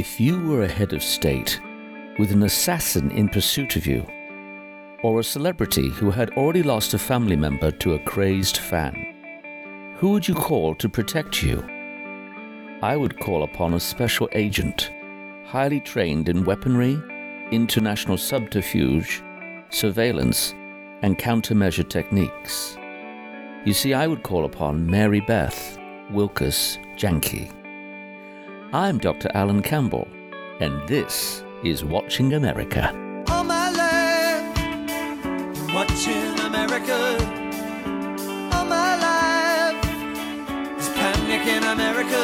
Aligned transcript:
If 0.00 0.18
you 0.18 0.40
were 0.40 0.62
a 0.62 0.66
head 0.66 0.94
of 0.94 1.02
state 1.02 1.60
with 2.18 2.32
an 2.32 2.44
assassin 2.44 3.10
in 3.10 3.28
pursuit 3.28 3.76
of 3.76 3.86
you, 3.86 4.06
or 5.02 5.20
a 5.20 5.22
celebrity 5.22 5.90
who 5.90 6.10
had 6.10 6.30
already 6.38 6.62
lost 6.62 6.94
a 6.94 6.98
family 6.98 7.36
member 7.36 7.70
to 7.70 7.92
a 7.92 7.98
crazed 7.98 8.56
fan, 8.56 8.94
who 9.98 10.12
would 10.12 10.26
you 10.26 10.34
call 10.34 10.74
to 10.76 10.88
protect 10.88 11.42
you? 11.42 11.62
I 12.80 12.96
would 12.96 13.20
call 13.20 13.42
upon 13.42 13.74
a 13.74 13.78
special 13.78 14.26
agent, 14.32 14.90
highly 15.44 15.80
trained 15.80 16.30
in 16.30 16.46
weaponry, 16.46 16.98
international 17.50 18.16
subterfuge, 18.16 19.22
surveillance, 19.68 20.54
and 21.02 21.18
countermeasure 21.18 21.86
techniques. 21.86 22.78
You 23.66 23.74
see, 23.74 23.92
I 23.92 24.06
would 24.06 24.22
call 24.22 24.46
upon 24.46 24.86
Mary 24.86 25.20
Beth 25.20 25.78
Wilkas 26.10 26.78
Janke. 26.96 27.59
I'm 28.72 28.98
Dr. 28.98 29.28
Alan 29.34 29.62
Campbell, 29.62 30.06
and 30.60 30.88
this 30.88 31.42
is 31.64 31.84
Watching 31.84 32.34
America. 32.34 32.86
All 33.26 33.42
my 33.42 33.68
life, 33.68 34.46
watching 35.74 36.38
America. 36.38 37.18
All 38.52 38.64
my 38.66 38.94
life, 38.94 39.74
is 40.78 40.88
panic 40.90 41.48
in 41.48 41.64
America. 41.64 42.22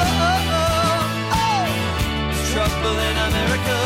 Oh, 0.00 0.16
oh, 0.24 0.40
oh, 0.48 1.04
oh, 1.34 2.30
it's 2.30 2.50
trouble 2.54 2.98
in 2.98 3.16
America. 3.28 3.76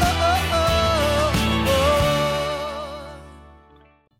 Oh, 0.00 0.16
oh, 0.24 0.40
oh, 0.54 1.68
oh. 1.68 3.20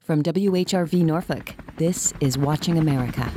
From 0.00 0.22
WHRV 0.22 1.06
Norfolk, 1.06 1.54
this 1.78 2.12
is 2.20 2.36
Watching 2.36 2.76
America. 2.76 3.32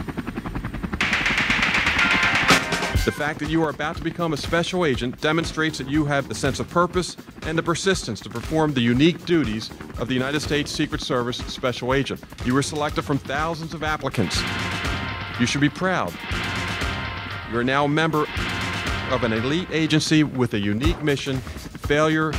The 3.04 3.12
fact 3.12 3.40
that 3.40 3.49
you 3.49 3.63
are 3.63 3.71
about 3.71 3.98
to 3.98 4.04
become 4.04 4.34
a 4.34 4.38
special 4.38 4.85
agent 4.85 5.20
demonstrates 5.21 5.80
that 5.80 5.90
you 5.90 6.05
have 6.05 6.27
the 6.27 6.35
sense 6.35 6.60
of 6.60 6.70
purpose 6.70 7.18
and 7.48 7.58
the 7.58 7.63
persistence 7.63 8.20
to 8.20 8.30
perform 8.30 8.76
the 8.76 8.82
unique 8.82 9.26
duties 9.26 9.71
of 9.98 10.08
the 10.08 10.13
United 10.13 10.40
States 10.41 10.71
Secret 10.71 11.02
Service 11.02 11.38
special 11.38 11.96
agent. 11.96 12.21
You 12.46 12.54
were 12.54 12.62
selected 12.62 13.02
from 13.02 13.18
thousands 13.18 13.74
of 13.74 13.82
applicants. 13.82 14.40
You 15.40 15.48
should 15.48 15.62
be 15.62 15.70
proud. 15.70 16.13
You 17.52 17.58
are 17.58 17.63
now 17.63 17.85
a 17.85 17.90
member 17.90 18.27
of 19.10 19.24
an 19.24 19.34
elite 19.34 19.70
agency 19.71 20.24
with 20.24 20.54
a 20.54 20.60
unique 20.60 21.02
mission. 21.02 21.38
Failure 21.38 22.34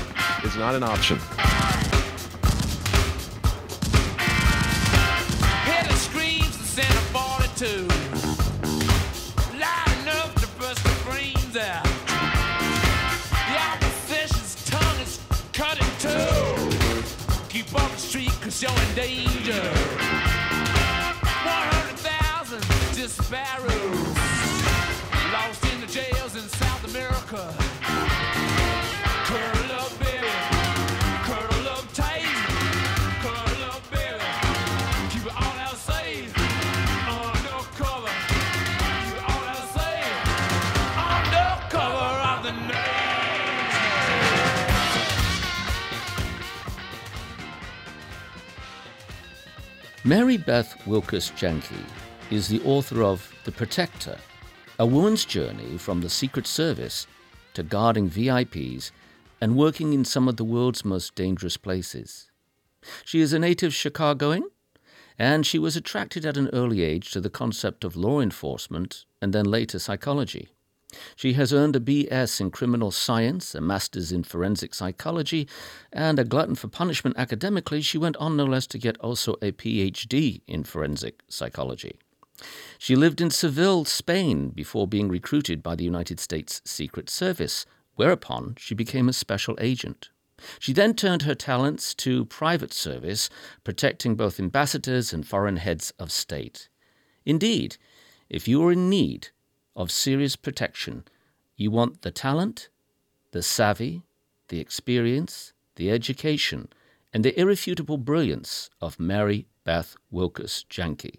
is 0.44 0.54
not 0.54 0.76
an 0.76 0.84
option. 0.84 1.18
Street 18.12 18.40
cause 18.42 18.62
you're 18.62 18.70
in 18.70 18.94
danger. 18.94 19.62
100,000 21.44 22.60
disparados. 22.94 24.11
Mary 50.04 50.36
Beth 50.36 50.76
Wilkas 50.84 51.30
Janke 51.36 51.78
is 52.28 52.48
the 52.48 52.60
author 52.64 53.04
of 53.04 53.32
The 53.44 53.52
Protector, 53.52 54.18
a 54.80 54.84
woman's 54.84 55.24
journey 55.24 55.78
from 55.78 56.00
the 56.00 56.10
Secret 56.10 56.44
Service 56.44 57.06
to 57.54 57.62
guarding 57.62 58.10
VIPs 58.10 58.90
and 59.40 59.54
working 59.54 59.92
in 59.92 60.04
some 60.04 60.26
of 60.26 60.38
the 60.38 60.44
world's 60.44 60.84
most 60.84 61.14
dangerous 61.14 61.56
places. 61.56 62.32
She 63.04 63.20
is 63.20 63.32
a 63.32 63.38
native 63.38 63.72
Chicagoan, 63.72 64.42
and 65.20 65.46
she 65.46 65.60
was 65.60 65.76
attracted 65.76 66.26
at 66.26 66.36
an 66.36 66.50
early 66.52 66.82
age 66.82 67.12
to 67.12 67.20
the 67.20 67.30
concept 67.30 67.84
of 67.84 67.94
law 67.94 68.18
enforcement 68.18 69.04
and 69.20 69.32
then 69.32 69.44
later 69.44 69.78
psychology. 69.78 70.48
She 71.16 71.34
has 71.34 71.52
earned 71.52 71.76
a 71.76 71.80
BS 71.80 72.40
in 72.40 72.50
criminal 72.50 72.90
science, 72.90 73.54
a 73.54 73.60
master's 73.60 74.12
in 74.12 74.24
forensic 74.24 74.74
psychology, 74.74 75.48
and 75.92 76.18
a 76.18 76.24
glutton 76.24 76.54
for 76.54 76.68
punishment 76.68 77.16
academically. 77.18 77.80
She 77.80 77.98
went 77.98 78.16
on 78.16 78.36
no 78.36 78.44
less 78.44 78.66
to 78.68 78.78
get 78.78 78.98
also 78.98 79.34
a 79.42 79.52
PhD 79.52 80.42
in 80.46 80.64
forensic 80.64 81.22
psychology. 81.28 81.98
She 82.78 82.96
lived 82.96 83.20
in 83.20 83.30
Seville, 83.30 83.84
Spain, 83.84 84.50
before 84.50 84.88
being 84.88 85.08
recruited 85.08 85.62
by 85.62 85.76
the 85.76 85.84
United 85.84 86.18
States 86.18 86.60
Secret 86.64 87.08
Service, 87.08 87.66
whereupon 87.94 88.54
she 88.58 88.74
became 88.74 89.08
a 89.08 89.12
special 89.12 89.56
agent. 89.60 90.10
She 90.58 90.72
then 90.72 90.94
turned 90.94 91.22
her 91.22 91.36
talents 91.36 91.94
to 91.94 92.24
private 92.24 92.72
service, 92.72 93.30
protecting 93.62 94.16
both 94.16 94.40
ambassadors 94.40 95.12
and 95.12 95.26
foreign 95.26 95.56
heads 95.56 95.92
of 95.98 96.10
state. 96.10 96.68
Indeed, 97.24 97.76
if 98.28 98.48
you 98.48 98.62
are 98.64 98.72
in 98.72 98.90
need 98.90 99.28
of 99.74 99.90
serious 99.90 100.36
protection, 100.36 101.04
you 101.56 101.70
want 101.70 102.02
the 102.02 102.10
talent, 102.10 102.68
the 103.30 103.42
savvy, 103.42 104.02
the 104.48 104.60
experience, 104.60 105.52
the 105.76 105.90
education, 105.90 106.68
and 107.12 107.24
the 107.24 107.38
irrefutable 107.38 107.98
brilliance 107.98 108.70
of 108.80 109.00
Mary 109.00 109.46
Beth 109.64 109.96
Wilkas 110.12 110.64
Janke. 110.66 111.18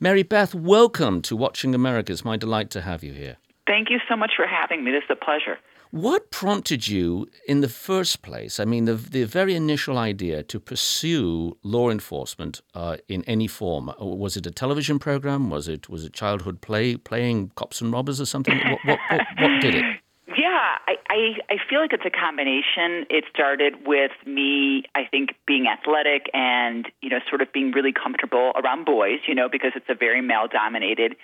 Mary 0.00 0.22
Beth, 0.22 0.54
welcome 0.54 1.20
to 1.22 1.36
Watching 1.36 1.74
America. 1.74 2.12
It's 2.12 2.24
my 2.24 2.36
delight 2.36 2.70
to 2.70 2.80
have 2.80 3.04
you 3.04 3.12
here. 3.12 3.36
Thank 3.66 3.90
you 3.90 3.98
so 4.08 4.16
much 4.16 4.32
for 4.36 4.46
having 4.46 4.84
me. 4.84 4.90
This 4.90 5.04
is 5.04 5.10
a 5.10 5.24
pleasure. 5.24 5.58
What 5.92 6.30
prompted 6.30 6.88
you 6.88 7.28
in 7.46 7.60
the 7.60 7.68
first 7.68 8.22
place? 8.22 8.58
I 8.58 8.64
mean, 8.64 8.86
the, 8.86 8.94
the 8.94 9.24
very 9.24 9.54
initial 9.54 9.98
idea 9.98 10.42
to 10.44 10.58
pursue 10.58 11.58
law 11.62 11.90
enforcement 11.90 12.62
uh, 12.74 12.96
in 13.08 13.22
any 13.24 13.46
form. 13.46 13.90
Uh, 13.90 14.06
Was 14.06 14.38
it 14.38 14.46
a 14.46 14.50
television 14.50 14.98
program? 14.98 15.50
Was 15.50 15.68
it 15.68 15.90
was 15.90 16.06
it 16.06 16.14
childhood 16.14 16.62
play, 16.62 16.96
playing 16.96 17.50
cops 17.56 17.82
and 17.82 17.92
robbers 17.92 18.22
or 18.22 18.24
something? 18.24 18.56
What, 18.56 18.78
what, 18.86 18.98
what, 19.10 19.20
what 19.38 19.60
did 19.60 19.74
it? 19.74 19.84
Yeah, 20.34 20.78
I, 20.88 20.94
I, 21.10 21.18
I 21.50 21.56
feel 21.68 21.80
like 21.80 21.92
it's 21.92 22.06
a 22.06 22.10
combination. 22.10 23.04
It 23.10 23.24
started 23.28 23.86
with 23.86 24.12
me, 24.24 24.84
I 24.94 25.04
think, 25.04 25.34
being 25.46 25.66
athletic 25.66 26.30
and, 26.32 26.86
you 27.02 27.10
know, 27.10 27.18
sort 27.28 27.42
of 27.42 27.52
being 27.52 27.72
really 27.72 27.92
comfortable 27.92 28.52
around 28.56 28.86
boys, 28.86 29.18
you 29.28 29.34
know, 29.34 29.50
because 29.52 29.72
it's 29.76 29.90
a 29.90 29.94
very 29.94 30.22
male 30.22 30.48
dominated 30.50 31.16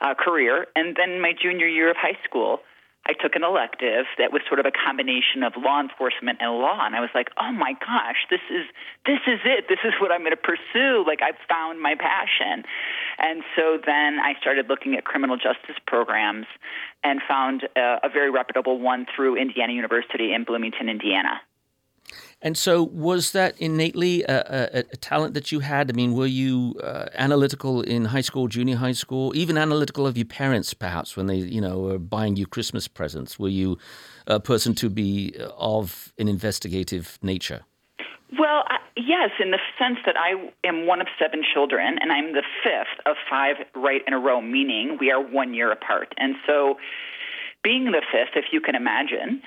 uh, 0.00 0.14
career. 0.14 0.68
And 0.76 0.94
then 0.94 1.20
my 1.20 1.32
junior 1.32 1.66
year 1.66 1.90
of 1.90 1.96
high 1.96 2.16
school, 2.22 2.60
I 3.06 3.14
took 3.14 3.36
an 3.36 3.44
elective 3.44 4.06
that 4.18 4.32
was 4.32 4.42
sort 4.48 4.58
of 4.58 4.66
a 4.66 4.72
combination 4.72 5.44
of 5.46 5.54
law 5.56 5.80
enforcement 5.80 6.38
and 6.42 6.50
law, 6.58 6.84
and 6.84 6.96
I 6.96 7.00
was 7.00 7.10
like, 7.14 7.30
"Oh 7.40 7.52
my 7.52 7.72
gosh, 7.78 8.26
this 8.30 8.42
is 8.50 8.66
this 9.06 9.20
is 9.26 9.40
it. 9.44 9.66
This 9.68 9.78
is 9.84 9.94
what 10.00 10.10
I'm 10.10 10.20
going 10.20 10.34
to 10.34 10.36
pursue. 10.36 11.04
Like 11.06 11.22
I've 11.22 11.38
found 11.48 11.80
my 11.80 11.94
passion." 11.94 12.64
And 13.18 13.42
so 13.54 13.78
then 13.78 14.18
I 14.18 14.34
started 14.40 14.68
looking 14.68 14.96
at 14.96 15.04
criminal 15.04 15.36
justice 15.36 15.78
programs, 15.86 16.46
and 17.04 17.22
found 17.28 17.64
uh, 17.76 18.00
a 18.02 18.08
very 18.08 18.30
reputable 18.30 18.80
one 18.80 19.06
through 19.14 19.36
Indiana 19.36 19.72
University 19.72 20.34
in 20.34 20.42
Bloomington, 20.42 20.88
Indiana. 20.88 21.40
And 22.42 22.56
so, 22.56 22.82
was 22.82 23.32
that 23.32 23.58
innately 23.58 24.22
a, 24.24 24.38
a, 24.38 24.78
a 24.92 24.96
talent 24.96 25.34
that 25.34 25.50
you 25.50 25.60
had? 25.60 25.90
I 25.90 25.94
mean, 25.94 26.12
were 26.14 26.26
you 26.26 26.74
uh, 26.82 27.06
analytical 27.14 27.80
in 27.80 28.04
high 28.04 28.20
school, 28.20 28.46
junior 28.46 28.76
high 28.76 28.92
school, 28.92 29.34
even 29.34 29.56
analytical 29.56 30.06
of 30.06 30.18
your 30.18 30.26
parents, 30.26 30.74
perhaps, 30.74 31.16
when 31.16 31.26
they, 31.26 31.36
you 31.36 31.62
know, 31.62 31.78
were 31.78 31.98
buying 31.98 32.36
you 32.36 32.46
Christmas 32.46 32.88
presents? 32.88 33.38
Were 33.38 33.48
you 33.48 33.78
a 34.26 34.38
person 34.38 34.74
to 34.76 34.90
be 34.90 35.34
of 35.56 36.12
an 36.18 36.28
investigative 36.28 37.18
nature? 37.22 37.64
Well, 38.38 38.64
I, 38.68 38.78
yes, 38.96 39.30
in 39.40 39.50
the 39.50 39.58
sense 39.78 39.98
that 40.04 40.16
I 40.16 40.50
am 40.66 40.86
one 40.86 41.00
of 41.00 41.06
seven 41.18 41.42
children, 41.54 41.96
and 42.00 42.12
I'm 42.12 42.32
the 42.34 42.42
fifth 42.62 43.00
of 43.06 43.16
five 43.30 43.56
right 43.74 44.02
in 44.06 44.12
a 44.12 44.18
row, 44.18 44.42
meaning 44.42 44.98
we 45.00 45.10
are 45.10 45.22
one 45.22 45.54
year 45.54 45.72
apart. 45.72 46.12
And 46.18 46.34
so, 46.46 46.76
being 47.62 47.86
the 47.86 48.02
fifth, 48.12 48.36
if 48.36 48.46
you 48.52 48.60
can 48.60 48.74
imagine, 48.74 49.42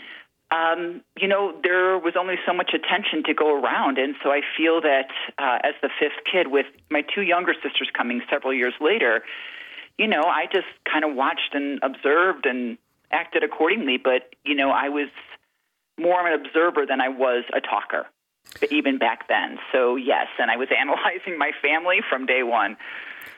um, 0.52 1.02
you 1.18 1.28
know, 1.28 1.54
there 1.64 1.98
was 2.00 2.16
only 2.20 2.36
so 2.46 2.54
much 2.54 2.72
attention 2.74 3.24
to 3.26 3.34
go 3.34 3.62
around. 3.62 3.98
And 3.98 4.16
so 4.24 4.32
I 4.32 4.42
feel 4.58 4.82
that 4.82 5.10
uh, 5.38 5.60
as 5.64 5.76
the 5.82 5.90
fifth 6.00 6.26
kid, 6.30 6.48
with 6.48 6.66
my 6.90 7.02
two 7.02 7.22
younger 7.22 7.54
sisters 7.54 7.90
coming 7.96 8.22
several 8.30 8.54
years 8.54 8.74
later, 8.82 9.24
you 9.98 10.08
know, 10.08 10.24
I 10.24 10.46
just 10.52 10.68
kind 10.92 11.06
of 11.06 11.16
watched 11.16 11.54
and 11.54 11.80
observed 11.84 12.46
and 12.46 12.78
acted 13.12 13.44
accordingly. 13.44 13.98
But, 13.98 14.34
you 14.44 14.56
know, 14.56 14.72
I 14.72 14.90
was 14.90 15.10
more 16.00 16.20
of 16.20 16.34
an 16.34 16.46
observer 16.46 16.86
than 16.88 17.02
I 17.02 17.10
was 17.10 17.44
a 17.54 17.62
talker, 17.62 18.08
even 18.72 18.98
back 18.98 19.28
then. 19.28 19.58
So, 19.72 19.96
yes, 19.96 20.28
and 20.40 20.52
I 20.52 20.58
was 20.58 20.68
analyzing 20.80 21.38
my 21.38 21.52
family 21.62 22.00
from 22.10 22.26
day 22.26 22.44
one. 22.44 22.78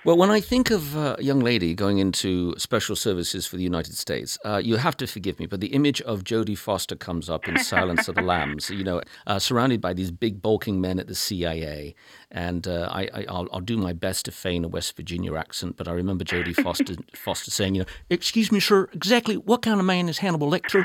Well, 0.04 0.18
when 0.18 0.32
I 0.32 0.40
think 0.40 0.72
of 0.72 0.98
uh, 0.98 1.16
a 1.20 1.24
young 1.24 1.42
lady 1.42 1.76
going 1.76 2.00
into 2.00 2.56
special 2.58 2.96
services 2.96 3.46
for 3.46 3.56
the 3.56 3.64
United 3.64 3.96
States, 3.96 4.36
uh, 4.44 4.58
you 4.58 4.78
have 4.78 4.98
to 4.98 5.06
forgive 5.06 5.40
me, 5.40 5.46
but 5.46 5.60
the 5.60 5.68
image 5.68 6.02
of 6.02 6.24
Jodie 6.24 6.58
Foster 6.58 6.96
comes 6.96 7.30
up 7.30 7.48
in 7.48 7.60
Silence 7.60 8.08
of 8.08 8.16
the 8.16 8.22
Lambs. 8.24 8.72
You 8.72 8.84
know, 8.84 9.04
uh, 9.28 9.38
surrounded 9.38 9.80
by 9.80 9.94
these 9.94 10.10
big 10.10 10.42
bulking 10.42 10.82
men 10.82 10.98
at 10.98 11.08
the 11.08 11.14
CIA, 11.14 11.94
and 12.32 12.68
uh, 12.68 12.90
I, 12.92 13.10
I, 13.14 13.26
I'll, 13.30 13.48
I'll 13.54 13.62
do 13.62 13.78
my 13.78 13.94
best 13.94 14.26
to 14.26 14.32
feign 14.32 14.66
a 14.66 14.68
West 14.68 14.96
Virginia 14.98 15.36
accent, 15.36 15.78
but 15.78 15.88
I 15.88 15.92
remember 15.92 16.24
Jodie 16.24 16.56
Foster 16.64 16.96
Foster 17.14 17.52
saying, 17.52 17.76
you 17.76 17.82
know, 17.82 17.88
"Excuse 18.10 18.52
me, 18.52 18.60
sir, 18.60 18.90
exactly 18.94 19.38
what 19.38 19.62
kind 19.62 19.80
of 19.80 19.86
man 19.86 20.10
is 20.10 20.18
Hannibal 20.18 20.50
Lecter?" 20.50 20.84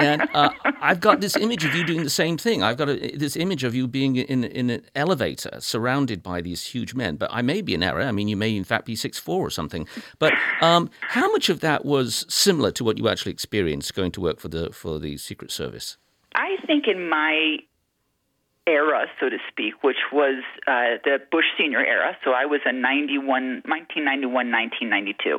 And 0.00 0.28
uh, 0.34 0.50
I've 0.80 1.00
got 1.00 1.20
this 1.20 1.36
image 1.36 1.64
of 1.64 1.74
you 1.74 1.84
doing 1.84 2.04
the 2.04 2.10
same 2.10 2.38
thing. 2.38 2.62
I've 2.62 2.76
got 2.76 2.88
a, 2.88 3.16
this 3.16 3.36
image 3.36 3.64
of 3.64 3.74
you 3.74 3.86
being 3.86 4.16
in 4.16 4.44
in 4.44 4.70
an 4.70 4.82
elevator 4.94 5.50
surrounded 5.60 6.22
by 6.22 6.40
these 6.40 6.64
huge 6.64 6.94
men. 6.94 7.16
But 7.16 7.30
I 7.32 7.42
may 7.42 7.60
be 7.62 7.74
in 7.74 7.82
error. 7.82 8.02
I 8.02 8.12
mean, 8.12 8.28
you 8.28 8.36
may 8.36 8.56
in 8.56 8.64
fact 8.64 8.86
be 8.86 8.96
six 8.96 9.18
four 9.18 9.46
or 9.46 9.50
something. 9.50 9.86
But 10.18 10.32
um, 10.60 10.90
how 11.02 11.30
much 11.32 11.48
of 11.48 11.60
that 11.60 11.84
was 11.84 12.26
similar 12.28 12.70
to 12.72 12.84
what 12.84 12.98
you 12.98 13.08
actually 13.08 13.32
experienced 13.32 13.94
going 13.94 14.12
to 14.12 14.20
work 14.20 14.40
for 14.40 14.48
the 14.48 14.72
for 14.72 14.98
the 14.98 15.16
Secret 15.16 15.50
Service? 15.50 15.96
I 16.34 16.56
think 16.66 16.86
in 16.86 17.08
my 17.08 17.58
era, 18.66 19.06
so 19.18 19.28
to 19.28 19.38
speak, 19.48 19.82
which 19.82 19.96
was 20.12 20.42
uh, 20.66 21.00
the 21.04 21.18
Bush 21.30 21.46
senior 21.58 21.84
era, 21.84 22.16
so 22.24 22.32
I 22.32 22.46
was 22.46 22.60
a 22.64 22.72
91, 22.72 23.62
1991, 23.66 24.32
1992. 24.32 25.38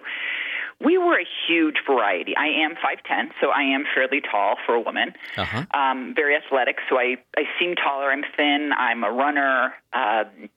We 0.84 0.98
were 0.98 1.20
a 1.20 1.26
huge 1.48 1.78
variety. 1.86 2.36
I 2.36 2.48
am 2.48 2.72
5'10, 2.72 3.32
so 3.40 3.50
I 3.50 3.62
am 3.64 3.86
fairly 3.94 4.22
tall 4.22 4.56
for 4.66 4.74
a 4.74 4.82
woman. 4.82 5.14
Uh-huh. 5.38 5.66
Um, 5.74 6.14
very 6.16 6.36
athletic, 6.36 6.78
so 6.90 6.98
I, 6.98 7.18
I 7.38 7.44
seem 7.60 7.76
taller. 7.76 8.12
I'm 8.12 8.24
thin. 8.36 8.72
I'm 8.76 9.04
a 9.04 9.12
runner. 9.12 9.74
Um, 9.94 10.50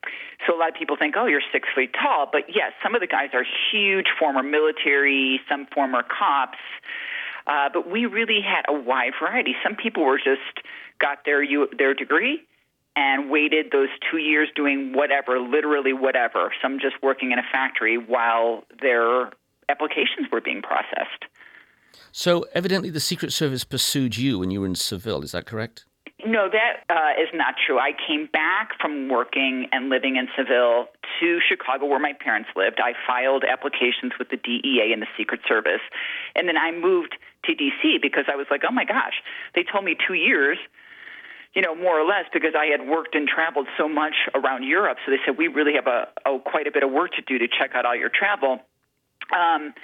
so 0.47 0.57
a 0.57 0.59
lot 0.59 0.71
of 0.71 0.75
people 0.77 0.97
think, 0.97 1.15
oh, 1.19 1.27
you're 1.27 1.43
six 1.53 1.69
feet 1.75 1.93
tall. 1.93 2.29
But 2.31 2.43
yes, 2.49 2.73
some 2.83 2.95
of 2.95 3.01
the 3.01 3.07
guys 3.07 3.31
are 3.35 3.45
huge, 3.71 4.07
former 4.19 4.43
military, 4.43 5.41
some 5.49 5.67
former 5.75 6.03
cops. 6.03 6.59
Uh, 7.47 7.69
but 7.73 7.91
we 7.91 8.07
really 8.07 8.41
had 8.41 8.65
a 8.69 8.73
wide 8.73 9.13
variety. 9.21 9.55
Some 9.63 9.77
people 9.77 10.05
were 10.05 10.19
just 10.19 10.65
got 10.99 11.25
their 11.27 11.43
U, 11.43 11.69
their 11.77 11.93
degree 11.93 12.41
and 12.97 13.31
waited 13.31 13.73
those 13.73 13.89
two 14.11 14.19
years 14.19 14.49
doing 14.55 14.93
whatever, 14.93 15.39
literally 15.39 15.93
whatever. 15.93 16.53
Some 16.63 16.79
just 16.79 16.95
working 17.03 17.33
in 17.33 17.39
a 17.39 17.45
factory 17.53 17.99
while 17.99 18.65
their 18.81 19.31
applications 19.69 20.29
were 20.31 20.41
being 20.41 20.63
processed. 20.63 21.25
So 22.13 22.47
evidently, 22.55 22.91
the 22.91 23.01
Secret 23.01 23.33
Service 23.33 23.65
pursued 23.65 24.17
you 24.17 24.39
when 24.39 24.51
you 24.51 24.61
were 24.61 24.67
in 24.67 24.75
Seville. 24.75 25.23
Is 25.23 25.33
that 25.33 25.47
correct? 25.47 25.85
No, 26.27 26.49
that 26.49 26.85
uh, 26.89 27.21
is 27.21 27.29
not 27.35 27.55
true. 27.67 27.79
I 27.79 27.93
came 27.93 28.29
back 28.33 28.71
from 28.81 29.09
working 29.09 29.69
and 29.73 29.91
living 29.91 30.17
in 30.17 30.27
Seville 30.37 30.87
to 31.21 31.39
Chicago, 31.47 31.85
where 31.85 31.99
my 31.99 32.15
parents 32.19 32.49
lived. 32.57 32.81
I 32.83 32.95
filed 33.07 33.45
applications 33.45 34.13
with 34.19 34.31
the 34.31 34.39
DEA 34.39 34.93
and 34.93 35.03
the 35.03 35.07
Secret 35.19 35.41
Service. 35.47 35.83
And 36.35 36.49
then 36.49 36.57
I 36.57 36.73
moved 36.73 37.17
to 37.45 37.55
D.C. 37.55 37.99
because 38.01 38.25
I 38.33 38.37
was 38.37 38.47
like, 38.51 38.63
oh 38.67 38.73
my 38.73 38.85
gosh, 38.85 39.21
they 39.55 39.65
told 39.65 39.85
me 39.85 39.97
two 40.07 40.15
years, 40.15 40.57
you 41.55 41.61
know, 41.61 41.75
more 41.75 42.01
or 42.01 42.07
less, 42.07 42.25
because 42.33 42.55
I 42.59 42.67
had 42.67 42.89
worked 42.89 43.15
and 43.15 43.29
traveled 43.29 43.69
so 43.77 43.87
much 43.87 44.15
around 44.35 44.65
Europe. 44.65 44.99
So 45.05 45.13
they 45.13 45.19
said, 45.27 45.37
we 45.37 45.49
really 45.49 45.75
have 45.75 45.87
a, 45.87 46.09
a 46.25 46.39
quite 46.39 46.67
a 46.67 46.73
bit 46.73 46.83
of 46.83 46.91
work 46.91 47.13
to 47.13 47.23
do 47.23 47.39
to 47.39 47.47
check 47.47 47.73
out 47.75 47.85
all 47.85 47.97
your 47.97 48.11
travel. 48.11 48.61
Um, 49.33 49.75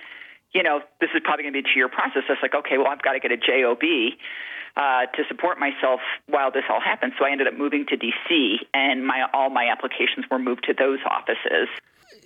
you 0.52 0.62
know, 0.62 0.80
this 1.00 1.10
is 1.14 1.20
probably 1.22 1.44
going 1.44 1.54
to 1.54 1.62
be 1.62 1.68
a 1.68 1.72
two-year 1.72 1.88
process. 1.88 2.22
I 2.28 2.32
was 2.32 2.42
like, 2.42 2.54
okay, 2.54 2.76
well, 2.76 2.88
I've 2.88 3.02
got 3.02 3.12
to 3.12 3.20
get 3.20 3.30
a 3.30 3.36
job 3.36 3.78
uh, 4.76 5.06
to 5.06 5.22
support 5.28 5.58
myself 5.58 6.00
while 6.26 6.50
this 6.50 6.64
all 6.68 6.80
happens. 6.80 7.14
So 7.18 7.24
I 7.24 7.30
ended 7.30 7.46
up 7.46 7.54
moving 7.56 7.86
to 7.86 7.96
D.C. 7.96 8.58
and 8.74 9.06
my 9.06 9.26
all 9.32 9.50
my 9.50 9.68
applications 9.70 10.26
were 10.30 10.38
moved 10.38 10.64
to 10.66 10.74
those 10.74 10.98
offices. 11.06 11.68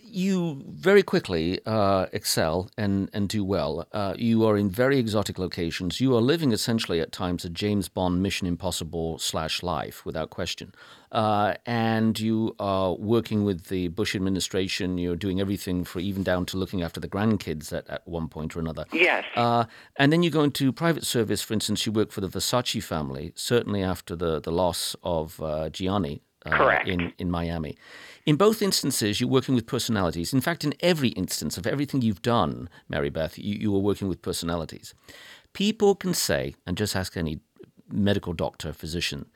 You 0.04 0.62
very 0.68 1.02
quickly 1.02 1.60
uh, 1.66 2.06
excel 2.12 2.70
and, 2.76 3.10
and 3.12 3.28
do 3.28 3.44
well. 3.44 3.86
Uh, 3.92 4.14
you 4.16 4.44
are 4.46 4.56
in 4.56 4.70
very 4.70 4.98
exotic 4.98 5.38
locations. 5.38 6.00
You 6.00 6.14
are 6.16 6.20
living 6.20 6.52
essentially 6.52 7.00
at 7.00 7.12
times 7.12 7.44
a 7.44 7.48
James 7.48 7.88
Bond 7.88 8.22
Mission 8.22 8.46
Impossible 8.46 9.18
slash 9.18 9.62
life, 9.62 10.04
without 10.04 10.30
question. 10.30 10.72
Uh, 11.10 11.54
and 11.64 12.18
you 12.18 12.56
are 12.58 12.94
working 12.94 13.44
with 13.44 13.66
the 13.66 13.88
Bush 13.88 14.14
administration. 14.16 14.98
You're 14.98 15.16
doing 15.16 15.40
everything 15.40 15.84
for 15.84 16.00
even 16.00 16.22
down 16.22 16.46
to 16.46 16.56
looking 16.56 16.82
after 16.82 17.00
the 17.00 17.08
grandkids 17.08 17.72
at, 17.72 17.88
at 17.88 18.06
one 18.06 18.28
point 18.28 18.56
or 18.56 18.60
another. 18.60 18.84
Yes. 18.92 19.24
Uh, 19.36 19.64
and 19.96 20.12
then 20.12 20.22
you 20.22 20.30
go 20.30 20.42
into 20.42 20.72
private 20.72 21.04
service. 21.04 21.40
For 21.42 21.54
instance, 21.54 21.86
you 21.86 21.92
work 21.92 22.10
for 22.10 22.20
the 22.20 22.28
Versace 22.28 22.82
family, 22.82 23.32
certainly 23.34 23.82
after 23.82 24.16
the, 24.16 24.40
the 24.40 24.52
loss 24.52 24.96
of 25.02 25.40
uh, 25.40 25.70
Gianni 25.70 26.22
uh, 26.44 26.56
Correct. 26.56 26.88
in, 26.88 27.12
in 27.18 27.30
Miami. 27.30 27.76
In 28.26 28.36
both 28.36 28.62
instances, 28.62 29.20
you're 29.20 29.28
working 29.28 29.54
with 29.54 29.66
personalities. 29.66 30.32
In 30.32 30.40
fact, 30.40 30.64
in 30.64 30.74
every 30.80 31.10
instance 31.10 31.58
of 31.58 31.66
everything 31.66 32.00
you've 32.00 32.22
done, 32.22 32.70
Mary 32.88 33.10
Beth, 33.10 33.38
you, 33.38 33.54
you 33.54 33.74
are 33.76 33.80
working 33.80 34.08
with 34.08 34.22
personalities. 34.22 34.94
People 35.52 35.94
can 35.94 36.14
say, 36.14 36.54
and 36.66 36.76
just 36.76 36.96
ask 36.96 37.16
any 37.16 37.40
medical 37.90 38.32
doctor, 38.32 38.72
physician, 38.72 39.26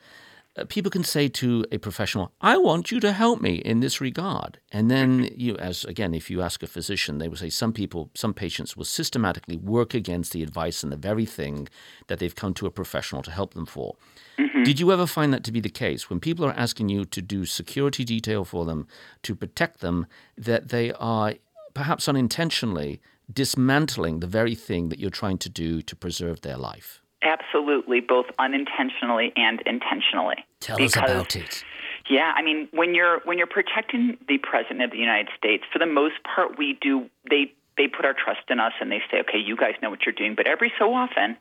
Uh, 0.58 0.64
people 0.64 0.90
can 0.90 1.04
say 1.04 1.28
to 1.28 1.64
a 1.70 1.78
professional, 1.78 2.32
I 2.40 2.56
want 2.56 2.90
you 2.90 3.00
to 3.00 3.12
help 3.12 3.40
me 3.40 3.56
in 3.56 3.80
this 3.80 4.00
regard. 4.00 4.58
And 4.72 4.90
then, 4.90 5.30
you, 5.36 5.56
as 5.56 5.84
again, 5.84 6.14
if 6.14 6.30
you 6.30 6.42
ask 6.42 6.62
a 6.62 6.66
physician, 6.66 7.18
they 7.18 7.28
will 7.28 7.36
say 7.36 7.50
some 7.50 7.72
people, 7.72 8.10
some 8.14 8.34
patients 8.34 8.76
will 8.76 8.84
systematically 8.84 9.56
work 9.56 9.94
against 9.94 10.32
the 10.32 10.42
advice 10.42 10.82
and 10.82 10.92
the 10.92 10.96
very 10.96 11.26
thing 11.26 11.68
that 12.08 12.18
they've 12.18 12.34
come 12.34 12.54
to 12.54 12.66
a 12.66 12.70
professional 12.70 13.22
to 13.22 13.30
help 13.30 13.54
them 13.54 13.66
for. 13.66 13.96
Mm-hmm. 14.38 14.64
Did 14.64 14.80
you 14.80 14.92
ever 14.92 15.06
find 15.06 15.32
that 15.32 15.44
to 15.44 15.52
be 15.52 15.60
the 15.60 15.68
case 15.68 16.10
when 16.10 16.20
people 16.20 16.44
are 16.44 16.52
asking 16.52 16.88
you 16.88 17.04
to 17.04 17.22
do 17.22 17.44
security 17.44 18.04
detail 18.04 18.44
for 18.44 18.64
them, 18.64 18.86
to 19.22 19.34
protect 19.34 19.80
them, 19.80 20.06
that 20.36 20.68
they 20.68 20.92
are 20.92 21.34
perhaps 21.74 22.08
unintentionally 22.08 23.00
dismantling 23.32 24.20
the 24.20 24.26
very 24.26 24.54
thing 24.54 24.88
that 24.88 24.98
you're 24.98 25.10
trying 25.10 25.38
to 25.38 25.48
do 25.48 25.82
to 25.82 25.94
preserve 25.94 26.40
their 26.40 26.56
life? 26.56 27.02
Absolutely, 27.22 28.00
both 28.00 28.26
unintentionally 28.38 29.32
and 29.36 29.60
intentionally. 29.66 30.44
Tell 30.60 30.76
Because- 30.76 30.96
us 30.96 31.10
about 31.10 31.36
it. 31.36 31.64
Yeah, 32.08 32.32
I 32.34 32.42
mean, 32.42 32.68
when 32.72 32.94
you're 32.94 33.20
when 33.24 33.36
you're 33.36 33.46
protecting 33.46 34.16
the 34.28 34.38
president 34.38 34.82
of 34.82 34.90
the 34.92 34.98
United 34.98 35.28
States, 35.36 35.64
for 35.70 35.78
the 35.78 35.86
most 35.86 36.14
part, 36.22 36.56
we 36.56 36.78
do 36.80 37.10
they 37.28 37.52
they 37.76 37.86
put 37.86 38.04
our 38.04 38.14
trust 38.14 38.48
in 38.48 38.60
us 38.60 38.72
and 38.80 38.90
they 38.90 39.02
say, 39.10 39.20
okay, 39.20 39.38
you 39.38 39.56
guys 39.56 39.74
know 39.82 39.90
what 39.90 40.06
you're 40.06 40.14
doing. 40.14 40.34
But 40.34 40.46
every 40.46 40.72
so 40.78 40.94
often, 40.94 41.36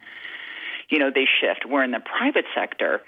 you 0.89 0.99
know, 0.99 1.09
they 1.13 1.25
shift. 1.39 1.65
Where 1.65 1.83
in 1.83 1.91
the 1.91 2.01
private 2.01 2.45
sector, 2.53 3.01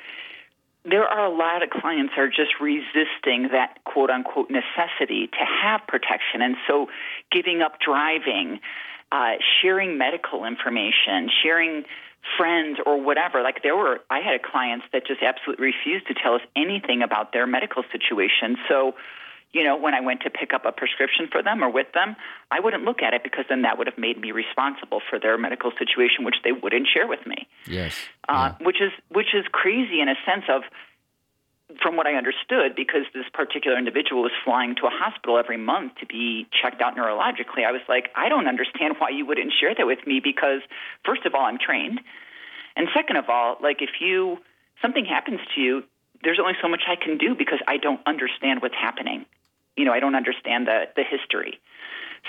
there 0.86 1.04
are 1.04 1.25
a 1.25 1.30
lot 1.36 1.62
of 1.62 1.69
clients 1.69 2.13
are 2.18 2.30
just 2.30 2.60
resisting 2.62 3.50
that 3.51 3.83
quote 3.83 4.10
unquote 4.10 4.50
necessity 4.50 5.27
to 5.27 5.45
have 5.62 5.81
protection, 5.88 6.42
and 6.42 6.56
so 6.66 6.88
giving 7.31 7.62
up 7.62 7.80
driving, 7.81 8.61
uh, 9.11 9.33
sharing 9.61 9.97
medical 9.97 10.45
information, 10.45 11.30
sharing 11.44 11.83
friends 12.38 12.80
or 12.85 13.02
whatever. 13.02 13.42
Like 13.42 13.64
there 13.64 13.76
were, 13.76 13.99
I 14.09 14.19
had 14.19 14.44
clients 14.44 14.85
that 14.94 15.06
just 15.07 15.21
absolutely 15.21 15.68
refused 15.68 16.07
to 16.07 16.14
tell 16.14 16.35
us 16.35 16.42
anything 16.56 17.02
about 17.02 17.33
their 17.33 17.47
medical 17.47 17.83
situation. 17.92 18.57
So, 18.68 18.94
you 19.52 19.64
know, 19.64 19.76
when 19.78 19.95
I 19.95 20.02
went 20.02 20.21
to 20.21 20.30
pick 20.30 20.54
up 20.54 20.66
a 20.66 20.71
prescription 20.71 21.28
for 21.31 21.42
them 21.42 21.64
or 21.64 21.71
with 21.71 21.88
them, 21.94 22.16
I 22.52 22.59
wouldn't 22.59 22.83
look 22.83 23.02
at 23.02 23.14
it 23.14 23.23
because 23.23 23.45
then 23.49 23.64
that 23.64 23.78
would 23.78 23.88
have 23.88 23.97
made 23.97 24.19
me 24.21 24.31
responsible 24.31 25.02
for 25.09 25.19
their 25.19 25.38
medical 25.38 25.71
situation, 25.80 26.23
which 26.23 26.35
they 26.44 26.52
wouldn't 26.52 26.88
share 26.94 27.07
with 27.07 27.26
me 27.26 27.47
Yes. 27.66 27.97
uh, 28.28 28.54
which 28.61 28.80
is 28.80 28.92
which 29.09 29.33
is 29.33 29.45
crazy 29.52 30.02
in 30.02 30.07
a 30.09 30.16
sense 30.26 30.45
of 30.49 30.61
from 31.81 31.95
what 31.95 32.07
I 32.07 32.16
understood, 32.16 32.76
because 32.76 33.04
this 33.14 33.26
particular 33.31 33.78
individual 33.78 34.23
was 34.23 34.31
flying 34.44 34.76
to 34.76 34.88
a 34.88 34.90
hospital 34.90 35.38
every 35.38 35.57
month 35.57 35.95
to 35.99 36.06
be 36.06 36.47
checked 36.61 36.81
out 36.81 36.97
neurologically, 36.97 37.66
I 37.66 37.71
was 37.71 37.81
like, 37.88 38.09
I 38.16 38.28
don't 38.28 38.47
understand 38.47 38.95
why 38.97 39.09
you 39.09 39.26
wouldn't 39.26 39.54
share 39.59 39.76
that 39.76 39.85
with 39.85 40.06
me 40.07 40.19
because, 40.19 40.61
first 41.06 41.26
of 41.26 41.35
all, 41.35 41.45
I'm 41.45 41.59
trained. 41.59 42.02
And 42.76 42.88
second 42.94 43.18
of 43.18 43.30
all, 43.30 43.57
like 43.61 43.81
if 43.81 44.02
you 44.02 44.40
something 44.81 45.06
happens 45.06 45.40
to 45.56 45.61
you, 45.61 45.83
there's 46.23 46.40
only 46.40 46.54
so 46.61 46.68
much 46.68 46.83
I 46.88 46.95
can 46.95 47.18
do 47.18 47.35
because 47.35 47.59
I 47.68 47.78
don't 47.78 48.02
understand 48.06 48.61
what's 48.61 48.76
happening. 48.76 49.26
You 49.78 49.85
know, 49.85 49.94
I 49.94 49.99
don't 49.99 50.16
understand 50.16 50.68
the 50.68 50.85
the 50.95 51.04
history. 51.04 51.59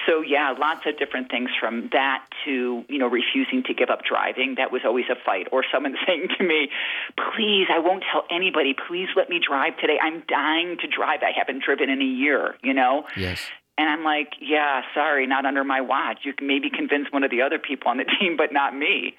So 0.07 0.23
yeah, 0.23 0.55
lots 0.59 0.81
of 0.87 0.99
different 0.99 1.31
things 1.31 1.51
from 1.59 1.89
that 1.93 2.25
to 2.45 2.85
you 2.89 2.99
know 2.99 3.09
refusing 3.09 3.63
to 3.65 3.75
give 3.75 3.91
up 3.91 4.01
driving. 4.05 4.55
That 4.57 4.73
was 4.73 4.83
always 4.85 5.07
a 5.11 5.17
fight. 5.25 5.47
Or 5.53 5.65
someone 5.73 5.97
saying 6.07 6.29
to 6.39 6.45
me, 6.45 6.71
"Please, 7.17 7.67
I 7.71 7.79
won't 7.79 8.05
tell 8.11 8.25
anybody. 8.31 8.75
Please 8.75 9.09
let 9.17 9.29
me 9.29 9.41
drive 9.47 9.77
today. 9.79 9.99
I'm 10.03 10.23
dying 10.29 10.77
to 10.81 10.87
drive. 10.87 11.21
I 11.23 11.33
haven't 11.37 11.63
driven 11.65 11.91
in 11.91 12.01
a 12.01 12.05
year." 12.05 12.55
You 12.63 12.75
know. 12.75 13.05
Yes. 13.17 13.41
And 13.79 13.89
I'm 13.89 14.05
like, 14.05 14.35
"Yeah, 14.41 14.83
sorry, 14.95 15.27
not 15.27 15.45
under 15.45 15.65
my 15.65 15.81
watch. 15.81 16.21
You 16.25 16.33
can 16.35 16.47
maybe 16.47 16.71
convince 16.71 17.11
one 17.11 17.25
of 17.25 17.31
the 17.31 17.43
other 17.43 17.59
people 17.59 17.91
on 17.91 17.99
the 17.99 18.05
team, 18.21 18.37
but 18.37 18.53
not 18.53 18.77
me." 18.77 19.15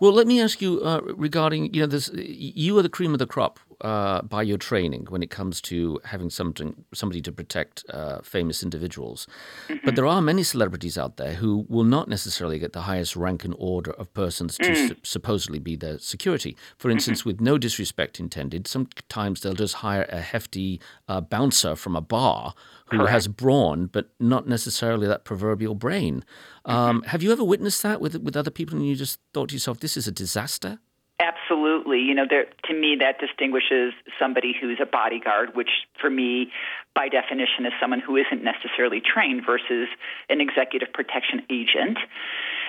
Well, 0.00 0.12
let 0.12 0.26
me 0.26 0.40
ask 0.40 0.62
you 0.62 0.80
uh, 0.80 1.00
regarding 1.16 1.74
you 1.74 1.82
know 1.82 1.86
this. 1.86 2.10
You 2.14 2.78
are 2.78 2.82
the 2.82 2.88
cream 2.88 3.12
of 3.12 3.18
the 3.18 3.26
crop 3.26 3.58
uh, 3.80 4.22
by 4.22 4.42
your 4.42 4.58
training 4.58 5.06
when 5.08 5.22
it 5.22 5.30
comes 5.30 5.60
to 5.60 6.00
having 6.04 6.30
something, 6.30 6.84
somebody 6.92 7.20
to 7.22 7.32
protect 7.32 7.84
uh, 7.90 8.20
famous 8.22 8.62
individuals. 8.62 9.26
But 9.84 9.94
there 9.94 10.06
are 10.06 10.20
many 10.20 10.42
celebrities 10.42 10.98
out 10.98 11.16
there 11.16 11.34
who 11.34 11.64
will 11.68 11.84
not 11.84 12.08
necessarily 12.08 12.58
get 12.58 12.72
the 12.72 12.82
highest 12.82 13.14
rank 13.16 13.44
and 13.44 13.54
order 13.58 13.92
of 13.92 14.12
persons 14.14 14.56
to 14.58 14.74
su- 14.74 14.96
supposedly 15.02 15.58
be 15.58 15.76
their 15.76 15.98
security. 15.98 16.56
For 16.76 16.90
instance, 16.90 17.24
with 17.24 17.40
no 17.40 17.58
disrespect 17.58 18.18
intended, 18.18 18.66
sometimes 18.66 19.40
they'll 19.40 19.54
just 19.54 19.74
hire 19.74 20.06
a 20.08 20.20
hefty 20.20 20.80
uh, 21.08 21.20
bouncer 21.20 21.76
from 21.76 21.94
a 21.94 22.00
bar 22.00 22.54
who 22.90 23.04
has 23.06 23.28
brawn 23.28 23.86
but 23.86 24.10
not 24.18 24.48
necessarily 24.48 25.06
that 25.06 25.24
proverbial 25.24 25.74
brain. 25.74 26.24
Um, 26.64 27.02
have 27.02 27.22
you 27.22 27.32
ever 27.32 27.44
witnessed 27.44 27.82
that 27.82 28.00
with 28.00 28.16
with 28.16 28.36
other 28.36 28.50
people, 28.50 28.76
and 28.76 28.86
you 28.86 28.96
just 28.96 29.20
thought 29.32 29.50
to 29.50 29.54
yourself, 29.54 29.80
"This 29.80 29.96
is 29.96 30.06
a 30.08 30.12
disaster"? 30.12 30.80
Absolutely. 31.48 32.00
You 32.00 32.14
know, 32.14 32.24
there, 32.28 32.46
to 32.64 32.74
me, 32.74 32.96
that 33.00 33.18
distinguishes 33.18 33.92
somebody 34.18 34.54
who's 34.58 34.78
a 34.82 34.86
bodyguard, 34.86 35.54
which 35.54 35.70
for 36.00 36.10
me, 36.10 36.50
by 36.94 37.08
definition, 37.08 37.64
is 37.64 37.72
someone 37.80 38.00
who 38.00 38.16
isn't 38.16 38.42
necessarily 38.42 39.00
trained 39.00 39.42
versus 39.46 39.88
an 40.28 40.40
executive 40.40 40.92
protection 40.92 41.42
agent. 41.50 41.98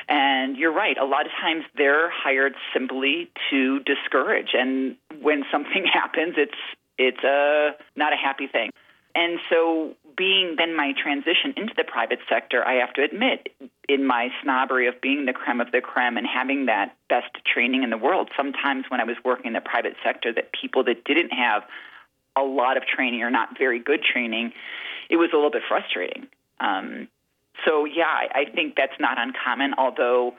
And 0.07 0.57
you're 0.57 0.73
right. 0.73 0.97
A 0.97 1.05
lot 1.05 1.25
of 1.25 1.31
times 1.39 1.65
they're 1.77 2.09
hired 2.09 2.53
simply 2.73 3.29
to 3.49 3.79
discourage. 3.79 4.49
And 4.53 4.95
when 5.21 5.43
something 5.51 5.85
happens, 5.93 6.35
it's 6.37 6.59
it's 6.97 7.23
a 7.23 7.71
not 7.95 8.13
a 8.13 8.17
happy 8.17 8.47
thing. 8.47 8.71
And 9.15 9.39
so, 9.49 9.95
being 10.19 10.55
then 10.57 10.75
my 10.75 10.91
transition 11.01 11.53
into 11.55 11.73
the 11.77 11.85
private 11.85 12.19
sector, 12.27 12.59
I 12.67 12.73
have 12.73 12.91
to 12.95 13.01
admit, 13.01 13.47
in 13.87 14.05
my 14.05 14.27
snobbery 14.43 14.85
of 14.89 14.99
being 14.99 15.25
the 15.25 15.31
creme 15.31 15.61
of 15.61 15.71
the 15.71 15.79
creme 15.79 16.17
and 16.17 16.27
having 16.27 16.65
that 16.65 16.97
best 17.07 17.31
training 17.51 17.83
in 17.83 17.89
the 17.89 17.97
world, 17.97 18.29
sometimes 18.35 18.83
when 18.89 18.99
I 18.99 19.05
was 19.05 19.15
working 19.23 19.47
in 19.47 19.53
the 19.53 19.61
private 19.61 19.95
sector, 20.03 20.33
that 20.33 20.51
people 20.51 20.83
that 20.83 21.05
didn't 21.05 21.29
have 21.29 21.63
a 22.35 22.41
lot 22.41 22.75
of 22.75 22.83
training 22.85 23.23
or 23.23 23.31
not 23.31 23.57
very 23.57 23.79
good 23.79 24.03
training, 24.03 24.51
it 25.09 25.15
was 25.15 25.29
a 25.31 25.37
little 25.37 25.51
bit 25.51 25.63
frustrating. 25.65 26.27
Um, 26.59 27.07
so, 27.65 27.85
yeah, 27.85 28.03
I, 28.03 28.41
I 28.41 28.45
think 28.53 28.75
that's 28.75 28.99
not 28.99 29.17
uncommon, 29.17 29.75
although 29.77 30.33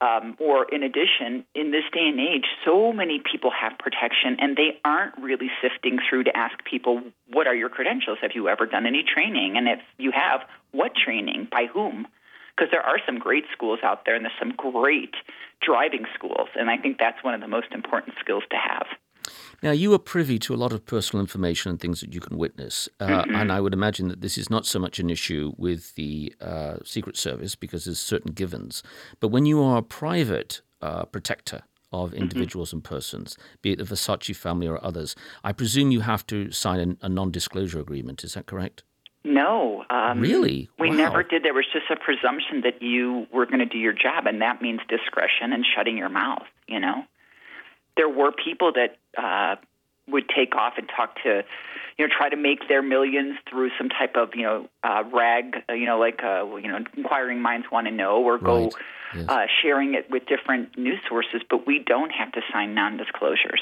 um, 0.00 0.36
or 0.38 0.64
in 0.64 0.82
addition, 0.82 1.44
in 1.54 1.70
this 1.72 1.84
day 1.92 2.08
and 2.08 2.18
age, 2.18 2.44
so 2.64 2.92
many 2.92 3.20
people 3.20 3.50
have 3.50 3.78
protection 3.78 4.36
and 4.40 4.56
they 4.56 4.80
aren't 4.84 5.16
really 5.20 5.50
sifting 5.60 5.98
through 6.08 6.24
to 6.24 6.36
ask 6.36 6.64
people, 6.64 7.02
what 7.28 7.46
are 7.46 7.54
your 7.54 7.68
credentials? 7.68 8.18
Have 8.22 8.32
you 8.34 8.48
ever 8.48 8.64
done 8.64 8.86
any 8.86 9.02
training? 9.02 9.56
And 9.56 9.68
if 9.68 9.80
you 9.98 10.10
have, 10.12 10.40
what 10.72 10.92
training? 10.94 11.48
By 11.50 11.66
whom? 11.72 12.06
Because 12.56 12.70
there 12.70 12.82
are 12.82 12.98
some 13.04 13.18
great 13.18 13.44
schools 13.52 13.80
out 13.82 14.04
there 14.06 14.14
and 14.14 14.24
there's 14.24 14.38
some 14.38 14.54
great 14.56 15.14
driving 15.60 16.06
schools. 16.14 16.48
And 16.56 16.70
I 16.70 16.78
think 16.78 16.98
that's 16.98 17.22
one 17.22 17.34
of 17.34 17.40
the 17.40 17.48
most 17.48 17.72
important 17.72 18.16
skills 18.20 18.44
to 18.50 18.56
have. 18.56 18.86
Now, 19.62 19.72
you 19.72 19.92
are 19.92 19.98
privy 19.98 20.38
to 20.40 20.54
a 20.54 20.56
lot 20.56 20.72
of 20.72 20.86
personal 20.86 21.20
information 21.20 21.70
and 21.70 21.78
things 21.80 22.00
that 22.00 22.14
you 22.14 22.20
can 22.20 22.38
witness. 22.38 22.88
Uh, 22.98 23.24
And 23.28 23.52
I 23.52 23.60
would 23.60 23.74
imagine 23.74 24.08
that 24.08 24.20
this 24.20 24.38
is 24.38 24.48
not 24.48 24.66
so 24.66 24.78
much 24.78 24.98
an 24.98 25.10
issue 25.10 25.52
with 25.56 25.94
the 25.94 26.34
uh, 26.40 26.76
Secret 26.84 27.16
Service 27.16 27.54
because 27.56 27.84
there's 27.84 27.98
certain 27.98 28.32
givens. 28.32 28.82
But 29.20 29.28
when 29.28 29.46
you 29.46 29.62
are 29.62 29.78
a 29.78 29.82
private 29.82 30.62
uh, 30.80 31.04
protector 31.04 31.62
of 31.92 32.14
individuals 32.14 32.72
and 32.72 32.82
persons, 32.84 33.36
be 33.62 33.72
it 33.72 33.78
the 33.78 33.84
Versace 33.84 34.34
family 34.34 34.66
or 34.68 34.82
others, 34.84 35.14
I 35.44 35.52
presume 35.52 35.90
you 35.90 36.00
have 36.00 36.24
to 36.28 36.50
sign 36.52 36.96
a, 37.02 37.06
a 37.06 37.08
non 37.08 37.30
disclosure 37.30 37.80
agreement. 37.80 38.24
Is 38.24 38.34
that 38.34 38.46
correct? 38.46 38.82
No. 39.24 39.84
Um, 39.90 40.20
Really? 40.20 40.70
We 40.78 40.88
Wow. 40.88 40.96
never 40.96 41.22
did. 41.22 41.42
There 41.42 41.52
was 41.52 41.66
just 41.70 41.90
a 41.90 41.96
presumption 41.96 42.62
that 42.62 42.80
you 42.80 43.26
were 43.32 43.44
going 43.44 43.58
to 43.58 43.66
do 43.66 43.76
your 43.76 43.92
job, 43.92 44.26
and 44.26 44.40
that 44.40 44.62
means 44.62 44.80
discretion 44.88 45.52
and 45.52 45.66
shutting 45.74 45.98
your 45.98 46.08
mouth, 46.08 46.46
you 46.66 46.80
know? 46.80 47.04
There 47.96 48.08
were 48.08 48.32
people 48.32 48.72
that 48.72 48.96
uh, 49.16 49.56
would 50.08 50.28
take 50.28 50.56
off 50.56 50.74
and 50.76 50.88
talk 50.94 51.16
to, 51.22 51.42
you 51.96 52.06
know, 52.06 52.12
try 52.16 52.28
to 52.28 52.36
make 52.36 52.68
their 52.68 52.82
millions 52.82 53.36
through 53.48 53.70
some 53.78 53.88
type 53.88 54.16
of, 54.16 54.30
you 54.34 54.42
know, 54.42 54.68
uh, 54.82 55.04
rag, 55.12 55.56
uh, 55.68 55.72
you 55.72 55.86
know, 55.86 55.98
like, 55.98 56.20
uh, 56.22 56.44
you 56.56 56.68
know, 56.68 56.78
inquiring 56.96 57.40
minds 57.40 57.66
want 57.70 57.86
to 57.86 57.92
know, 57.92 58.22
or 58.22 58.38
go 58.38 58.64
Right. 58.64 58.72
Yes. 59.14 59.26
uh, 59.28 59.46
sharing 59.60 59.94
it 59.94 60.08
with 60.08 60.26
different 60.26 60.78
news 60.78 61.00
sources, 61.08 61.42
but 61.50 61.66
we 61.66 61.80
don't 61.80 62.10
have 62.10 62.30
to 62.32 62.40
sign 62.52 62.74
non 62.74 62.96
disclosures. 62.96 63.60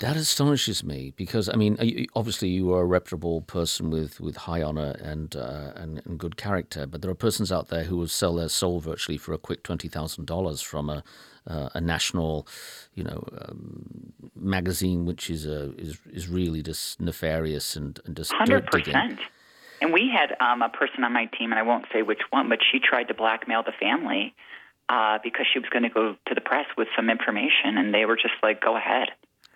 That 0.00 0.16
astonishes 0.16 0.82
me 0.82 1.12
because 1.14 1.50
I 1.50 1.56
mean, 1.56 2.06
obviously 2.14 2.48
you 2.48 2.72
are 2.72 2.80
a 2.80 2.86
reputable 2.86 3.42
person 3.42 3.90
with, 3.90 4.18
with 4.18 4.34
high 4.34 4.62
honor 4.62 4.96
and, 4.98 5.36
uh, 5.36 5.72
and 5.76 6.00
and 6.06 6.18
good 6.18 6.38
character, 6.38 6.86
but 6.86 7.02
there 7.02 7.10
are 7.10 7.14
persons 7.14 7.52
out 7.52 7.68
there 7.68 7.84
who 7.84 7.98
will 7.98 8.08
sell 8.08 8.34
their 8.34 8.48
soul 8.48 8.80
virtually 8.80 9.18
for 9.18 9.34
a 9.34 9.38
quick 9.38 9.62
twenty 9.62 9.88
thousand 9.88 10.26
dollars 10.26 10.62
from 10.62 10.88
a 10.88 11.04
uh, 11.46 11.68
a 11.74 11.82
national, 11.82 12.46
you 12.94 13.04
know, 13.04 13.22
um, 13.42 14.14
magazine 14.34 15.04
which 15.04 15.28
is 15.28 15.44
a 15.44 15.74
is 15.76 15.98
is 16.10 16.28
really 16.28 16.62
just 16.62 16.98
nefarious 16.98 17.76
and, 17.76 18.00
and 18.06 18.16
just 18.16 18.32
hundred 18.32 18.66
percent. 18.68 19.20
And 19.82 19.92
we 19.92 20.10
had 20.10 20.34
um, 20.40 20.62
a 20.62 20.70
person 20.70 21.04
on 21.04 21.12
my 21.12 21.26
team, 21.26 21.52
and 21.52 21.58
I 21.58 21.62
won't 21.62 21.84
say 21.92 22.00
which 22.00 22.20
one, 22.30 22.48
but 22.48 22.60
she 22.72 22.80
tried 22.80 23.04
to 23.04 23.14
blackmail 23.14 23.62
the 23.62 23.72
family 23.78 24.34
uh, 24.88 25.18
because 25.22 25.46
she 25.52 25.58
was 25.58 25.68
going 25.68 25.82
to 25.82 25.90
go 25.90 26.16
to 26.26 26.34
the 26.34 26.40
press 26.40 26.66
with 26.78 26.88
some 26.96 27.10
information, 27.10 27.76
and 27.76 27.92
they 27.92 28.06
were 28.06 28.16
just 28.16 28.34
like, 28.42 28.62
"Go 28.62 28.78
ahead." 28.78 29.08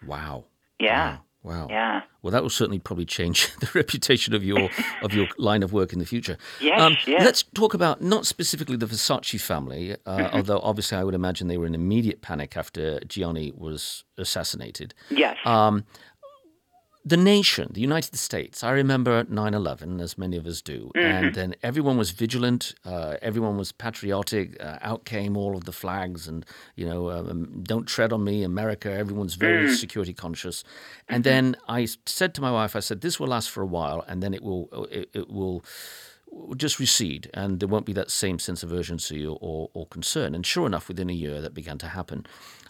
Wow. 0.06 0.44
Yeah, 0.80 1.10
Wow. 1.12 1.20
Wow. 1.42 1.66
yeah. 1.68 2.00
Well, 2.22 2.30
that 2.30 2.42
will 2.42 2.48
certainly 2.50 2.78
probably 2.78 3.04
change 3.04 3.54
the 3.60 3.68
reputation 3.74 4.32
of 4.34 4.42
your 4.42 4.70
of 5.02 5.12
your 5.12 5.26
line 5.36 5.62
of 5.62 5.74
work 5.74 5.92
in 5.92 5.98
the 5.98 6.06
future. 6.06 6.38
Um, 6.60 6.92
Yes, 6.94 7.06
yes. 7.06 7.22
Let's 7.24 7.42
talk 7.54 7.74
about 7.74 8.00
not 8.00 8.24
specifically 8.24 8.76
the 8.76 8.86
Versace 8.86 9.38
family, 9.40 9.92
uh, 9.92 9.96
Mm-hmm. 10.06 10.36
although 10.36 10.60
obviously 10.60 10.96
I 10.96 11.04
would 11.04 11.14
imagine 11.14 11.48
they 11.48 11.58
were 11.58 11.66
in 11.66 11.74
immediate 11.74 12.22
panic 12.22 12.56
after 12.56 12.98
Gianni 13.00 13.52
was 13.54 14.04
assassinated. 14.16 14.94
Yes. 15.10 15.36
Um, 15.44 15.84
the 17.06 17.16
nation, 17.18 17.68
the 17.74 17.80
United 17.82 18.16
States, 18.16 18.64
I 18.64 18.70
remember 18.70 19.24
9 19.28 19.54
11, 19.54 20.00
as 20.00 20.16
many 20.16 20.36
of 20.38 20.46
us 20.46 20.62
do, 20.62 20.90
Mm-hmm. 20.96 21.06
and 21.06 21.34
then 21.34 21.54
everyone 21.62 21.98
was 21.98 22.10
vigilant, 22.12 22.74
uh, 22.86 23.16
everyone 23.20 23.56
was 23.58 23.72
patriotic, 23.72 24.56
uh, 24.62 24.78
out 24.80 25.04
came 25.04 25.36
all 25.36 25.54
of 25.56 25.64
the 25.64 25.72
flags, 25.72 26.26
and, 26.26 26.46
you 26.76 26.86
know, 26.88 27.10
um, 27.10 27.62
don't 27.62 27.86
tread 27.86 28.12
on 28.12 28.24
me, 28.24 28.42
America, 28.42 28.90
everyone's 28.90 29.34
very 29.34 29.66
Mm. 29.68 29.76
security 29.76 30.14
conscious. 30.14 30.64
And 31.08 31.24
then 31.24 31.56
I 31.68 31.86
said 32.06 32.34
to 32.34 32.40
my 32.40 32.50
wife, 32.50 32.74
I 32.74 32.80
said, 32.80 33.00
this 33.02 33.20
will 33.20 33.28
last 33.28 33.50
for 33.50 33.62
a 33.62 33.66
while, 33.66 34.02
and 34.08 34.22
then 34.22 34.32
it 34.32 34.42
will, 34.42 34.68
it, 34.90 35.10
it 35.12 35.30
will 35.30 35.64
will 36.36 36.56
just 36.56 36.80
recede 36.80 37.30
and 37.32 37.60
there 37.60 37.68
won't 37.68 37.86
be 37.86 37.92
that 37.92 38.10
same 38.10 38.40
sense 38.40 38.64
of 38.64 38.72
urgency 38.72 39.24
or, 39.24 39.38
or, 39.40 39.70
or 39.72 39.86
concern. 39.86 40.34
And 40.34 40.44
sure 40.44 40.66
enough, 40.66 40.88
within 40.88 41.08
a 41.08 41.12
year, 41.12 41.40
that 41.40 41.54
began 41.54 41.78
to 41.78 41.86
happen. 41.86 42.26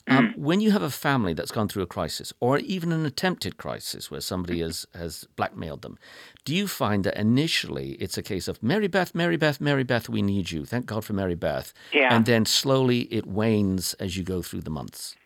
Um, 0.07 0.35
when 0.37 0.61
you 0.61 0.71
have 0.71 0.83
a 0.83 0.91
family 0.91 1.33
that's 1.33 1.51
gone 1.51 1.69
through 1.69 1.83
a 1.83 1.87
crisis 1.87 2.33
or 2.39 2.59
even 2.59 2.93
an 2.93 3.07
attempted 3.07 3.57
crisis 3.57 4.11
where 4.11 4.21
somebody 4.21 4.61
has, 4.61 4.87
has 4.95 5.27
blackmailed 5.37 5.81
them, 5.81 5.99
do 6.45 6.55
you 6.55 6.69
find 6.69 7.05
that 7.05 7.17
initially 7.17 7.93
it's 7.93 8.19
a 8.19 8.23
case 8.23 8.47
of 8.47 8.63
Mary 8.63 8.87
Beth, 8.87 9.15
Mary 9.15 9.39
Beth, 9.39 9.63
Mary 9.63 9.83
Beth, 9.83 10.11
we 10.11 10.21
need 10.21 10.51
you. 10.51 10.67
Thank 10.67 10.87
God 10.87 11.07
for 11.07 11.15
Mary 11.15 11.35
Beth. 11.35 11.73
Yeah. 11.93 12.15
And 12.15 12.27
then 12.27 12.45
slowly 12.45 13.03
it 13.13 13.27
wanes 13.27 13.95
as 13.95 14.17
you 14.17 14.25
go 14.25 14.43
through 14.43 14.61
the 14.61 14.71
months. 14.71 15.17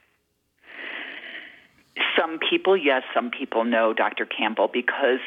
Some 2.17 2.39
people, 2.39 2.77
yes, 2.77 3.03
some 3.13 3.31
people 3.31 3.65
know 3.65 3.93
Dr. 3.93 4.27
Campbell, 4.27 4.69
because 4.73 5.19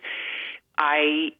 I 0.78 1.32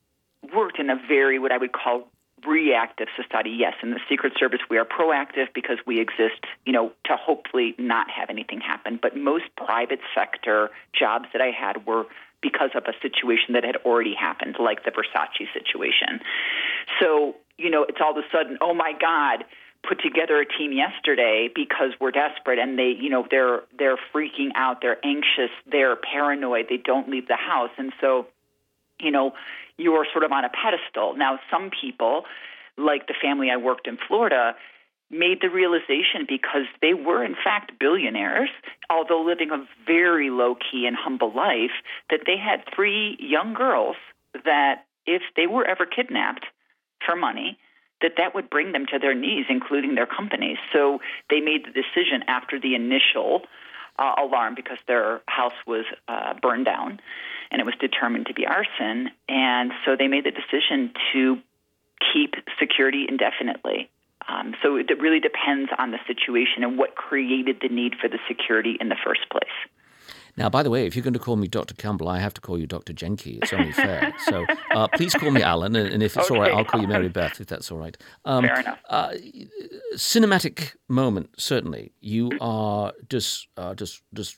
worked 0.54 0.80
in 0.80 0.90
a 0.90 0.96
very, 1.08 1.40
what 1.40 1.52
I 1.52 1.58
would 1.58 1.72
call 1.72 2.10
reactive 2.48 3.08
society. 3.16 3.52
Yes, 3.52 3.74
in 3.84 3.92
the 3.92 4.00
Secret 4.10 4.34
Service, 4.40 4.62
we 4.70 4.78
are 4.78 4.86
proactive 4.86 5.48
because 5.54 5.78
we 5.86 6.00
exist, 6.00 6.46
you 6.66 6.74
know, 6.74 6.92
to 7.06 7.16
hopefully 7.16 7.76
not 7.78 8.10
have 8.10 8.30
anything 8.30 8.62
happen. 8.62 9.00
But 9.02 9.16
most 9.16 9.46
private 9.58 10.00
sector 10.16 10.70
jobs 10.98 11.26
that 11.34 11.42
I 11.42 11.52
had 11.52 11.86
were 11.86 12.06
because 12.42 12.72
of 12.76 12.84
a 12.86 12.94
situation 13.02 13.54
that 13.54 13.64
had 13.64 13.78
already 13.86 14.16
happened, 14.16 14.56
like 14.60 14.84
the 14.84 14.92
Versace 14.92 15.48
situation. 15.54 16.20
So, 17.00 17.36
you 17.58 17.70
know, 17.70 17.84
it's 17.84 18.00
all 18.02 18.12
of 18.12 18.18
a 18.18 18.28
sudden, 18.32 18.58
oh 18.62 18.74
my 18.74 18.94
God, 19.00 19.46
put 19.88 20.02
together 20.02 20.40
a 20.40 20.46
team 20.46 20.72
yesterday 20.72 21.50
because 21.54 21.92
we're 22.00 22.12
desperate 22.12 22.60
and 22.60 22.78
they 22.78 22.94
you 23.00 23.10
know 23.10 23.26
they're 23.32 23.62
they're 23.78 23.98
freaking 24.14 24.50
out 24.56 24.78
they're 24.82 25.04
anxious 25.04 25.50
they're 25.72 25.96
paranoid 25.96 26.68
they 26.70 26.78
don't 26.78 27.10
leave 27.10 27.28
the 27.28 27.36
house 27.36 27.72
and 27.78 27.92
so 28.00 28.28
you 29.02 29.12
know 29.12 29.34
you're 29.78 30.06
sort 30.12 30.24
of 30.24 30.32
on 30.32 30.46
a 30.46 30.50
pedestal 30.50 31.16
now 31.16 31.40
some 31.50 31.70
people 31.70 32.24
like 32.78 33.08
the 33.08 33.16
family 33.22 33.50
I 33.52 33.58
worked 33.58 33.88
in 33.88 33.98
Florida 34.08 34.56
made 35.10 35.40
the 35.42 35.50
realization 35.50 36.26
because 36.28 36.66
they 36.82 36.94
were 36.94 37.24
in 37.24 37.36
fact 37.36 37.74
billionaires 37.80 38.50
although 38.90 39.24
living 39.24 39.52
a 39.52 39.66
very 39.86 40.30
low 40.30 40.56
key 40.56 40.86
and 40.86 40.96
humble 40.96 41.34
life 41.34 41.72
that 42.10 42.22
they 42.26 42.38
had 42.38 42.64
three 42.74 43.18
young 43.20 43.54
girls 43.54 43.96
that 44.46 44.86
if 45.06 45.22
they 45.36 45.48
were 45.48 45.66
ever 45.66 45.86
kidnapped 45.86 46.46
for 47.06 47.16
money 47.16 47.58
that 48.02 48.14
that 48.18 48.36
would 48.36 48.50
bring 48.50 48.72
them 48.72 48.86
to 48.88 49.00
their 49.00 49.14
knees, 49.14 49.46
including 49.50 49.96
their 49.96 50.08
companies. 50.08 50.58
So 50.74 51.00
they 51.30 51.40
made 51.40 51.66
the 51.66 51.72
decision 51.72 52.24
after 52.28 52.60
the 52.60 52.76
initial 52.76 53.44
uh, 54.00 54.14
alarm 54.22 54.56
because 54.56 54.80
their 54.88 55.22
house 55.28 55.54
was 55.68 55.86
uh, 56.08 56.34
burned 56.42 56.66
down 56.66 57.00
and 57.52 57.60
it 57.60 57.66
was 57.66 57.76
determined 57.80 58.28
to 58.28 58.34
be 58.34 58.46
arson. 58.46 59.10
And 59.28 59.72
so 59.86 59.96
they 59.98 60.08
made 60.08 60.26
the 60.26 60.32
decision 60.32 60.94
to 61.14 61.38
keep 62.14 62.34
security 62.60 63.06
indefinitely. 63.08 63.90
Um, 64.28 64.56
so 64.64 64.78
it 64.78 64.88
really 65.00 65.20
depends 65.20 65.70
on 65.78 65.92
the 65.92 66.00
situation 66.08 66.64
and 66.64 66.78
what 66.78 66.96
created 66.96 67.58
the 67.62 67.70
need 67.70 67.96
for 68.00 68.08
the 68.08 68.20
security 68.28 68.78
in 68.80 68.88
the 68.90 68.96
first 69.04 69.30
place. 69.30 69.44
Now, 70.38 70.50
by 70.50 70.64
the 70.64 70.70
way, 70.70 70.86
if 70.86 70.96
you're 70.96 71.04
going 71.04 71.14
to 71.14 71.20
call 71.20 71.36
me 71.36 71.48
Dr. 71.48 71.74
Campbell, 71.76 72.08
I 72.08 72.20
have 72.20 72.34
to 72.36 72.42
call 72.42 72.58
you 72.58 72.66
Dr. 72.68 72.94
Janke. 72.94 73.40
It's 73.42 73.54
only 73.54 73.72
fair. 73.72 74.14
so 74.26 74.46
uh, 74.74 74.88
please 74.96 75.14
call 75.14 75.32
me 75.32 75.42
Alan, 75.44 75.76
and, 75.76 75.94
and 75.94 76.02
if 76.04 76.16
it's 76.18 76.32
all 76.32 76.40
right, 76.40 76.52
I'll 76.52 76.66
call 76.66 76.82
you 76.82 76.88
Mary 76.88 77.10
Beth, 77.20 77.40
if 77.42 77.48
that's 77.48 77.72
all 77.72 77.78
right. 77.78 77.98
Um, 78.26 78.46
Fair 78.46 78.60
enough. 78.62 78.80
uh, 78.90 79.12
cinematic 79.96 80.74
moment, 80.88 81.30
certainly. 81.38 81.92
You 82.00 82.32
are 82.40 82.94
just, 83.10 83.48
uh, 83.58 83.74
just, 83.76 84.02
just 84.14 84.38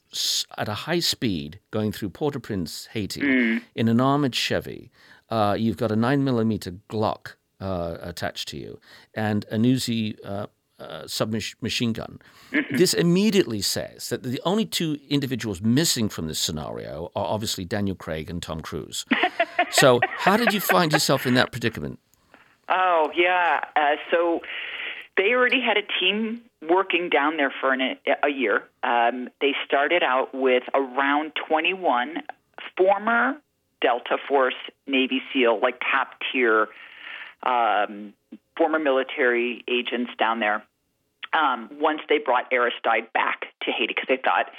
at 0.57 0.67
a 0.67 0.73
high 0.73 0.99
speed 0.99 1.59
going 1.71 1.91
through 1.91 2.09
Port-au-Prince, 2.09 2.87
Haiti, 2.91 3.21
Mm. 3.21 3.61
in 3.75 3.87
an 3.87 4.01
armored 4.01 4.35
Chevy. 4.35 4.91
Uh, 5.29 5.55
you've 5.57 5.77
got 5.77 5.91
a 5.91 5.95
nine 5.95 6.23
millimeter 6.23 6.71
Glock 6.89 7.35
uh, 7.59 7.97
attached 8.01 8.47
to 8.49 8.57
you 8.57 8.79
and 9.13 9.45
an 9.49 9.63
Uzi 9.63 10.17
uh, 10.25 10.47
uh, 10.83 11.07
submachine 11.07 11.93
gun. 11.93 12.19
Mm-hmm. 12.51 12.77
This 12.77 12.93
immediately 12.93 13.61
says 13.61 14.09
that 14.09 14.23
the 14.23 14.41
only 14.45 14.65
two 14.65 14.99
individuals 15.09 15.61
missing 15.61 16.09
from 16.09 16.27
this 16.27 16.39
scenario 16.39 17.11
are 17.15 17.25
obviously 17.25 17.65
Daniel 17.65 17.95
Craig 17.95 18.29
and 18.29 18.41
Tom 18.41 18.61
Cruise. 18.61 19.05
so, 19.71 19.99
how 20.17 20.37
did 20.37 20.53
you 20.53 20.59
find 20.59 20.91
yourself 20.91 21.25
in 21.25 21.33
that 21.35 21.51
predicament? 21.51 21.99
Oh 22.69 23.11
yeah. 23.15 23.59
Uh, 23.75 23.95
so 24.11 24.39
they 25.17 25.33
already 25.33 25.61
had 25.61 25.77
a 25.77 25.83
team 25.99 26.41
working 26.61 27.09
down 27.09 27.37
there 27.37 27.53
for 27.59 27.73
an, 27.73 27.97
a 28.23 28.29
year. 28.29 28.63
Um, 28.83 29.29
they 29.41 29.53
started 29.65 30.01
out 30.03 30.33
with 30.33 30.63
around 30.73 31.33
21 31.47 32.23
former 32.77 33.35
Delta 33.81 34.17
Force 34.27 34.55
Navy 34.87 35.21
SEAL, 35.33 35.59
like 35.61 35.79
top 35.79 36.13
tier 36.31 36.67
um, 37.45 38.13
former 38.57 38.79
military 38.79 39.63
agents 39.67 40.11
down 40.17 40.39
there. 40.39 40.63
Um, 41.33 41.69
once 41.79 42.01
they 42.09 42.19
brought 42.19 42.51
Aristide 42.51 43.11
back 43.13 43.45
to 43.63 43.71
Haiti 43.71 43.93
because 43.95 44.05
they 44.07 44.21
thought 44.23 44.51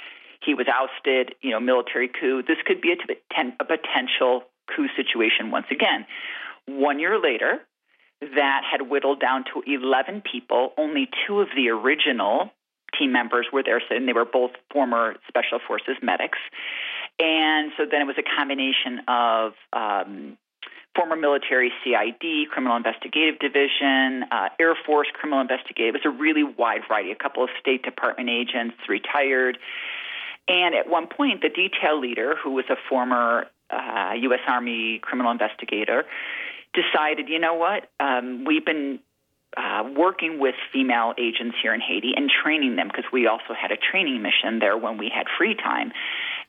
he 0.45 0.53
was 0.53 0.67
ousted, 0.67 1.35
you 1.41 1.51
know, 1.51 1.59
military 1.59 2.09
coup. 2.09 2.43
This 2.45 2.57
could 2.65 2.81
be 2.81 2.91
a, 2.91 3.65
potential 3.65 4.43
coup 4.75 4.87
situation 4.95 5.51
once 5.51 5.67
again. 5.71 6.05
One 6.67 6.99
year 6.99 7.19
later, 7.21 7.61
that 8.21 8.61
had 8.69 8.89
whittled 8.89 9.19
down 9.19 9.45
to 9.53 9.61
11 9.65 10.23
people. 10.29 10.73
Only 10.77 11.09
two 11.27 11.41
of 11.41 11.47
the 11.55 11.69
original 11.69 12.51
team 12.97 13.11
members 13.11 13.47
were 13.51 13.63
there, 13.63 13.81
and 13.89 14.07
they 14.07 14.13
were 14.13 14.25
both 14.25 14.51
former 14.71 15.15
Special 15.27 15.59
Forces 15.65 15.97
medics. 16.01 16.39
And 17.19 17.71
so 17.77 17.85
then 17.89 18.01
it 18.01 18.05
was 18.05 18.17
a 18.17 18.23
combination 18.37 19.01
of 19.07 19.53
um, 19.73 20.37
former 20.95 21.15
military 21.15 21.71
CID, 21.83 22.49
Criminal 22.49 22.77
Investigative 22.77 23.39
Division, 23.39 24.23
uh, 24.31 24.49
Air 24.59 24.75
Force 24.85 25.07
Criminal 25.13 25.41
Investigative. 25.41 25.95
It 25.95 26.05
was 26.05 26.13
a 26.13 26.17
really 26.17 26.43
wide 26.43 26.81
variety, 26.87 27.11
a 27.11 27.15
couple 27.15 27.43
of 27.43 27.49
State 27.59 27.83
Department 27.83 28.29
agents, 28.29 28.75
retired. 28.87 29.57
And 30.47 30.75
at 30.75 30.89
one 30.89 31.07
point, 31.07 31.41
the 31.41 31.49
detail 31.49 31.99
leader, 31.99 32.35
who 32.41 32.51
was 32.51 32.65
a 32.69 32.75
former 32.89 33.47
uh, 33.69 34.13
U.S. 34.15 34.39
Army 34.47 34.99
criminal 35.01 35.31
investigator, 35.31 36.05
decided, 36.73 37.29
you 37.29 37.39
know 37.39 37.55
what, 37.55 37.89
um, 37.99 38.45
we've 38.45 38.65
been 38.65 38.99
uh, 39.57 39.83
working 39.95 40.39
with 40.39 40.55
female 40.73 41.13
agents 41.17 41.55
here 41.61 41.73
in 41.73 41.79
Haiti 41.79 42.11
and 42.15 42.29
training 42.29 42.75
them 42.75 42.87
because 42.87 43.05
we 43.11 43.27
also 43.27 43.53
had 43.59 43.71
a 43.71 43.77
training 43.77 44.21
mission 44.21 44.59
there 44.59 44.77
when 44.77 44.97
we 44.97 45.09
had 45.13 45.27
free 45.37 45.55
time. 45.55 45.91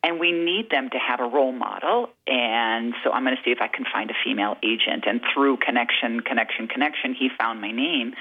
And 0.06 0.20
we 0.20 0.30
need 0.30 0.70
them 0.70 0.88
to 0.90 0.98
have 0.98 1.18
a 1.18 1.26
role 1.26 1.50
model. 1.50 2.10
And 2.28 2.94
so 3.02 3.10
I'm 3.10 3.25
going 3.25 3.34
to 3.34 3.42
see 3.44 3.50
if 3.50 3.58
I 3.60 3.66
can 3.66 3.84
find 3.92 4.08
a 4.08 4.14
female 4.25 4.54
agent. 4.62 5.02
And 5.04 5.20
through 5.34 5.56
connection, 5.56 6.20
connection, 6.20 6.68
connection, 6.68 7.12
he 7.12 7.28
found 7.36 7.60
my 7.60 7.72
name 7.72 8.14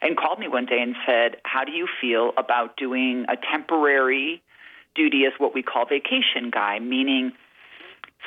and 0.00 0.16
called 0.16 0.38
me 0.38 0.48
one 0.48 0.64
day 0.64 0.80
and 0.80 0.96
said, 1.04 1.36
How 1.44 1.64
do 1.64 1.72
you 1.72 1.88
feel 2.00 2.32
about 2.38 2.78
doing 2.78 3.26
a 3.28 3.36
temporary 3.36 4.42
duty 4.94 5.26
as 5.26 5.34
what 5.36 5.52
we 5.52 5.62
call 5.62 5.84
vacation 5.84 6.48
guy, 6.50 6.78
meaning 6.78 7.32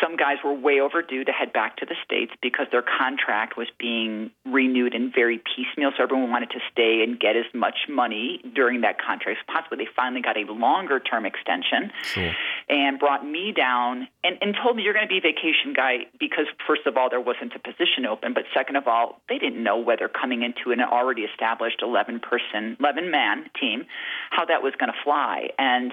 some 0.02 0.16
guys 0.16 0.38
were 0.44 0.54
way 0.54 0.80
overdue 0.80 1.26
to 1.26 1.32
head 1.32 1.52
back 1.52 1.78
to 1.78 1.86
the 1.86 1.96
States 2.06 2.32
because 2.42 2.68
their 2.72 2.84
contract 2.84 3.58
was 3.58 3.68
being 3.78 4.32
renewed 4.46 4.94
in 4.94 5.12
very 5.14 5.42
piecemeal. 5.44 5.92
So 5.98 6.04
everyone 6.04 6.30
wanted 6.32 6.52
to 6.52 6.60
stay 6.72 7.04
and 7.04 7.20
get 7.20 7.36
as 7.36 7.46
much 7.54 7.76
money 7.90 8.40
during 8.56 8.82
that 8.82 8.98
contract 9.02 9.40
as 9.42 9.46
possible. 9.54 9.76
They 9.78 9.90
finally 9.96 10.22
got 10.22 10.38
a 10.38 10.46
longer 10.52 11.00
term 11.00 11.26
extension 11.26 11.92
Sure. 12.04 12.32
and 12.70 12.98
brought 13.00 13.26
me 13.26 13.52
down 13.52 14.08
and, 14.24 14.38
and 14.42 14.56
told 14.64 14.78
me 14.78 14.84
you're 14.84 14.94
going 14.94 15.08
to 15.08 15.12
be 15.12 15.18
a 15.18 15.22
vacation 15.22 15.74
guy 15.76 16.06
because, 16.20 16.46
first 16.66 16.86
of 16.86 16.96
all, 16.96 17.10
there 17.10 17.20
wasn't 17.22 17.54
a 17.56 17.60
position 17.60 18.06
open. 18.08 18.34
But 18.34 18.44
second 18.54 18.78
of 18.78 18.88
all, 18.88 19.20
they 19.28 19.38
didn't 19.38 19.62
know 19.62 19.78
whether 19.80 20.08
coming 20.08 20.44
into 20.44 20.72
an 20.72 20.80
already 20.80 21.24
established 21.24 21.82
11 21.82 22.22
person, 22.22 22.78
11 22.80 23.12
man 23.12 23.50
team, 23.60 23.86
how 24.30 24.46
that 24.46 24.64
was 24.64 24.74
going 24.80 24.92
to 24.92 24.98
fly. 25.04 25.50
And 25.58 25.92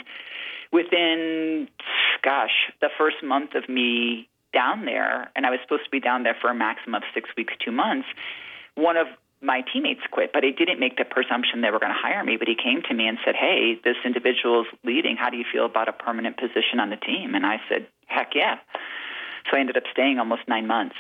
within, 0.73 1.69
gosh, 2.27 2.75
the 2.81 2.91
first 2.99 3.23
month 3.23 3.55
of 3.55 3.69
me 3.69 4.29
down 4.53 4.85
there, 4.85 5.31
and 5.37 5.47
I 5.47 5.51
was 5.51 5.61
supposed 5.62 5.85
to 5.85 5.91
be 5.91 6.01
down 6.01 6.25
there 6.25 6.37
for 6.41 6.51
a 6.51 6.55
maximum 6.55 6.97
of 6.97 7.03
six 7.15 7.31
weeks, 7.37 7.55
two 7.65 7.71
months, 7.71 8.09
one 8.75 8.97
of 8.97 9.07
my 9.41 9.62
teammates 9.73 10.01
quit, 10.11 10.33
but 10.33 10.43
he 10.43 10.51
didn't 10.51 10.81
make 10.81 10.97
the 10.97 11.05
presumption 11.05 11.61
they 11.61 11.71
were 11.71 11.79
going 11.79 11.93
to 11.93 12.03
hire 12.03 12.25
me. 12.25 12.37
But 12.37 12.49
he 12.49 12.57
came 12.57 12.83
to 12.89 12.95
me 12.95 13.07
and 13.07 13.17
said, 13.25 13.37
Hey, 13.37 13.79
this 13.85 13.95
individual 14.05 14.62
is 14.62 14.67
leading. 14.83 15.15
How 15.17 15.31
do 15.31 15.37
you 15.37 15.45
feel 15.51 15.67
about 15.67 15.89
a 15.89 15.93
permanent 15.93 16.37
position 16.37 16.81
on 16.81 16.91
the 16.91 16.97
team? 16.97 17.35
And 17.35 17.47
I 17.47 17.61
said, 17.69 17.87
Heck 18.07 18.33
yeah. 18.35 18.57
So 19.49 19.57
I 19.57 19.61
ended 19.61 19.77
up 19.77 19.85
staying 19.93 20.19
almost 20.19 20.43
nine 20.49 20.67
months. 20.67 20.97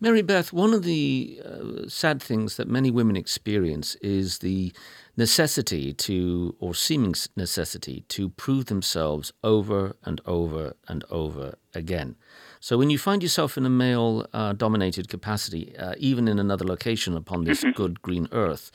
Mary 0.00 0.22
Beth, 0.22 0.52
one 0.52 0.72
of 0.72 0.82
the 0.84 1.42
uh, 1.44 1.88
sad 1.88 2.22
things 2.22 2.56
that 2.56 2.68
many 2.68 2.90
women 2.90 3.16
experience 3.16 3.96
is 3.96 4.38
the 4.38 4.72
necessity 5.18 5.92
to, 5.92 6.54
or 6.60 6.72
seeming 6.74 7.12
necessity, 7.36 8.04
to 8.08 8.28
prove 8.30 8.66
themselves 8.66 9.32
over 9.42 9.96
and 10.04 10.20
over 10.24 10.74
and 10.86 11.04
over 11.10 11.56
again. 11.74 12.14
So 12.60 12.78
when 12.78 12.88
you 12.88 12.98
find 12.98 13.20
yourself 13.20 13.58
in 13.58 13.66
a 13.66 13.70
male 13.70 14.26
uh, 14.32 14.52
dominated 14.52 15.08
capacity, 15.08 15.76
uh, 15.76 15.94
even 15.98 16.28
in 16.28 16.38
another 16.38 16.64
location 16.64 17.16
upon 17.16 17.44
this 17.44 17.64
good 17.74 18.00
green 18.00 18.28
earth, 18.30 18.70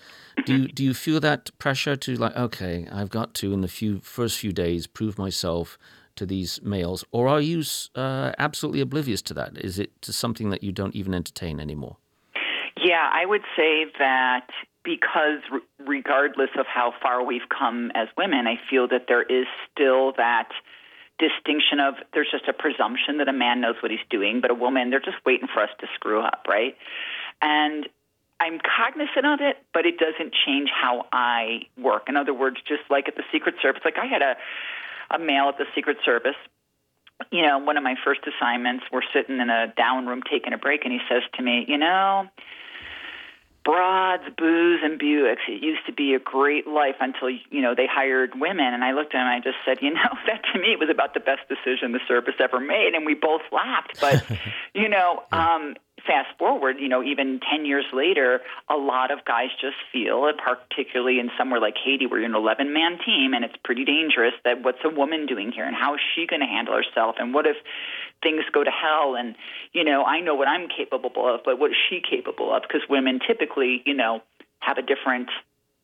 do 0.46 0.54
you, 0.54 0.68
do 0.68 0.84
you 0.84 0.94
feel 0.94 1.22
that 1.22 1.58
pressure 1.60 1.96
to, 1.96 2.16
like, 2.18 2.36
okay, 2.36 2.88
I've 2.92 3.10
got 3.10 3.34
to, 3.36 3.54
in 3.54 3.62
the 3.62 3.70
few 3.70 4.00
first 4.02 4.38
few 4.38 4.52
days, 4.52 4.86
prove 4.86 5.18
myself? 5.18 5.78
to 6.16 6.28
these 6.28 6.62
males, 6.62 7.04
or 7.12 7.28
are 7.28 7.42
you 7.42 7.64
uh, 7.96 8.34
absolutely 8.38 8.82
oblivious 8.82 9.20
to 9.24 9.34
that? 9.34 9.58
Is 9.58 9.80
it 9.80 9.90
something 10.04 10.52
that 10.52 10.62
you 10.62 10.72
don't 10.72 10.94
even 10.94 11.16
entertain 11.16 11.60
anymore? 11.60 11.98
Yeah, 12.78 13.10
I 13.12 13.26
would 13.26 13.44
say 13.56 13.86
that 14.00 14.48
because 14.84 15.40
re- 15.52 15.62
regardless 15.80 16.50
of 16.58 16.66
how 16.68 16.94
far 17.02 17.24
we've 17.24 17.48
come 17.50 17.92
as 17.96 18.08
women, 18.18 18.48
I 18.48 18.56
feel 18.70 18.88
that 18.90 19.06
there 19.08 19.24
is 19.24 19.46
still 19.72 20.14
that 20.18 20.50
distinction 21.20 21.80
of 21.80 21.96
there's 22.14 22.30
just 22.32 22.48
a 22.48 22.54
presumption 22.54 23.18
that 23.20 23.28
a 23.28 23.34
man 23.34 23.62
knows 23.62 23.76
what 23.82 23.92
he's 23.92 24.04
doing, 24.10 24.42
but 24.42 24.52
a 24.52 24.56
woman, 24.56 24.90
they're 24.90 25.00
just 25.00 25.24
waiting 25.26 25.48
for 25.54 25.62
us 25.62 25.70
to 25.80 25.88
screw 25.96 26.22
up, 26.22 26.46
right? 26.48 26.76
And 27.42 27.88
I'm 28.40 28.60
cognizant 28.60 29.26
of 29.26 29.40
it, 29.42 29.58
but 29.74 29.86
it 29.86 29.98
doesn't 30.00 30.34
change 30.46 30.70
how 30.74 31.06
I 31.14 31.68
work. 31.78 32.10
In 32.10 32.18
other 32.18 32.34
words, 32.34 32.58
just 32.68 32.84
like 32.90 33.08
at 33.08 33.16
the 33.16 33.24
Secret 33.32 33.56
Service, 33.62 33.82
like 33.86 33.98
I 33.98 34.06
had 34.06 34.22
a 34.22 34.36
a 35.12 35.20
male 35.20 35.48
at 35.50 35.58
the 35.58 35.66
Secret 35.76 35.98
Service. 36.04 36.36
You 37.32 37.44
know, 37.44 37.60
one 37.60 37.78
of 37.78 37.84
my 37.84 37.96
first 38.04 38.22
assignments, 38.28 38.84
we're 38.92 39.06
sitting 39.14 39.40
in 39.40 39.50
a 39.50 39.72
down 39.78 40.08
room 40.08 40.22
taking 40.30 40.54
a 40.54 40.58
break, 40.58 40.84
and 40.84 40.92
he 40.92 41.00
says 41.08 41.22
to 41.36 41.44
me, 41.44 41.66
You 41.68 41.78
know, 41.78 42.28
broads, 43.64 44.24
booze, 44.38 44.82
and 44.84 45.00
Buicks, 45.00 45.48
it 45.48 45.64
used 45.64 45.86
to 45.86 45.94
be 45.94 46.14
a 46.14 46.20
great 46.20 46.68
life 46.68 46.96
until, 47.00 47.30
you 47.30 47.62
know, 47.62 47.74
they 47.76 47.88
hired 47.88 48.32
women. 48.36 48.74
And 48.74 48.84
I 48.84 48.92
looked 48.92 49.16
at 49.16 49.22
him 49.22 49.28
and 49.28 49.36
I 49.36 49.40
just 49.40 49.58
said, 49.66 49.78
You 49.82 49.94
know, 49.94 50.10
that 50.28 50.42
to 50.54 50.60
me 50.60 50.76
was 50.76 50.90
about 50.90 51.14
the 51.14 51.20
best 51.20 51.42
decision 51.48 51.92
the 51.92 52.02
service 52.08 52.36
ever 52.40 52.60
made. 52.60 52.94
And 52.94 53.06
we 53.06 53.14
both 53.14 53.42
laughed. 53.52 54.00
But, 54.02 54.26
you 54.74 54.90
know, 54.90 55.24
um, 55.32 55.76
fast 56.06 56.38
forward, 56.38 56.78
you 56.80 56.90
know, 56.90 57.04
even 57.04 57.40
10 57.52 57.66
years 57.66 57.86
later, 57.94 58.42
a 58.70 58.76
lot 58.76 59.12
of 59.12 59.24
guys 59.26 59.50
just 59.60 59.78
feel, 59.92 60.32
particularly 60.34 61.20
in 61.20 61.30
somewhere 61.38 61.60
like 61.60 61.76
Haiti 61.84 62.06
where 62.06 62.20
you're 62.20 62.30
an 62.30 62.36
11 62.36 62.74
man 62.74 63.00
team 63.06 63.34
and 63.34 63.46
it's 63.46 63.56
pretty 63.64 63.86
dangerous, 63.86 64.34
that 64.44 64.64
what's 64.64 64.84
a 64.84 64.90
woman 64.90 65.26
doing 65.26 65.52
here 65.52 65.66
and 65.66 65.76
how 65.76 65.96
is 65.96 66.02
she 66.16 66.28
going 66.28 66.42
to 66.42 66.46
handle 66.46 66.76
herself? 66.76 67.16
And 67.20 67.34
what 67.34 67.46
if 67.46 67.56
things 68.22 68.44
go 68.54 68.64
to 68.64 68.72
hell? 68.72 69.16
And, 69.16 69.36
you 69.72 69.84
know, 69.84 70.04
I 70.04 70.20
know 70.20 70.36
what 70.36 70.48
I'm 70.48 70.68
capable 70.68 71.12
of, 71.34 71.42
but 71.46 71.60
what 71.60 71.72
is 71.72 71.78
she 71.90 72.02
capable 72.02 72.54
of? 72.54 72.64
Because 72.64 72.82
women 72.90 73.20
typically, 73.26 73.82
you 73.86 73.94
know, 73.94 74.22
have 74.60 74.78
a 74.78 74.82
different 74.82 75.30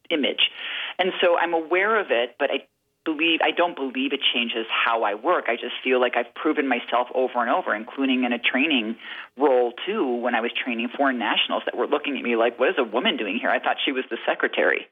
image. 0.09 0.49
And 0.97 1.11
so 1.21 1.37
I'm 1.37 1.53
aware 1.53 1.99
of 1.99 2.07
it, 2.09 2.35
but 2.39 2.49
I 2.51 2.65
believe 3.09 3.39
I 3.41 3.51
don't 3.51 3.75
believe 3.75 4.13
it 4.13 4.21
changes 4.33 4.65
how 4.69 5.03
I 5.03 5.13
work. 5.15 5.45
I 5.47 5.55
just 5.55 5.75
feel 5.83 5.99
like 5.99 6.13
I've 6.15 6.33
proven 6.35 6.67
myself 6.67 7.07
over 7.15 7.41
and 7.41 7.49
over, 7.49 7.75
including 7.75 8.23
in 8.23 8.33
a 8.33 8.39
training 8.39 8.95
role 9.37 9.73
too. 9.85 10.05
When 10.23 10.35
I 10.35 10.41
was 10.41 10.51
training 10.63 10.89
foreign 10.95 11.17
nationals 11.17 11.63
that 11.65 11.75
were 11.75 11.87
looking 11.87 12.17
at 12.17 12.23
me 12.23 12.35
like, 12.35 12.59
"What 12.59 12.69
is 12.69 12.75
a 12.77 12.83
woman 12.83 13.17
doing 13.17 13.37
here?" 13.39 13.49
I 13.49 13.59
thought 13.59 13.77
she 13.85 13.91
was 13.91 14.05
the 14.09 14.17
secretary, 14.25 14.87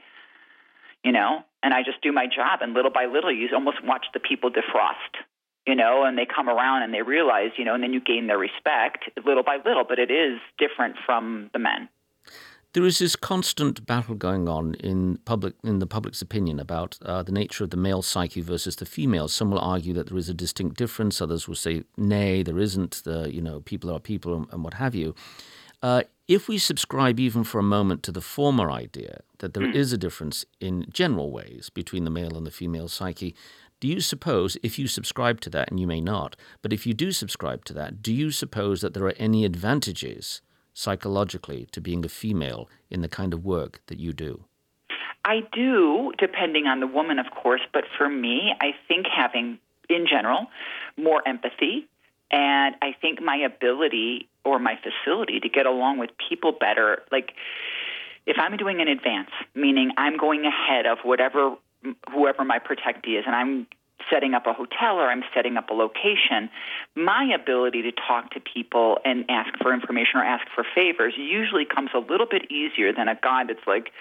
you 1.04 1.12
know. 1.12 1.44
And 1.64 1.74
I 1.74 1.84
just 1.84 2.02
do 2.02 2.12
my 2.12 2.28
job, 2.28 2.62
and 2.62 2.74
little 2.74 2.92
by 2.92 3.06
little, 3.06 3.32
you 3.32 3.50
almost 3.54 3.84
watch 3.84 4.06
the 4.14 4.20
people 4.20 4.50
defrost, 4.52 5.14
you 5.66 5.76
know, 5.76 6.04
and 6.04 6.18
they 6.18 6.26
come 6.26 6.48
around 6.48 6.84
and 6.84 6.94
they 6.94 7.02
realize, 7.02 7.52
you 7.58 7.66
know, 7.66 7.74
and 7.74 7.84
then 7.84 7.94
you 7.94 8.00
gain 8.00 8.28
their 8.28 8.38
respect 8.38 9.10
little 9.26 9.44
by 9.44 9.58
little. 9.66 9.84
But 9.84 10.00
it 10.00 10.12
is 10.12 10.40
different 10.58 10.96
from 11.06 11.50
the 11.54 11.60
men. 11.60 11.90
There 12.78 12.86
is 12.86 13.00
this 13.00 13.16
constant 13.16 13.88
battle 13.88 14.14
going 14.14 14.48
on 14.48 14.76
in 14.76 15.18
public 15.26 15.56
in 15.64 15.80
the 15.80 15.88
public's 15.88 16.22
opinion 16.22 16.60
about 16.60 16.96
uh, 17.02 17.24
the 17.24 17.32
nature 17.32 17.64
of 17.64 17.72
the 17.72 17.76
male 17.76 18.04
psyche 18.04 18.40
versus 18.40 18.76
the 18.76 18.86
female. 18.86 19.28
Some 19.28 19.50
will 19.50 19.58
argue 19.58 19.96
that 19.96 20.10
there 20.10 20.18
is 20.18 20.30
a 20.30 20.34
distinct 20.36 20.78
difference. 20.78 21.20
Others 21.20 21.48
will 21.48 21.56
say, 21.56 21.86
nay, 21.98 22.44
there 22.44 22.60
isn't. 22.60 23.02
The 23.04 23.34
you 23.34 23.42
know 23.42 23.62
people 23.62 23.92
are 23.92 24.00
people 24.00 24.36
and, 24.36 24.48
and 24.52 24.64
what 24.64 24.76
have 24.76 24.94
you. 24.94 25.16
Uh, 25.82 26.04
if 26.28 26.48
we 26.48 26.60
subscribe 26.60 27.20
even 27.20 27.44
for 27.44 27.58
a 27.58 27.64
moment 27.64 28.04
to 28.04 28.12
the 28.12 28.22
former 28.22 28.70
idea 28.70 29.22
that 29.40 29.56
there 29.56 29.72
is 29.72 29.92
a 29.92 29.98
difference 29.98 30.46
in 30.60 30.86
general 30.92 31.32
ways 31.32 31.72
between 31.72 32.04
the 32.04 32.12
male 32.12 32.38
and 32.38 32.46
the 32.46 32.52
female 32.52 32.88
psyche, 32.88 33.36
do 33.80 33.88
you 33.88 34.02
suppose, 34.02 34.56
if 34.62 34.78
you 34.78 34.86
subscribe 34.86 35.42
to 35.42 35.50
that, 35.50 35.72
and 35.72 35.80
you 35.80 35.88
may 35.88 36.02
not, 36.02 36.36
but 36.62 36.74
if 36.74 36.86
you 36.86 36.94
do 36.94 37.12
subscribe 37.12 37.66
to 37.66 37.74
that, 37.74 38.04
do 38.04 38.14
you 38.14 38.30
suppose 38.30 38.82
that 38.82 38.94
there 38.94 39.06
are 39.06 39.16
any 39.18 39.46
advantages 39.46 40.42
psychologically 40.78 41.68
to 41.72 41.82
being 41.82 42.06
a 42.06 42.10
female 42.10 42.70
in 42.92 43.02
the 43.02 43.08
kind 43.08 43.34
of 43.34 43.44
work 43.44 43.82
that 43.88 44.00
you 44.00 44.14
do? 44.14 44.44
I 45.26 45.42
do, 45.52 46.14
depending 46.20 46.68
on 46.68 46.80
the 46.80 46.88
woman, 46.88 47.18
of 47.18 47.26
course, 47.32 47.62
but 47.74 47.84
for 47.98 48.08
me, 48.08 48.54
I 48.62 48.72
think 48.88 49.08
having, 49.08 49.58
in 49.90 50.06
general, 50.08 50.46
more 50.96 51.28
empathy, 51.28 51.88
and 52.30 52.76
I 52.82 52.96
think 53.02 53.22
my 53.22 53.38
ability 53.38 54.30
or 54.46 54.60
my 54.60 54.76
facility 54.78 55.40
to 55.40 55.50
get 55.50 55.66
along 55.66 55.98
with 55.98 56.12
people 56.30 56.52
better, 56.52 57.02
like 57.12 57.32
if 58.28 58.38
I'm 58.40 58.56
doing 58.56 58.80
an 58.80 58.88
advance, 58.88 59.32
meaning 59.56 59.92
I'm 59.98 60.18
going 60.18 60.46
ahead 60.46 60.86
of 60.86 61.00
whatever 61.04 61.56
whoever 62.12 62.44
my 62.44 62.60
protectee 62.60 63.18
is, 63.18 63.24
and 63.26 63.36
I'm 63.36 63.68
setting 64.12 64.34
up 64.34 64.46
a 64.46 64.54
hotel 64.54 64.98
or 64.98 65.10
I'm 65.10 65.24
setting 65.34 65.58
up 65.58 65.70
a 65.70 65.74
location, 65.74 66.50
my 66.96 67.30
ability 67.34 67.82
to 67.84 67.92
talk 67.92 68.32
to 68.32 68.40
people 68.40 68.98
and 69.04 69.26
ask 69.30 69.50
for 69.62 69.74
information 69.74 70.20
or 70.20 70.24
ask 70.24 70.46
for 70.54 70.64
favors 70.76 71.14
usually 71.18 71.66
comes 71.66 71.90
a 71.94 72.00
little 72.00 72.28
bit 72.30 72.52
easier 72.52 72.94
than 72.94 73.08
a 73.08 73.16
guy 73.16 73.44
that's 73.46 73.66
like, 73.68 73.92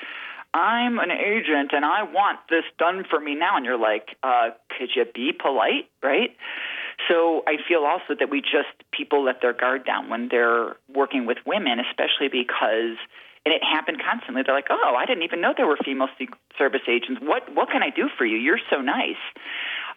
I'm 0.54 0.98
an 0.98 1.10
agent 1.10 1.72
and 1.72 1.84
I 1.84 2.02
want 2.02 2.38
this 2.48 2.64
done 2.78 3.04
for 3.08 3.20
me 3.20 3.34
now. 3.34 3.56
And 3.56 3.66
you're 3.66 3.78
like, 3.78 4.16
uh, 4.22 4.50
could 4.78 4.90
you 4.94 5.04
be 5.04 5.32
polite, 5.32 5.88
right? 6.02 6.36
So 7.08 7.42
I 7.46 7.56
feel 7.68 7.84
also 7.84 8.14
that 8.18 8.30
we 8.30 8.40
just, 8.40 8.72
people 8.90 9.24
let 9.24 9.42
their 9.42 9.52
guard 9.52 9.84
down 9.84 10.08
when 10.08 10.28
they're 10.30 10.76
working 10.94 11.26
with 11.26 11.38
women, 11.44 11.78
especially 11.80 12.28
because 12.28 12.96
and 13.46 13.54
it 13.54 13.62
happened 13.62 14.02
constantly. 14.02 14.42
They're 14.44 14.56
like, 14.56 14.66
"Oh, 14.70 14.94
I 14.98 15.06
didn't 15.06 15.22
even 15.22 15.40
know 15.40 15.54
there 15.56 15.68
were 15.68 15.78
female 15.82 16.08
Service 16.58 16.82
agents. 16.88 17.22
What 17.22 17.54
what 17.54 17.70
can 17.70 17.80
I 17.80 17.90
do 17.90 18.08
for 18.18 18.26
you? 18.26 18.36
You're 18.36 18.58
so 18.68 18.80
nice." 18.80 19.22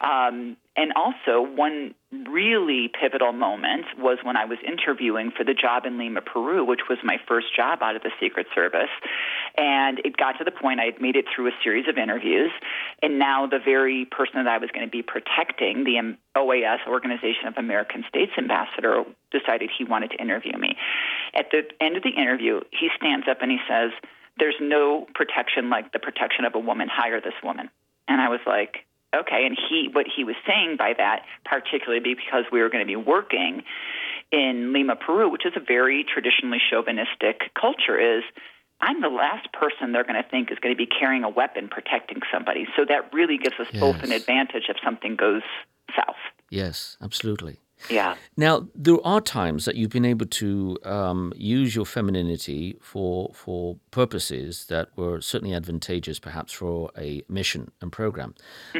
Um, 0.01 0.55
and 0.77 0.93
also, 0.95 1.41
one 1.41 1.93
really 2.11 2.87
pivotal 2.87 3.33
moment 3.33 3.85
was 3.97 4.17
when 4.23 4.37
I 4.37 4.45
was 4.45 4.57
interviewing 4.65 5.31
for 5.35 5.43
the 5.43 5.53
job 5.53 5.85
in 5.85 5.97
Lima, 5.97 6.21
Peru, 6.21 6.63
which 6.63 6.87
was 6.89 6.97
my 7.03 7.17
first 7.27 7.53
job 7.53 7.79
out 7.81 7.97
of 7.97 8.03
the 8.03 8.11
Secret 8.17 8.47
Service. 8.55 8.89
And 9.57 9.99
it 10.05 10.15
got 10.15 10.37
to 10.37 10.45
the 10.45 10.51
point 10.51 10.79
I 10.79 10.85
had 10.85 11.01
made 11.01 11.17
it 11.17 11.25
through 11.35 11.47
a 11.47 11.51
series 11.61 11.85
of 11.89 11.97
interviews, 11.97 12.51
and 13.03 13.19
now 13.19 13.45
the 13.45 13.59
very 13.59 14.05
person 14.05 14.35
that 14.35 14.47
I 14.47 14.57
was 14.57 14.69
going 14.71 14.85
to 14.85 14.91
be 14.91 15.01
protecting, 15.01 15.83
the 15.83 16.15
OAS, 16.37 16.79
Organization 16.87 17.47
of 17.47 17.57
American 17.57 18.05
States 18.07 18.31
Ambassador, 18.37 19.03
decided 19.31 19.69
he 19.77 19.83
wanted 19.83 20.11
to 20.11 20.17
interview 20.17 20.57
me. 20.57 20.77
At 21.35 21.51
the 21.51 21.63
end 21.81 21.97
of 21.97 22.03
the 22.03 22.15
interview, 22.15 22.61
he 22.71 22.87
stands 22.95 23.27
up 23.29 23.41
and 23.41 23.51
he 23.51 23.59
says, 23.67 23.91
There's 24.37 24.55
no 24.61 25.07
protection 25.13 25.69
like 25.69 25.91
the 25.91 25.99
protection 25.99 26.45
of 26.45 26.55
a 26.55 26.59
woman. 26.59 26.87
Hire 26.89 27.19
this 27.19 27.35
woman. 27.43 27.69
And 28.07 28.21
I 28.21 28.29
was 28.29 28.39
like, 28.47 28.85
okay 29.15 29.45
and 29.45 29.57
he 29.57 29.89
what 29.91 30.05
he 30.13 30.23
was 30.23 30.35
saying 30.47 30.75
by 30.77 30.93
that 30.97 31.23
particularly 31.45 32.01
because 32.01 32.45
we 32.51 32.61
were 32.61 32.69
going 32.69 32.83
to 32.83 32.87
be 32.87 32.95
working 32.95 33.63
in 34.31 34.73
lima 34.73 34.95
peru 34.95 35.29
which 35.29 35.45
is 35.45 35.53
a 35.55 35.59
very 35.59 36.03
traditionally 36.03 36.59
chauvinistic 36.69 37.51
culture 37.59 37.99
is 37.99 38.23
i'm 38.81 39.01
the 39.01 39.09
last 39.09 39.51
person 39.53 39.91
they're 39.91 40.03
going 40.03 40.21
to 40.21 40.29
think 40.29 40.51
is 40.51 40.59
going 40.59 40.73
to 40.73 40.77
be 40.77 40.85
carrying 40.87 41.23
a 41.23 41.29
weapon 41.29 41.67
protecting 41.67 42.19
somebody. 42.31 42.65
So 42.75 42.85
that 42.85 43.13
really 43.13 43.37
gives 43.37 43.55
us 43.59 43.67
both 43.79 44.01
an 44.03 44.11
advantage 44.11 44.63
if 44.69 44.77
something 44.83 45.15
goes 45.15 45.41
south. 45.95 46.15
Yes, 46.49 46.97
absolutely. 47.01 47.57
Yeah 47.89 48.15
Now, 48.37 48.67
there 48.75 48.97
are 49.05 49.21
times 49.21 49.65
that 49.65 49.75
you've 49.75 49.89
been 49.89 50.05
able 50.05 50.25
to 50.25 50.77
um, 50.83 51.33
use 51.35 51.75
your 51.75 51.85
femininity 51.85 52.77
for 52.81 53.31
for 53.33 53.77
purposes 53.91 54.65
that 54.67 54.89
were 54.95 55.21
certainly 55.21 55.53
advantageous, 55.53 56.19
perhaps 56.19 56.53
for 56.53 56.91
a 56.97 57.21
mission 57.27 57.71
and 57.81 57.91
program, 57.91 58.33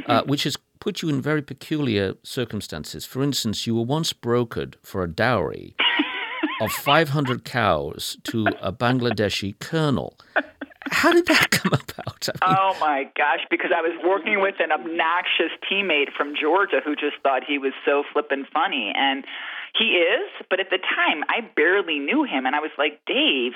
uh, 0.05 0.23
which 0.23 0.43
has 0.43 0.57
put 0.79 1.01
you 1.01 1.09
in 1.09 1.21
very 1.21 1.41
peculiar 1.41 2.15
circumstances. 2.23 3.05
For 3.05 3.21
instance, 3.23 3.67
you 3.67 3.75
were 3.75 3.83
once 3.83 4.13
brokered 4.13 4.75
for 4.81 5.03
a 5.03 5.07
dowry 5.09 5.75
of 6.61 6.71
500 6.71 7.43
cows 7.43 8.17
to 8.25 8.47
a 8.61 8.71
Bangladeshi 8.71 9.59
colonel. 9.59 10.17
How 10.91 11.11
did 11.11 11.27
that 11.27 11.51
come 11.51 11.73
about? 11.73 12.27
I 12.41 12.49
mean, 12.49 12.57
Oh 12.59 12.77
my 12.79 13.09
gosh, 13.15 13.45
because 13.49 13.71
I 13.75 13.81
was 13.81 13.97
working 14.03 14.41
with 14.41 14.55
an 14.59 14.71
obnoxious 14.71 15.51
teammate 15.69 16.11
from 16.15 16.33
Georgia 16.39 16.81
who 16.83 16.95
just 16.95 17.17
thought 17.23 17.43
he 17.47 17.57
was 17.57 17.73
so 17.85 18.03
flippin' 18.13 18.45
funny. 18.53 18.91
And 18.95 19.25
he 19.77 19.97
is, 20.01 20.29
but 20.49 20.59
at 20.59 20.69
the 20.69 20.79
time 20.79 21.23
I 21.29 21.41
barely 21.55 21.99
knew 21.99 22.23
him. 22.23 22.45
And 22.45 22.55
I 22.55 22.59
was 22.59 22.71
like, 22.77 22.99
Dave, 23.05 23.53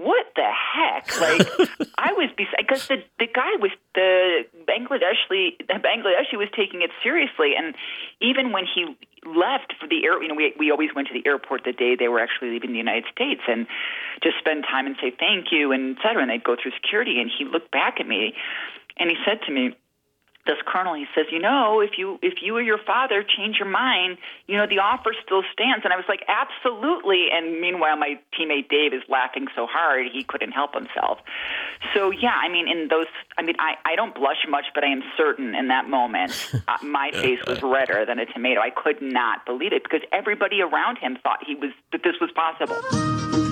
what 0.00 0.26
the 0.34 0.48
heck? 0.48 1.20
Like, 1.20 1.46
I 1.98 2.12
was 2.12 2.30
because 2.36 2.88
the 2.88 3.02
the 3.18 3.26
guy 3.26 3.56
was 3.60 3.70
the 3.94 4.44
Bangladeshi 4.66 5.58
the 5.58 5.74
Bangladeshi 5.74 6.38
was 6.38 6.48
taking 6.56 6.82
it 6.82 6.90
seriously, 7.02 7.52
and 7.56 7.74
even 8.20 8.52
when 8.52 8.64
he 8.64 8.96
left 9.26 9.74
for 9.78 9.86
the 9.86 10.04
air, 10.04 10.20
you 10.22 10.28
know, 10.28 10.34
we 10.34 10.54
we 10.58 10.70
always 10.70 10.90
went 10.94 11.08
to 11.08 11.14
the 11.14 11.26
airport 11.28 11.64
the 11.64 11.72
day 11.72 11.96
they 11.96 12.08
were 12.08 12.20
actually 12.20 12.50
leaving 12.50 12.72
the 12.72 12.78
United 12.78 13.04
States, 13.12 13.42
and 13.46 13.66
just 14.22 14.38
spend 14.38 14.64
time 14.64 14.86
and 14.86 14.96
say 15.00 15.12
thank 15.18 15.52
you 15.52 15.72
and 15.72 15.98
et 15.98 16.02
cetera. 16.02 16.22
And 16.22 16.30
they'd 16.30 16.44
go 16.44 16.56
through 16.60 16.72
security, 16.72 17.20
and 17.20 17.30
he 17.30 17.44
looked 17.44 17.70
back 17.70 18.00
at 18.00 18.08
me, 18.08 18.34
and 18.96 19.10
he 19.10 19.16
said 19.24 19.40
to 19.46 19.52
me 19.52 19.76
this 20.46 20.56
colonel 20.66 20.94
he 20.94 21.06
says 21.14 21.26
you 21.30 21.38
know 21.38 21.80
if 21.80 21.98
you 21.98 22.18
if 22.22 22.42
you 22.42 22.56
or 22.56 22.62
your 22.62 22.78
father 22.78 23.22
change 23.22 23.56
your 23.58 23.68
mind 23.68 24.18
you 24.46 24.56
know 24.56 24.66
the 24.66 24.78
offer 24.78 25.14
still 25.24 25.42
stands. 25.52 25.84
And 25.84 25.92
i 25.92 25.96
was 25.96 26.06
like 26.08 26.24
absolutely. 26.28 27.26
And 27.32 27.60
meanwhile 27.60 27.96
my 27.96 28.18
teammate 28.38 28.68
dave 28.68 28.92
is 28.92 29.02
laughing 29.08 29.46
so 29.54 29.66
hard 29.66 30.06
he 30.12 30.24
couldn't 30.24 30.52
help 30.52 30.74
himself. 30.74 31.18
So 31.94 32.10
yeah 32.10 32.34
i 32.42 32.48
mean 32.48 32.68
in 32.68 32.88
those 32.88 33.06
i 33.38 33.42
mean 33.42 33.56
i 33.58 33.74
i 33.84 33.96
don't 33.96 34.14
blush 34.14 34.44
much 34.48 34.66
but 34.74 34.84
i 34.84 34.88
am 34.88 35.02
certain 35.16 35.54
in 35.54 35.68
that 35.68 35.88
moment 35.88 36.32
uh, 36.68 36.76
my 36.82 37.10
face 37.12 37.40
was 37.46 37.62
redder 37.62 38.04
than 38.06 38.18
a 38.18 38.26
tomato. 38.26 38.60
I 38.60 38.70
could 38.70 39.02
not 39.02 39.44
believe 39.46 39.72
it 39.72 39.82
because 39.82 40.00
everybody 40.12 40.62
around 40.62 40.98
him 40.98 41.18
thought 41.22 41.44
he 41.46 41.54
was 41.54 41.70
that 41.92 42.02
this 42.02 42.14
was 42.20 42.30
possible 42.32 43.49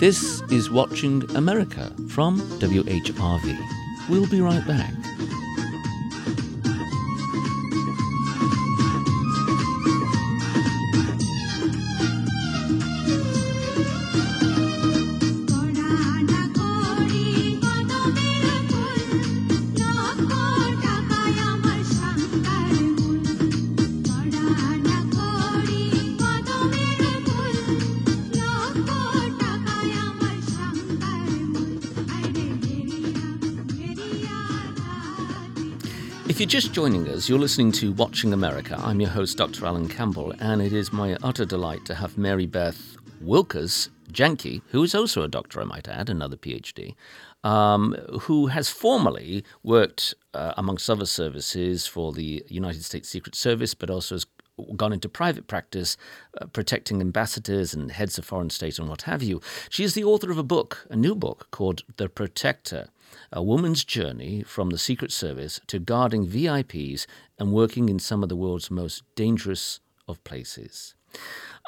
This 0.00 0.40
is 0.50 0.70
Watching 0.70 1.30
America 1.36 1.92
from 2.08 2.40
WHRV. 2.58 4.08
We'll 4.08 4.26
be 4.30 4.40
right 4.40 4.66
back. 4.66 4.94
If 36.30 36.38
you're 36.38 36.46
just 36.46 36.72
joining 36.72 37.08
us, 37.08 37.28
you're 37.28 37.40
listening 37.40 37.72
to 37.72 37.90
Watching 37.90 38.32
America. 38.32 38.76
I'm 38.80 39.00
your 39.00 39.10
host, 39.10 39.36
Dr. 39.36 39.66
Alan 39.66 39.88
Campbell, 39.88 40.32
and 40.38 40.62
it 40.62 40.72
is 40.72 40.92
my 40.92 41.16
utter 41.24 41.44
delight 41.44 41.84
to 41.86 41.94
have 41.96 42.16
Mary 42.16 42.46
Beth 42.46 42.96
Wilkas 43.20 43.88
Janke, 44.12 44.62
who 44.68 44.84
is 44.84 44.94
also 44.94 45.24
a 45.24 45.28
doctor, 45.28 45.60
I 45.60 45.64
might 45.64 45.88
add, 45.88 46.08
another 46.08 46.36
PhD, 46.36 46.94
um, 47.42 47.94
who 48.20 48.46
has 48.46 48.68
formerly 48.68 49.42
worked, 49.64 50.14
uh, 50.32 50.54
amongst 50.56 50.88
other 50.88 51.04
services, 51.04 51.88
for 51.88 52.12
the 52.12 52.44
United 52.46 52.84
States 52.84 53.08
Secret 53.08 53.34
Service, 53.34 53.74
but 53.74 53.90
also 53.90 54.14
has 54.14 54.26
gone 54.76 54.92
into 54.92 55.08
private 55.08 55.48
practice, 55.48 55.96
uh, 56.40 56.46
protecting 56.46 57.00
ambassadors 57.00 57.74
and 57.74 57.90
heads 57.90 58.18
of 58.18 58.24
foreign 58.24 58.50
state 58.50 58.78
and 58.78 58.88
what 58.88 59.02
have 59.02 59.24
you. 59.24 59.40
She 59.68 59.82
is 59.82 59.94
the 59.94 60.04
author 60.04 60.30
of 60.30 60.38
a 60.38 60.44
book, 60.44 60.86
a 60.90 60.96
new 60.96 61.16
book 61.16 61.48
called 61.50 61.82
The 61.96 62.08
Protector 62.08 62.86
A 63.32 63.42
Woman's 63.42 63.84
Journey 63.84 64.42
from 64.42 64.70
the 64.70 64.78
Secret 64.78 65.12
Service 65.12 65.60
to 65.68 65.78
Guarding 65.78 66.26
VIPs 66.26 67.06
and 67.38 67.52
Working 67.52 67.88
in 67.88 67.98
Some 67.98 68.22
of 68.22 68.28
the 68.28 68.36
World's 68.36 68.70
Most 68.70 69.02
Dangerous 69.14 69.80
of 70.08 70.22
Places. 70.24 70.94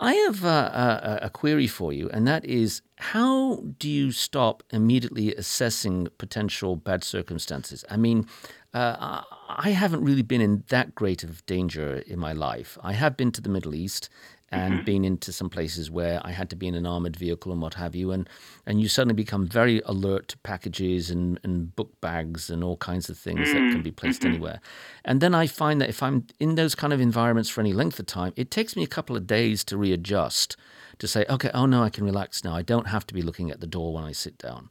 I 0.00 0.14
have 0.14 0.44
uh, 0.44 1.18
a, 1.20 1.26
a 1.26 1.30
query 1.30 1.66
for 1.66 1.92
you, 1.92 2.08
and 2.10 2.26
that 2.26 2.44
is 2.44 2.82
how 2.96 3.62
do 3.78 3.88
you 3.88 4.10
stop 4.12 4.62
immediately 4.70 5.34
assessing 5.34 6.08
potential 6.18 6.76
bad 6.76 7.04
circumstances? 7.04 7.84
I 7.88 7.96
mean, 7.96 8.26
Uh, 8.74 9.20
I 9.68 9.70
haven't 9.72 10.02
really 10.02 10.22
been 10.22 10.40
in 10.40 10.64
that 10.68 10.94
great 10.94 11.22
of 11.22 11.44
danger 11.44 12.02
in 12.06 12.18
my 12.18 12.32
life. 12.32 12.78
I 12.82 12.94
have 12.94 13.16
been 13.16 13.30
to 13.32 13.42
the 13.42 13.50
Middle 13.50 13.74
East 13.74 14.08
and 14.52 14.74
mm-hmm. 14.74 14.84
been 14.84 15.04
into 15.04 15.32
some 15.32 15.48
places 15.48 15.90
where 15.90 16.20
I 16.22 16.30
had 16.30 16.50
to 16.50 16.56
be 16.56 16.68
in 16.68 16.74
an 16.74 16.86
armored 16.86 17.16
vehicle 17.16 17.50
and 17.50 17.60
what 17.60 17.74
have 17.74 17.96
you, 17.96 18.12
and 18.12 18.28
and 18.66 18.80
you 18.80 18.88
suddenly 18.88 19.14
become 19.14 19.46
very 19.46 19.82
alert 19.86 20.28
to 20.28 20.38
packages 20.38 21.10
and, 21.10 21.40
and 21.42 21.74
book 21.74 22.00
bags 22.00 22.50
and 22.50 22.62
all 22.62 22.76
kinds 22.76 23.08
of 23.08 23.18
things 23.18 23.48
that 23.48 23.58
can 23.58 23.80
mm, 23.80 23.82
be 23.82 23.90
placed 23.90 24.20
mm-hmm. 24.20 24.34
anywhere. 24.34 24.60
And 25.04 25.20
then 25.20 25.34
I 25.34 25.46
find 25.46 25.80
that 25.80 25.88
if 25.88 26.02
I'm 26.02 26.26
in 26.38 26.54
those 26.54 26.74
kind 26.74 26.92
of 26.92 27.00
environments 27.00 27.48
for 27.48 27.60
any 27.60 27.72
length 27.72 27.98
of 27.98 28.06
time, 28.06 28.32
it 28.36 28.50
takes 28.50 28.76
me 28.76 28.84
a 28.84 28.88
couple 28.88 29.16
of 29.16 29.26
days 29.26 29.64
to 29.64 29.76
readjust 29.76 30.56
to 30.98 31.08
say, 31.08 31.24
okay, 31.28 31.50
oh 31.54 31.66
no, 31.66 31.82
I 31.82 31.90
can 31.90 32.04
relax 32.04 32.44
now. 32.44 32.54
I 32.54 32.62
don't 32.62 32.86
have 32.88 33.06
to 33.06 33.14
be 33.14 33.22
looking 33.22 33.50
at 33.50 33.60
the 33.60 33.66
door 33.66 33.92
when 33.94 34.04
I 34.04 34.12
sit 34.12 34.38
down. 34.38 34.68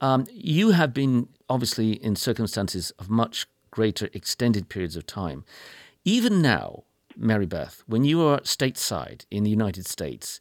Um, 0.00 0.26
you 0.30 0.70
have 0.72 0.92
been 0.92 1.28
obviously 1.48 1.92
in 1.92 2.14
circumstances 2.14 2.92
of 2.98 3.08
much 3.08 3.46
greater 3.70 4.08
extended 4.12 4.68
periods 4.68 4.96
of 4.96 5.06
time. 5.06 5.44
Even 6.04 6.42
now, 6.42 6.84
Mary 7.16 7.46
Beth, 7.46 7.82
when 7.86 8.04
you 8.04 8.22
are 8.22 8.40
stateside 8.40 9.24
in 9.30 9.44
the 9.44 9.50
United 9.50 9.86
States, 9.86 10.40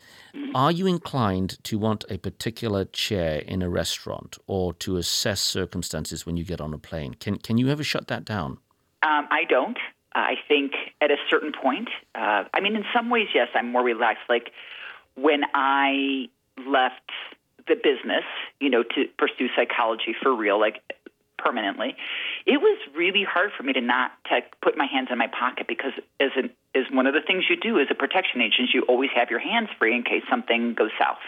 are 0.55 0.71
you 0.71 0.87
inclined 0.87 1.63
to 1.63 1.77
want 1.77 2.05
a 2.09 2.17
particular 2.17 2.85
chair 2.85 3.39
in 3.39 3.61
a 3.61 3.69
restaurant 3.69 4.37
or 4.47 4.73
to 4.75 4.97
assess 4.97 5.41
circumstances 5.41 6.25
when 6.25 6.37
you 6.37 6.43
get 6.43 6.61
on 6.61 6.73
a 6.73 6.77
plane? 6.77 7.13
Can 7.15 7.37
can 7.37 7.57
you 7.57 7.69
ever 7.69 7.83
shut 7.83 8.07
that 8.07 8.25
down? 8.25 8.57
Um, 9.03 9.27
I 9.31 9.43
don't. 9.49 9.77
I 10.15 10.35
think 10.47 10.73
at 11.01 11.11
a 11.11 11.17
certain 11.29 11.51
point, 11.51 11.89
uh, 12.15 12.43
I 12.53 12.59
mean, 12.61 12.75
in 12.75 12.85
some 12.93 13.09
ways, 13.09 13.27
yes, 13.33 13.47
I'm 13.55 13.71
more 13.71 13.83
relaxed. 13.83 14.23
Like 14.29 14.51
when 15.15 15.41
I 15.53 16.29
left 16.67 17.11
the 17.67 17.75
business, 17.75 18.23
you 18.59 18.69
know, 18.69 18.83
to 18.83 19.05
pursue 19.17 19.47
psychology 19.55 20.15
for 20.21 20.35
real, 20.35 20.59
like 20.59 20.81
permanently, 21.37 21.95
it 22.45 22.59
was 22.59 22.77
really 22.95 23.23
hard 23.23 23.51
for 23.55 23.63
me 23.63 23.73
to 23.73 23.81
not 23.81 24.11
to 24.25 24.41
put 24.61 24.77
my 24.77 24.85
hands 24.85 25.09
in 25.11 25.17
my 25.17 25.27
pocket 25.27 25.67
because 25.67 25.93
as 26.19 26.31
an 26.35 26.49
is 26.75 26.85
one 26.91 27.07
of 27.07 27.13
the 27.13 27.21
things 27.21 27.45
you 27.49 27.55
do 27.55 27.79
as 27.79 27.87
a 27.91 27.95
protection 27.95 28.41
agent, 28.41 28.69
you 28.73 28.81
always 28.83 29.11
have 29.15 29.29
your 29.29 29.39
hands 29.39 29.69
free 29.77 29.95
in 29.95 30.03
case 30.03 30.23
something 30.29 30.73
goes 30.73 30.91
south. 30.99 31.21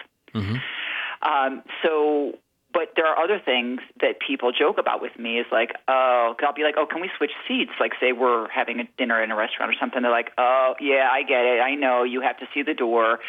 Um, 1.21 1.63
so, 1.83 2.37
but 2.75 2.91
there 2.97 3.07
are 3.07 3.23
other 3.23 3.39
things 3.39 3.79
that 4.01 4.19
people 4.19 4.51
joke 4.51 4.77
about 4.77 5.01
with 5.01 5.17
me. 5.17 5.39
Is 5.39 5.45
like, 5.49 5.71
oh, 5.87 6.35
I'll 6.43 6.53
be 6.53 6.63
like, 6.63 6.75
oh, 6.77 6.85
can 6.85 6.99
we 6.99 7.09
switch 7.17 7.31
seats? 7.47 7.71
Like, 7.79 7.93
say 8.01 8.11
we're 8.11 8.49
having 8.49 8.81
a 8.81 8.83
dinner 8.97 9.23
in 9.23 9.31
a 9.31 9.35
restaurant 9.35 9.71
or 9.71 9.75
something. 9.79 10.01
They're 10.01 10.11
like, 10.11 10.31
oh, 10.37 10.73
yeah, 10.81 11.07
I 11.09 11.23
get 11.23 11.45
it. 11.45 11.61
I 11.61 11.75
know 11.75 12.03
you 12.03 12.19
have 12.19 12.37
to 12.39 12.45
see 12.53 12.63
the 12.63 12.73
door. 12.73 13.19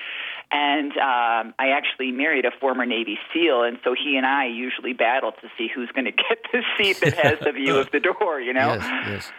And 0.50 0.90
um, 0.92 1.54
I 1.60 1.70
actually 1.76 2.10
married 2.10 2.44
a 2.44 2.50
former 2.60 2.84
Navy 2.84 3.18
SEAL, 3.32 3.62
and 3.62 3.78
so 3.84 3.94
he 3.94 4.16
and 4.16 4.26
I 4.26 4.46
usually 4.46 4.92
battle 4.92 5.30
to 5.30 5.48
see 5.56 5.68
who's 5.72 5.90
going 5.92 6.04
to 6.10 6.12
get 6.12 6.38
the 6.52 6.62
seat 6.76 7.00
that 7.00 7.14
has 7.14 7.38
the 7.38 7.52
view 7.52 7.76
of 7.76 7.90
the 7.92 8.00
door. 8.00 8.40
You 8.40 8.52
know. 8.52 8.74
Yes, 8.74 9.06
yes. 9.06 9.32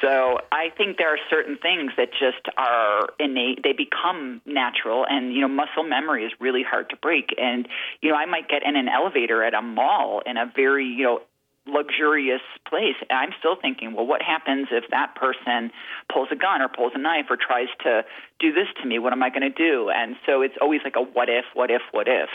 So 0.00 0.38
I 0.52 0.68
think 0.76 0.98
there 0.98 1.12
are 1.12 1.18
certain 1.30 1.56
things 1.56 1.92
that 1.96 2.10
just 2.12 2.48
are 2.58 3.08
innate. 3.18 3.62
They 3.62 3.72
become 3.72 4.42
natural, 4.44 5.06
and 5.08 5.32
you 5.32 5.40
know, 5.40 5.48
muscle 5.48 5.84
memory 5.84 6.24
is 6.24 6.32
really 6.38 6.62
hard 6.62 6.90
to 6.90 6.96
break. 6.96 7.34
And 7.38 7.66
you 8.02 8.10
know, 8.10 8.16
I 8.16 8.26
might 8.26 8.48
get 8.48 8.62
in 8.62 8.76
an 8.76 8.88
elevator 8.88 9.42
at 9.42 9.54
a 9.54 9.62
mall 9.62 10.22
in 10.26 10.36
a 10.36 10.50
very 10.54 10.86
you 10.86 11.04
know 11.04 11.20
luxurious 11.66 12.42
place, 12.68 12.94
and 13.08 13.18
I'm 13.18 13.30
still 13.38 13.56
thinking, 13.60 13.94
well, 13.94 14.06
what 14.06 14.22
happens 14.22 14.68
if 14.70 14.84
that 14.90 15.14
person 15.16 15.72
pulls 16.12 16.28
a 16.30 16.36
gun 16.36 16.62
or 16.62 16.68
pulls 16.68 16.92
a 16.94 16.98
knife 16.98 17.26
or 17.28 17.36
tries 17.36 17.68
to 17.82 18.04
do 18.38 18.52
this 18.52 18.68
to 18.80 18.88
me? 18.88 18.98
What 18.98 19.12
am 19.12 19.22
I 19.22 19.30
going 19.30 19.42
to 19.42 19.50
do? 19.50 19.90
And 19.90 20.16
so 20.24 20.42
it's 20.42 20.54
always 20.60 20.80
like 20.84 20.94
a 20.96 21.02
what 21.02 21.28
if, 21.28 21.44
what 21.54 21.70
if, 21.70 21.82
what 21.90 22.06
if, 22.06 22.28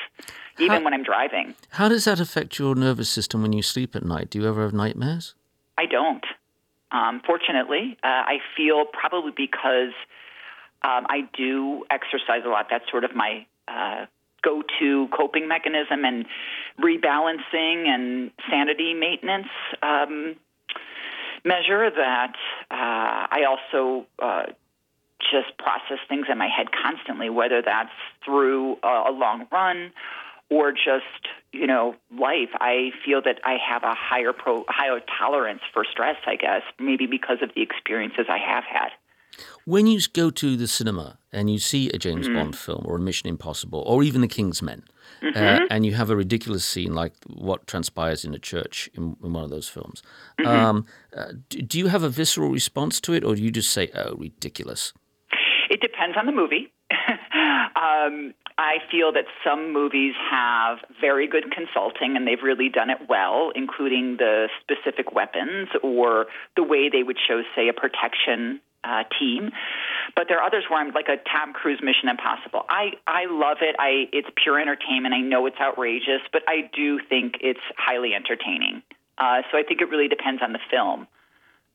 even 0.59 0.77
How- 0.77 0.83
when 0.83 0.93
I'm 0.93 1.03
driving. 1.03 1.55
How 1.69 1.87
does 1.87 2.05
that 2.05 2.19
affect 2.19 2.59
your 2.59 2.75
nervous 2.75 3.09
system 3.09 3.41
when 3.41 3.53
you 3.53 3.61
sleep 3.61 3.95
at 3.95 4.03
night? 4.03 4.29
Do 4.29 4.39
you 4.39 4.47
ever 4.47 4.63
have 4.63 4.73
nightmares? 4.73 5.35
I 5.77 5.85
don't. 5.85 6.25
Um, 6.91 7.21
fortunately, 7.25 7.97
uh, 8.03 8.07
I 8.07 8.39
feel 8.55 8.85
probably 8.85 9.31
because 9.35 9.93
um, 10.83 11.05
I 11.09 11.29
do 11.37 11.85
exercise 11.89 12.41
a 12.45 12.49
lot. 12.49 12.67
That's 12.69 12.89
sort 12.89 13.03
of 13.03 13.15
my 13.15 13.45
uh, 13.67 14.05
go-to 14.43 15.07
coping 15.15 15.47
mechanism 15.47 16.03
and 16.03 16.25
rebalancing 16.79 17.87
and 17.87 18.31
sanity 18.49 18.93
maintenance 18.93 19.47
um, 19.81 20.35
measure. 21.45 21.89
That 21.89 22.33
uh, 22.69 23.27
I 23.31 23.43
also 23.47 24.05
uh, 24.19 24.43
just 25.19 25.57
process 25.57 25.99
things 26.09 26.25
in 26.29 26.37
my 26.37 26.47
head 26.47 26.67
constantly, 26.71 27.29
whether 27.29 27.61
that's 27.61 27.91
through 28.25 28.77
a, 28.83 29.03
a 29.09 29.11
long 29.11 29.47
run 29.51 29.91
or 30.51 30.71
just 30.71 31.23
you 31.51 31.65
know 31.65 31.95
life. 32.11 32.49
I 32.59 32.91
feel 33.03 33.21
that 33.23 33.39
I 33.43 33.55
have 33.67 33.83
a 33.83 33.95
higher 33.95 34.33
pro, 34.33 34.63
higher 34.67 34.99
tolerance 35.19 35.61
for 35.73 35.83
stress. 35.91 36.17
I 36.27 36.35
guess 36.35 36.61
maybe 36.79 37.07
because 37.07 37.37
of 37.41 37.49
the 37.55 37.61
experiences 37.63 38.25
I 38.29 38.37
have 38.37 38.63
had. 38.65 38.89
When 39.63 39.87
you 39.87 39.99
go 40.13 40.29
to 40.29 40.57
the 40.57 40.67
cinema 40.67 41.17
and 41.31 41.49
you 41.49 41.57
see 41.57 41.89
a 41.89 41.97
James 41.97 42.27
Mm-hmm. 42.27 42.35
Bond 42.35 42.57
film 42.57 42.83
or 42.85 42.97
a 42.97 42.99
Mission 42.99 43.29
Impossible 43.29 43.81
or 43.87 44.03
even 44.03 44.19
The 44.19 44.27
King's 44.27 44.61
Men, 44.61 44.83
uh, 45.23 45.59
and 45.69 45.85
you 45.85 45.93
have 45.93 46.09
a 46.09 46.17
ridiculous 46.17 46.65
scene 46.65 46.93
like 46.93 47.13
what 47.27 47.65
transpires 47.65 48.25
in 48.25 48.33
a 48.35 48.39
church 48.39 48.89
in, 48.93 49.15
in 49.23 49.31
one 49.31 49.45
of 49.45 49.49
those 49.49 49.69
films, 49.69 50.03
Mm-hmm. 50.39 50.47
um, 50.49 50.85
uh, 51.15 51.31
do, 51.49 51.61
do 51.61 51.79
you 51.79 51.87
have 51.87 52.03
a 52.03 52.09
visceral 52.09 52.49
response 52.51 52.99
to 53.01 53.13
it 53.13 53.23
or 53.23 53.35
do 53.35 53.41
you 53.41 53.51
just 53.51 53.71
say, 53.71 53.89
oh, 53.95 54.15
ridiculous? 54.15 54.91
It 55.69 55.79
depends 55.79 56.17
on 56.17 56.25
the 56.25 56.33
movie. 56.33 56.73
Um, 57.81 58.33
I 58.57 58.77
feel 58.91 59.11
that 59.13 59.25
some 59.43 59.73
movies 59.73 60.13
have 60.29 60.77
very 60.99 61.27
good 61.27 61.51
consulting 61.51 62.15
and 62.15 62.27
they've 62.27 62.43
really 62.43 62.69
done 62.69 62.91
it 62.91 63.09
well, 63.09 63.51
including 63.55 64.17
the 64.17 64.49
specific 64.61 65.13
weapons 65.13 65.69
or 65.81 66.27
the 66.55 66.63
way 66.63 66.89
they 66.89 67.01
would 67.01 67.17
show, 67.27 67.41
say, 67.55 67.69
a 67.69 67.73
protection 67.73 68.61
uh, 68.83 69.03
team. 69.19 69.49
But 70.15 70.25
there 70.27 70.39
are 70.39 70.45
others 70.45 70.65
where 70.69 70.79
I'm 70.79 70.93
like 70.93 71.07
a 71.07 71.17
Tom 71.17 71.53
Cruise 71.53 71.81
Mission 71.81 72.09
Impossible. 72.09 72.65
I, 72.69 72.93
I 73.07 73.25
love 73.25 73.57
it. 73.61 73.75
I 73.79 74.09
it's 74.13 74.29
pure 74.43 74.59
entertainment. 74.59 75.13
I 75.13 75.21
know 75.21 75.47
it's 75.47 75.59
outrageous, 75.59 76.21
but 76.31 76.43
I 76.47 76.69
do 76.75 76.99
think 77.09 77.35
it's 77.41 77.65
highly 77.77 78.13
entertaining. 78.13 78.83
Uh, 79.17 79.41
so 79.51 79.57
I 79.57 79.63
think 79.63 79.81
it 79.81 79.89
really 79.89 80.07
depends 80.07 80.41
on 80.43 80.53
the 80.53 80.59
film. 80.69 81.07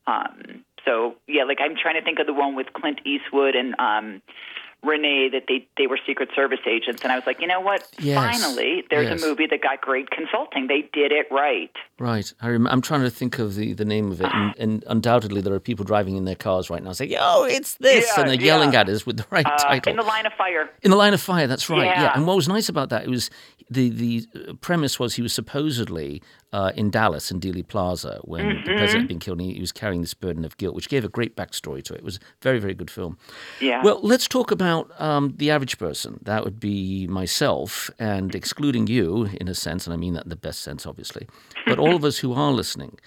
Um, 0.06 0.64
so 0.84 1.16
yeah, 1.26 1.44
like 1.44 1.58
I'm 1.60 1.74
trying 1.80 1.94
to 1.94 2.02
think 2.02 2.18
of 2.20 2.26
the 2.26 2.32
one 2.32 2.54
with 2.54 2.72
Clint 2.72 3.00
Eastwood 3.04 3.56
and 3.56 3.74
um, 3.78 4.22
Rene 4.86 5.28
that 5.30 5.44
they 5.48 5.66
they 5.76 5.86
were 5.86 5.98
Secret 6.06 6.28
Service 6.34 6.60
agents, 6.66 7.02
and 7.02 7.12
I 7.12 7.16
was 7.16 7.26
like, 7.26 7.40
you 7.40 7.46
know 7.46 7.60
what? 7.60 7.86
Yes. 7.98 8.16
Finally, 8.16 8.84
there's 8.90 9.08
Yes. 9.10 9.22
a 9.22 9.26
movie 9.26 9.46
that 9.46 9.60
got 9.62 9.80
great 9.80 10.10
consulting. 10.10 10.66
They 10.68 10.82
did 10.92 11.12
it 11.12 11.26
right. 11.30 11.70
Right. 11.98 12.32
I 12.40 12.48
rem- 12.50 12.66
I'm 12.68 12.80
trying 12.82 13.02
to 13.02 13.10
think 13.10 13.38
of 13.38 13.54
the, 13.56 13.72
the 13.72 13.84
name 13.84 14.10
of 14.12 14.20
it, 14.20 14.28
and, 14.32 14.54
and 14.58 14.84
undoubtedly 14.86 15.40
there 15.40 15.54
are 15.54 15.60
people 15.60 15.84
driving 15.84 16.16
in 16.16 16.24
their 16.24 16.34
cars 16.34 16.70
right 16.70 16.82
now 16.82 16.92
saying, 16.92 17.14
"Oh, 17.18 17.44
it's 17.44 17.74
this," 17.74 18.06
Yeah, 18.06 18.20
and 18.22 18.30
they're 18.30 18.40
yelling 18.40 18.72
yeah. 18.72 18.80
at 18.80 18.88
us 18.88 19.04
with 19.04 19.16
the 19.18 19.26
right 19.30 19.46
Uh, 19.46 19.56
title. 19.56 19.90
in 19.90 19.96
the 19.96 20.02
line 20.04 20.26
of 20.26 20.32
fire. 20.34 20.70
In 20.82 20.90
the 20.90 20.96
line 20.96 21.14
of 21.14 21.20
fire, 21.20 21.46
that's 21.46 21.68
right. 21.68 21.84
Yeah. 21.86 22.02
Yeah. 22.02 22.12
And 22.14 22.26
what 22.26 22.36
was 22.36 22.48
nice 22.48 22.68
about 22.68 22.90
that, 22.90 23.04
it 23.04 23.10
was 23.10 23.30
the 23.70 23.88
the 23.90 24.24
uh, 24.34 24.52
premise 24.60 24.98
was 25.00 25.14
he 25.16 25.22
was 25.22 25.32
supposedly 25.32 26.22
uh, 26.56 26.72
in 26.74 26.88
Dallas 26.90 27.30
in 27.30 27.38
Dealey 27.38 27.66
Plaza 27.66 28.18
when 28.22 28.62
the 28.64 28.72
president 28.76 29.02
had 29.02 29.08
been 29.08 29.18
killed, 29.18 29.40
and 29.40 29.48
he, 29.50 29.54
he 29.56 29.60
was 29.60 29.72
carrying 29.72 30.00
this 30.00 30.14
burden 30.14 30.42
of 30.42 30.56
guilt, 30.56 30.74
which 30.74 30.88
gave 30.88 31.04
a 31.04 31.08
great 31.08 31.36
backstory 31.36 31.82
to 31.84 31.92
it. 31.92 31.98
It 31.98 32.04
was 32.04 32.16
a 32.16 32.20
very 32.40 32.58
very 32.58 32.72
good 32.72 32.90
film. 32.90 33.18
Yeah. 33.60 33.82
Well, 33.82 34.00
let's 34.02 34.26
talk 34.26 34.50
about 34.50 34.90
um, 34.98 35.34
the 35.36 35.50
average 35.50 35.76
person. 35.78 36.18
That 36.22 36.44
would 36.44 36.58
be 36.58 37.06
myself, 37.08 37.90
and 37.98 38.34
excluding 38.34 38.86
you 38.86 39.28
in 39.38 39.48
a 39.48 39.54
sense, 39.54 39.86
and 39.86 39.92
I 39.92 39.98
mean 39.98 40.14
that 40.14 40.24
in 40.24 40.30
the 40.30 40.36
best 40.36 40.62
sense, 40.62 40.86
obviously, 40.86 41.28
but 41.66 41.78
all 41.78 41.94
of 41.94 42.04
us 42.04 42.18
who 42.18 42.32
are 42.32 42.52
listening. 42.52 42.98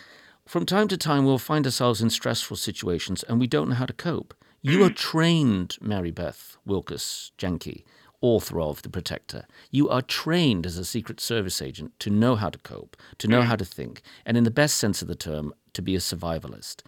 From 0.45 0.65
time 0.65 0.87
to 0.87 0.97
time, 0.97 1.25
we'll 1.25 1.37
find 1.37 1.65
ourselves 1.65 2.01
in 2.01 2.09
stressful 2.09 2.57
situations 2.57 3.21
and 3.21 3.39
we 3.39 3.45
don't 3.45 3.69
know 3.69 3.75
how 3.75 3.85
to 3.85 3.93
cope. 3.93 4.33
You 4.63 4.83
are 4.83 4.89
trained, 4.89 5.77
Mary 5.79 6.09
Beth 6.09 6.57
Wilkas 6.67 7.31
Janke, 7.37 7.83
author 8.21 8.59
of 8.59 8.81
The 8.81 8.89
Protector. 8.89 9.45
You 9.71 9.89
are 9.89 10.01
trained 10.01 10.65
as 10.65 10.77
a 10.77 10.85
Secret 10.85 11.19
Service 11.19 11.61
agent 11.61 11.97
to 11.99 12.09
know 12.09 12.35
how 12.35 12.49
to 12.49 12.59
cope, 12.59 12.97
to 13.17 13.27
know 13.27 13.41
how 13.41 13.55
to 13.55 13.65
think, 13.65 14.01
and 14.25 14.37
in 14.37 14.43
the 14.43 14.51
best 14.51 14.77
sense 14.77 15.01
of 15.01 15.07
the 15.07 15.15
term, 15.15 15.53
to 15.73 15.81
be 15.81 15.95
a 15.95 15.99
survivalist. 15.99 16.81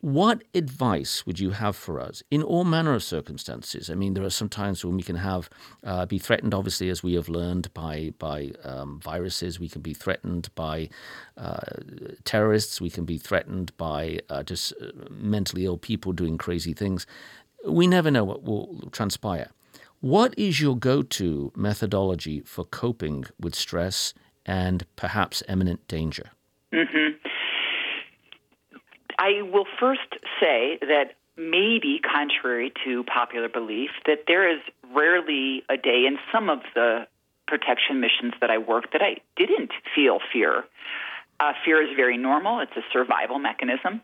What 0.00 0.42
advice 0.54 1.24
would 1.24 1.38
you 1.38 1.50
have 1.50 1.76
for 1.76 2.00
us 2.00 2.22
in 2.30 2.42
all 2.42 2.64
manner 2.64 2.94
of 2.94 3.02
circumstances? 3.02 3.90
I 3.90 3.94
mean, 3.94 4.14
there 4.14 4.24
are 4.24 4.30
some 4.30 4.48
times 4.48 4.84
when 4.84 4.96
we 4.96 5.02
can 5.02 5.16
have 5.16 5.48
uh, 5.84 6.04
be 6.06 6.18
threatened, 6.18 6.54
obviously, 6.54 6.88
as 6.88 7.02
we 7.02 7.14
have 7.14 7.28
learned 7.28 7.72
by 7.74 8.12
by 8.18 8.52
um, 8.64 9.00
viruses. 9.00 9.60
We 9.60 9.68
can 9.68 9.82
be 9.82 9.94
threatened 9.94 10.48
by 10.54 10.88
uh, 11.36 11.60
terrorists. 12.24 12.80
We 12.80 12.90
can 12.90 13.04
be 13.04 13.18
threatened 13.18 13.76
by 13.76 14.20
uh, 14.28 14.42
just 14.42 14.72
uh, 14.80 14.90
mentally 15.10 15.64
ill 15.64 15.78
people 15.78 16.12
doing 16.12 16.38
crazy 16.38 16.72
things. 16.72 17.06
We 17.66 17.86
never 17.86 18.10
know 18.10 18.24
what 18.24 18.42
will 18.44 18.88
transpire. 18.92 19.50
What 20.00 20.32
is 20.38 20.60
your 20.60 20.76
go-to 20.76 21.52
methodology 21.56 22.40
for 22.42 22.64
coping 22.64 23.24
with 23.40 23.56
stress 23.56 24.14
and 24.46 24.86
perhaps 24.94 25.42
imminent 25.48 25.88
danger? 25.88 26.30
I 29.18 29.42
will 29.42 29.66
first 29.80 30.18
say 30.40 30.78
that 30.82 31.14
maybe 31.36 32.00
contrary 32.00 32.72
to 32.84 33.02
popular 33.04 33.48
belief 33.48 33.90
that 34.06 34.24
there 34.28 34.48
is 34.48 34.60
rarely 34.94 35.64
a 35.68 35.76
day 35.76 36.04
in 36.06 36.18
some 36.32 36.48
of 36.48 36.60
the 36.76 37.08
protection 37.48 38.00
missions 38.00 38.34
that 38.40 38.50
I 38.50 38.58
worked 38.58 38.92
that 38.92 39.02
I 39.02 39.16
didn't 39.36 39.72
feel 39.94 40.20
fear. 40.32 40.64
Uh, 41.40 41.52
fear 41.64 41.82
is 41.82 41.96
very 41.96 42.16
normal. 42.16 42.60
It's 42.60 42.76
a 42.76 42.82
survival 42.92 43.38
mechanism. 43.40 44.00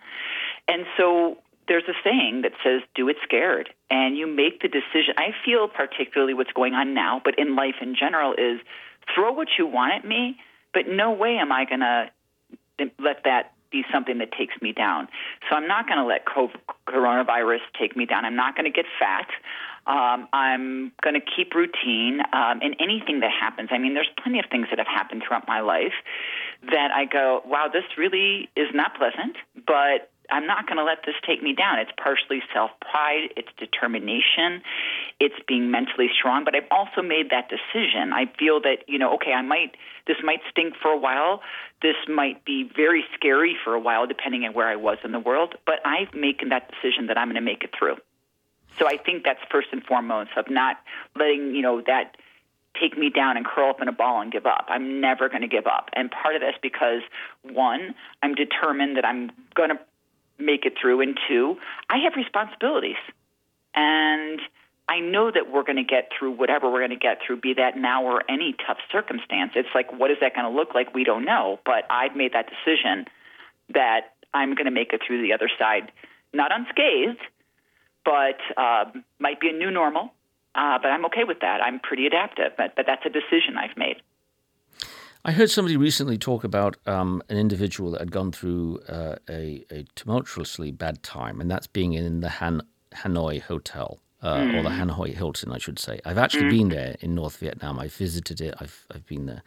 And 0.66 0.87
so 0.96 1.38
there's 1.68 1.85
a 1.88 1.94
saying 2.03 2.42
that 2.42 2.53
says, 2.62 2.83
do 2.94 3.09
it 3.09 3.16
scared. 3.22 3.70
And 3.90 4.16
you 4.16 4.27
make 4.27 4.61
the 4.61 4.68
decision. 4.68 5.14
I 5.16 5.31
feel 5.44 5.68
particularly 5.68 6.35
what's 6.35 6.53
going 6.53 6.74
on 6.74 6.94
now, 6.94 7.20
but 7.24 7.38
in 7.38 7.57
life 7.57 7.77
in 7.81 7.94
general, 7.98 8.33
is 8.33 8.61
throw 9.14 9.33
what 9.33 9.48
you 9.59 9.66
want 9.66 9.92
at 9.92 10.05
me, 10.07 10.38
but 10.72 10.88
no 10.88 11.12
way 11.12 11.37
am 11.37 11.53
I 11.53 11.64
going 11.64 11.81
to 11.81 12.11
let 12.98 13.24
that 13.24 13.53
be 13.70 13.85
something 13.92 14.18
that 14.18 14.31
takes 14.33 14.55
me 14.62 14.72
down. 14.72 15.09
So 15.48 15.57
I'm 15.57 15.66
not 15.66 15.87
going 15.87 15.98
to 15.98 16.05
let 16.05 16.24
COVID, 16.27 16.61
coronavirus 16.87 17.61
take 17.79 17.96
me 17.96 18.07
down. 18.07 18.24
I'm 18.24 18.37
not 18.37 18.57
going 18.57 18.64
to 18.64 18.70
get 18.70 18.87
fat. 18.98 19.27
Um, 19.87 20.29
I'm 20.33 20.92
going 21.03 21.14
to 21.14 21.20
keep 21.20 21.55
routine 21.55 22.20
um, 22.33 22.62
in 22.62 22.74
anything 22.81 23.20
that 23.20 23.31
happens. 23.31 23.68
I 23.72 23.79
mean, 23.79 23.92
there's 23.94 24.09
plenty 24.22 24.38
of 24.38 24.46
things 24.50 24.68
that 24.70 24.79
have 24.79 24.87
happened 24.87 25.24
throughout 25.27 25.46
my 25.46 25.61
life 25.61 25.92
that 26.70 26.90
I 26.94 27.05
go, 27.05 27.42
wow, 27.44 27.68
this 27.70 27.85
really 27.98 28.48
is 28.57 28.68
not 28.72 28.96
pleasant, 28.96 29.37
but 29.66 30.11
I'm 30.31 30.47
not 30.47 30.67
going 30.67 30.79
to 30.79 30.85
let 30.85 30.99
this 31.05 31.15
take 31.27 31.43
me 31.43 31.55
down. 31.55 31.79
It's 31.79 31.91
partially 32.03 32.43
self 32.53 32.71
pride, 32.81 33.31
it's 33.37 33.49
determination, 33.59 34.63
it's 35.21 35.35
being 35.47 35.71
mentally 35.71 36.09
strong. 36.17 36.45
But 36.45 36.55
I've 36.55 36.69
also 36.71 37.03
made 37.03 37.31
that 37.31 37.49
decision. 37.49 38.13
I 38.13 38.27
feel 38.39 38.61
that, 38.63 38.89
you 38.89 38.99
know, 38.99 39.15
okay, 39.15 39.33
I 39.33 39.43
might, 39.43 39.77
this 40.07 40.17
might 40.23 40.41
stink 40.51 40.75
for 40.81 40.89
a 40.91 40.99
while. 40.99 41.41
This 41.83 41.97
might 42.09 42.45
be 42.45 42.71
very 42.75 43.05
scary 43.15 43.57
for 43.63 43.75
a 43.75 43.81
while, 43.81 44.07
depending 44.07 44.45
on 44.45 44.55
where 44.55 44.69
I 44.69 44.77
was 44.77 44.99
in 45.05 45.13
the 45.13 45.21
world. 45.21 45.55
But 45.67 45.85
I've 45.85 46.15
making 46.15 46.49
that 46.51 46.71
decision 46.71 47.07
that 47.09 47.19
I'm 47.19 47.29
going 47.29 47.37
to 47.37 47.41
make 47.41 47.63
it 47.63 47.71
through. 47.79 47.97
So 48.79 48.89
I 48.89 48.97
think 48.97 49.25
that's 49.25 49.41
first 49.51 49.69
and 49.73 49.85
foremost 49.85 50.31
of 50.37 50.51
not 50.51 50.79
letting, 51.15 51.55
you 51.55 51.63
know, 51.63 51.81
that 51.87 52.17
take 52.81 52.99
me 52.99 53.09
down 53.09 53.37
and 53.37 53.47
curl 53.47 53.71
up 53.71 53.81
in 53.81 53.89
a 53.89 53.93
ball 53.93 54.21
and 54.21 54.33
give 54.33 54.47
up. 54.47 54.67
I'm 54.69 55.01
never 55.01 55.29
going 55.29 55.43
to 55.43 55.49
give 55.49 55.67
up. 55.67 55.91
And 55.93 56.11
part 56.11 56.35
of 56.35 56.41
that's 56.41 56.59
because 56.61 57.03
one, 57.43 57.95
I'm 58.23 58.35
determined 58.35 58.97
that 58.97 59.05
I'm 59.05 59.31
going 59.55 59.71
to 59.71 59.79
make 60.38 60.66
it 60.66 60.75
through, 60.81 61.01
and 61.01 61.18
two, 61.29 61.57
I 61.88 61.99
have 62.05 62.14
responsibilities. 62.16 62.97
And 63.75 64.40
I 64.88 65.01
know 65.01 65.31
that 65.31 65.51
we're 65.51 65.62
going 65.62 65.77
to 65.77 65.85
get 65.85 66.11
through 66.16 66.33
whatever 66.33 66.70
we're 66.70 66.81
going 66.81 66.90
to 66.90 66.97
get 66.97 67.18
through, 67.27 67.40
be 67.40 67.55
that 67.55 67.77
now 67.77 68.05
or 68.05 68.23
any 68.29 68.55
tough 68.66 68.79
circumstance. 68.92 69.53
It's 69.55 69.68
like, 69.75 69.92
what 69.99 70.11
is 70.11 70.18
that 70.20 70.35
going 70.35 70.51
to 70.51 70.55
look 70.57 70.75
like? 70.75 70.94
We 70.94 71.05
don't 71.05 71.25
know. 71.25 71.59
But 71.64 71.85
I've 71.90 72.14
made 72.14 72.35
that 72.35 72.47
decision 72.51 73.07
that 73.73 74.12
I'm 74.35 74.55
going 74.55 74.66
to 74.66 74.70
make 74.70 74.92
it 74.92 75.01
through 75.07 75.23
the 75.23 75.33
other 75.33 75.49
side, 75.59 75.90
not 76.33 76.53
unscathed, 76.53 77.20
but 78.05 78.38
uh, 78.57 78.85
might 79.18 79.40
be 79.40 79.49
a 79.49 79.53
new 79.53 79.70
normal. 79.70 80.12
Uh, 80.55 80.79
but 80.81 80.88
I'm 80.88 81.05
okay 81.07 81.25
with 81.25 81.40
that. 81.40 81.61
I'm 81.62 81.81
pretty 81.81 82.07
adaptive, 82.07 82.53
but, 82.57 82.77
but 82.77 82.85
that's 82.87 83.05
a 83.07 83.11
decision 83.11 83.57
I've 83.59 83.77
made. 83.77 83.97
I 85.25 85.33
heard 85.33 85.51
somebody 85.51 85.77
recently 85.77 86.19
talk 86.19 86.45
about 86.45 86.77
um, 86.87 87.23
an 87.31 87.39
individual 87.39 87.91
that 87.93 88.01
had 88.01 88.13
gone 88.13 88.31
through 88.31 88.81
uh, 88.89 89.17
a, 89.29 89.65
a 89.71 89.85
tumultuously 89.95 90.71
bad 90.71 91.03
time, 91.03 91.41
and 91.41 91.51
that's 91.51 91.67
being 91.67 91.95
in 91.95 92.21
the 92.21 92.29
Han- 92.29 92.67
Hanoi 92.95 93.41
Hotel. 93.41 93.99
Uh, 94.23 94.53
Or 94.57 94.63
the 94.63 94.71
Hanoi 94.71 95.13
Hilton, 95.15 95.53
I 95.53 95.59
should 95.59 95.79
say. 95.79 96.01
I've 96.07 96.17
actually 96.17 96.49
been 96.49 96.71
there 96.71 96.97
in 97.01 97.15
North 97.15 97.37
Vietnam. 97.37 97.79
I 97.79 97.89
visited 97.89 98.41
it. 98.41 98.55
I've 98.59 98.87
I've 98.91 99.07
been 99.07 99.27
there, 99.27 99.43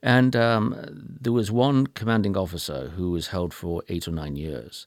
and 0.00 0.34
um, 0.34 0.74
there 1.20 1.34
was 1.34 1.50
one 1.52 1.86
commanding 1.88 2.34
officer 2.34 2.88
who 2.96 3.10
was 3.10 3.26
held 3.28 3.52
for 3.52 3.82
eight 3.90 4.08
or 4.08 4.12
nine 4.12 4.34
years, 4.34 4.86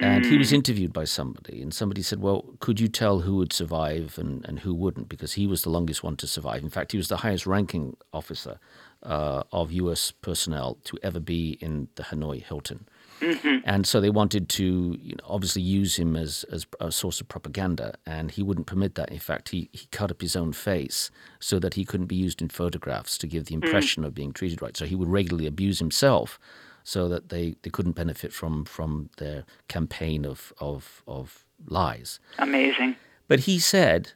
and 0.00 0.26
he 0.26 0.36
was 0.36 0.52
interviewed 0.52 0.92
by 0.92 1.04
somebody, 1.04 1.62
and 1.62 1.72
somebody 1.72 2.02
said, 2.02 2.18
"Well, 2.20 2.44
could 2.58 2.80
you 2.80 2.88
tell 2.88 3.20
who 3.20 3.36
would 3.36 3.52
survive 3.52 4.18
and, 4.18 4.44
and 4.48 4.58
who 4.64 4.74
wouldn't?" 4.74 5.08
Because 5.08 5.34
he 5.34 5.46
was 5.46 5.62
the 5.62 5.70
longest 5.70 6.02
one 6.02 6.16
to 6.16 6.26
survive. 6.26 6.64
In 6.64 6.70
fact, 6.70 6.90
he 6.90 6.98
was 6.98 7.06
the 7.08 7.18
highest-ranking 7.18 7.96
officer 8.12 8.58
uh, 9.04 9.42
of 9.52 9.72
U.S. 9.72 10.10
personnel 10.10 10.78
to 10.84 10.98
ever 11.02 11.20
be 11.20 11.58
in 11.60 11.88
the 11.96 12.04
Hanoi 12.04 12.42
Hilton. 12.42 12.88
And 13.64 13.86
so 13.86 14.00
they 14.00 14.10
wanted 14.10 14.48
to 14.50 14.98
you 15.00 15.14
know, 15.14 15.24
obviously 15.24 15.62
use 15.62 15.96
him 15.96 16.16
as, 16.16 16.44
as 16.52 16.66
a 16.80 16.92
source 16.92 17.20
of 17.20 17.28
propaganda, 17.28 17.94
and 18.04 18.30
he 18.30 18.42
wouldn't 18.42 18.66
permit 18.66 18.96
that. 18.96 19.10
In 19.10 19.18
fact, 19.18 19.50
he, 19.50 19.70
he 19.72 19.86
cut 19.90 20.10
up 20.10 20.20
his 20.20 20.36
own 20.36 20.52
face 20.52 21.10
so 21.40 21.58
that 21.58 21.74
he 21.74 21.84
couldn't 21.84 22.06
be 22.06 22.16
used 22.16 22.42
in 22.42 22.48
photographs 22.48 23.16
to 23.18 23.26
give 23.26 23.46
the 23.46 23.54
impression 23.54 24.04
of 24.04 24.14
being 24.14 24.32
treated 24.32 24.60
right. 24.60 24.76
So 24.76 24.84
he 24.84 24.94
would 24.94 25.08
regularly 25.08 25.46
abuse 25.46 25.78
himself 25.78 26.38
so 26.82 27.08
that 27.08 27.30
they, 27.30 27.56
they 27.62 27.70
couldn't 27.70 27.92
benefit 27.92 28.32
from, 28.32 28.64
from 28.64 29.08
their 29.16 29.44
campaign 29.68 30.26
of, 30.26 30.52
of, 30.60 31.02
of 31.06 31.46
lies. 31.66 32.20
Amazing. 32.38 32.96
But 33.26 33.40
he 33.40 33.58
said 33.58 34.12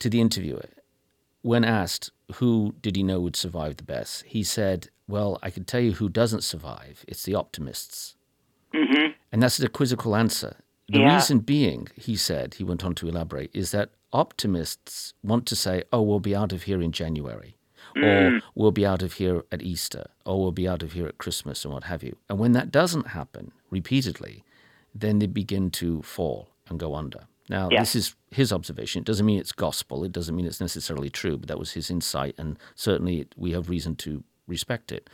to 0.00 0.10
the 0.10 0.20
interviewer, 0.20 0.68
when 1.42 1.64
asked 1.64 2.10
who 2.32 2.74
did 2.80 2.96
he 2.96 3.02
know 3.02 3.20
would 3.20 3.36
survive 3.36 3.76
the 3.76 3.84
best, 3.84 4.24
he 4.24 4.42
said, 4.42 4.88
Well, 5.08 5.38
I 5.42 5.50
can 5.50 5.64
tell 5.64 5.80
you 5.80 5.92
who 5.92 6.08
doesn't 6.08 6.42
survive. 6.42 7.04
It's 7.08 7.24
the 7.24 7.34
optimists. 7.34 8.16
Mm-hmm. 8.74 9.12
And 9.30 9.42
that's 9.42 9.60
a 9.60 9.68
quizzical 9.68 10.16
answer. 10.16 10.56
The 10.88 11.00
Yeah. 11.00 11.14
reason 11.14 11.40
being, 11.40 11.88
he 11.96 12.16
said, 12.16 12.54
he 12.54 12.64
went 12.64 12.84
on 12.84 12.94
to 12.96 13.08
elaborate, 13.08 13.50
is 13.54 13.70
that 13.70 13.90
optimists 14.12 15.14
want 15.22 15.46
to 15.46 15.56
say, 15.56 15.84
oh, 15.92 16.02
we'll 16.02 16.20
be 16.20 16.36
out 16.36 16.52
of 16.52 16.64
here 16.64 16.82
in 16.82 16.92
January, 16.92 17.56
or 17.96 18.02
mm. 18.02 18.42
we'll 18.54 18.72
be 18.72 18.86
out 18.86 19.02
of 19.02 19.14
here 19.14 19.42
at 19.50 19.62
Easter, 19.62 20.06
or 20.26 20.40
we'll 20.40 20.52
be 20.52 20.68
out 20.68 20.82
of 20.82 20.92
here 20.92 21.06
at 21.06 21.18
Christmas, 21.18 21.64
and 21.64 21.72
what 21.72 21.84
have 21.84 22.02
you. 22.02 22.16
And 22.28 22.38
when 22.38 22.52
that 22.52 22.70
doesn't 22.70 23.08
happen 23.08 23.52
repeatedly, 23.70 24.44
then 24.94 25.18
they 25.18 25.26
begin 25.26 25.70
to 25.70 26.02
fall 26.02 26.50
and 26.68 26.78
go 26.78 26.94
under. 26.94 27.26
Now, 27.48 27.68
Yeah. 27.70 27.80
this 27.80 27.94
is 27.94 28.14
his 28.30 28.52
observation. 28.52 29.00
It 29.00 29.06
doesn't 29.06 29.26
mean 29.26 29.38
it's 29.38 29.52
gospel. 29.52 30.04
It 30.04 30.12
doesn't 30.12 30.34
mean 30.34 30.46
it's 30.46 30.60
necessarily 30.60 31.10
true, 31.10 31.36
but 31.36 31.48
that 31.48 31.58
was 31.58 31.72
his 31.72 31.90
insight, 31.90 32.34
and 32.38 32.58
certainly 32.74 33.26
we 33.36 33.52
have 33.52 33.68
reason 33.68 33.96
to 33.96 34.24
respect 34.46 34.92
it 34.92 35.08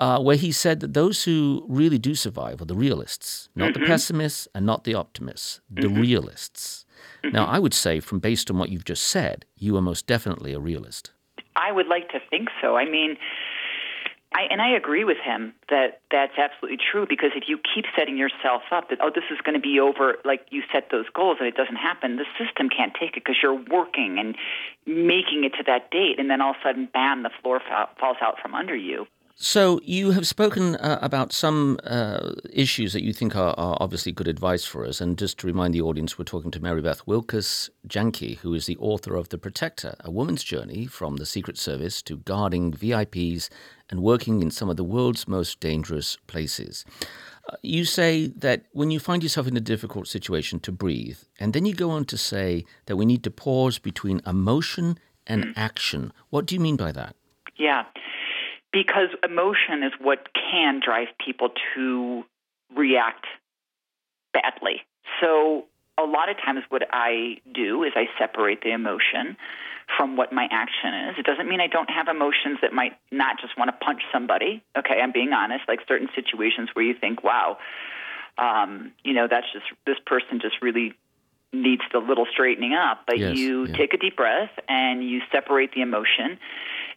uh, 0.00 0.18
where 0.18 0.36
he 0.36 0.50
said 0.50 0.80
that 0.80 0.94
those 0.94 1.24
who 1.24 1.64
really 1.68 1.98
do 1.98 2.14
survive 2.14 2.60
are 2.62 2.64
the 2.64 2.74
realists, 2.74 3.50
not 3.54 3.74
the 3.74 3.80
mm-hmm. 3.80 3.88
pessimists 3.88 4.48
and 4.54 4.64
not 4.64 4.84
the 4.84 4.94
optimists, 4.94 5.60
the 5.70 5.82
mm-hmm. 5.82 6.00
realists. 6.00 6.86
Mm-hmm. 7.22 7.36
Now, 7.36 7.44
I 7.44 7.58
would 7.58 7.74
say, 7.74 8.00
from 8.00 8.18
based 8.18 8.50
on 8.50 8.58
what 8.58 8.70
you've 8.70 8.86
just 8.86 9.04
said, 9.04 9.44
you 9.56 9.76
are 9.76 9.82
most 9.82 10.06
definitely 10.06 10.54
a 10.54 10.58
realist. 10.58 11.12
I 11.54 11.70
would 11.70 11.86
like 11.86 12.08
to 12.10 12.18
think 12.30 12.48
so. 12.62 12.76
I 12.76 12.88
mean, 12.88 13.16
I, 14.32 14.42
and 14.50 14.62
I 14.62 14.76
agree 14.76 15.02
with 15.02 15.16
him 15.18 15.54
that 15.70 16.02
that's 16.12 16.38
absolutely 16.38 16.78
true 16.78 17.04
because 17.08 17.30
if 17.34 17.48
you 17.48 17.58
keep 17.58 17.84
setting 17.98 18.16
yourself 18.16 18.62
up 18.70 18.90
that, 18.90 18.98
oh, 19.02 19.10
this 19.12 19.24
is 19.30 19.38
going 19.44 19.56
to 19.56 19.60
be 19.60 19.80
over, 19.80 20.18
like 20.24 20.46
you 20.50 20.62
set 20.72 20.88
those 20.90 21.06
goals 21.12 21.38
and 21.40 21.48
it 21.48 21.56
doesn't 21.56 21.76
happen, 21.76 22.16
the 22.16 22.26
system 22.38 22.68
can't 22.68 22.94
take 22.94 23.16
it 23.16 23.24
because 23.24 23.36
you're 23.42 23.60
working 23.68 24.18
and 24.20 24.36
making 24.86 25.42
it 25.42 25.54
to 25.58 25.64
that 25.66 25.90
date. 25.90 26.20
And 26.20 26.30
then 26.30 26.40
all 26.40 26.50
of 26.50 26.56
a 26.62 26.68
sudden, 26.68 26.88
bam, 26.92 27.24
the 27.24 27.30
floor 27.42 27.58
fa- 27.58 27.88
falls 27.98 28.18
out 28.22 28.36
from 28.40 28.54
under 28.54 28.76
you. 28.76 29.06
So, 29.42 29.80
you 29.82 30.10
have 30.10 30.26
spoken 30.26 30.76
uh, 30.76 30.98
about 31.00 31.32
some 31.32 31.78
uh, 31.84 32.32
issues 32.52 32.92
that 32.92 33.02
you 33.02 33.14
think 33.14 33.34
are, 33.34 33.54
are 33.56 33.74
obviously 33.80 34.12
good 34.12 34.28
advice 34.28 34.66
for 34.66 34.84
us. 34.84 35.00
And 35.00 35.16
just 35.16 35.38
to 35.38 35.46
remind 35.46 35.72
the 35.72 35.80
audience, 35.80 36.18
we're 36.18 36.26
talking 36.26 36.50
to 36.50 36.60
Mary 36.60 36.82
Beth 36.82 37.06
Wilkas 37.06 37.70
Janke, 37.88 38.36
who 38.40 38.52
is 38.52 38.66
the 38.66 38.76
author 38.76 39.16
of 39.16 39.30
The 39.30 39.38
Protector, 39.38 39.94
a 40.00 40.10
woman's 40.10 40.44
journey 40.44 40.84
from 40.84 41.16
the 41.16 41.24
Secret 41.24 41.56
Service 41.56 42.02
to 42.02 42.18
guarding 42.18 42.70
VIPs 42.70 43.48
and 43.88 44.02
working 44.02 44.42
in 44.42 44.50
some 44.50 44.68
of 44.68 44.76
the 44.76 44.84
world's 44.84 45.26
most 45.26 45.58
dangerous 45.58 46.18
places. 46.26 46.84
Uh, 47.48 47.56
you 47.62 47.86
say 47.86 48.26
that 48.26 48.66
when 48.72 48.90
you 48.90 49.00
find 49.00 49.22
yourself 49.22 49.46
in 49.46 49.56
a 49.56 49.60
difficult 49.60 50.06
situation, 50.06 50.60
to 50.60 50.70
breathe. 50.70 51.16
And 51.38 51.54
then 51.54 51.64
you 51.64 51.72
go 51.72 51.88
on 51.92 52.04
to 52.04 52.18
say 52.18 52.66
that 52.84 52.96
we 52.96 53.06
need 53.06 53.24
to 53.24 53.30
pause 53.30 53.78
between 53.78 54.20
emotion 54.26 54.98
and 55.26 55.54
action. 55.56 56.12
What 56.28 56.44
do 56.44 56.54
you 56.54 56.60
mean 56.60 56.76
by 56.76 56.92
that? 56.92 57.16
Yeah. 57.56 57.84
Because 58.72 59.08
emotion 59.24 59.82
is 59.82 59.92
what 60.00 60.28
can 60.34 60.80
drive 60.84 61.08
people 61.24 61.50
to 61.74 62.24
react 62.76 63.26
badly. 64.32 64.82
So 65.20 65.64
a 65.98 66.04
lot 66.04 66.28
of 66.28 66.36
times 66.36 66.60
what 66.68 66.82
I 66.92 67.38
do 67.52 67.82
is 67.82 67.92
I 67.96 68.06
separate 68.18 68.62
the 68.62 68.72
emotion 68.72 69.36
from 69.96 70.16
what 70.16 70.32
my 70.32 70.46
action 70.50 70.94
is. 71.10 71.18
It 71.18 71.26
doesn't 71.26 71.48
mean 71.48 71.60
I 71.60 71.66
don't 71.66 71.90
have 71.90 72.08
emotions 72.08 72.58
that 72.62 72.72
might 72.72 72.96
not 73.10 73.40
just 73.40 73.58
want 73.58 73.70
to 73.70 73.84
punch 73.84 74.02
somebody. 74.12 74.62
Okay, 74.78 75.00
I'm 75.02 75.12
being 75.12 75.32
honest, 75.32 75.64
like 75.66 75.80
certain 75.88 76.08
situations 76.14 76.70
where 76.74 76.84
you 76.84 76.94
think, 76.94 77.24
wow, 77.24 77.58
um, 78.38 78.92
you 79.04 79.12
know, 79.12 79.26
that's 79.28 79.46
just 79.52 79.66
this 79.86 79.98
person 80.06 80.40
just 80.40 80.62
really 80.62 80.94
needs 81.52 81.82
the 81.92 81.98
little 81.98 82.26
straightening 82.30 82.74
up. 82.74 83.02
But 83.06 83.18
Yes, 83.18 83.36
you 83.36 83.66
yeah. 83.66 83.76
take 83.76 83.94
a 83.94 83.96
deep 83.96 84.16
breath 84.16 84.50
and 84.68 85.08
you 85.08 85.20
separate 85.32 85.72
the 85.74 85.82
emotion. 85.82 86.38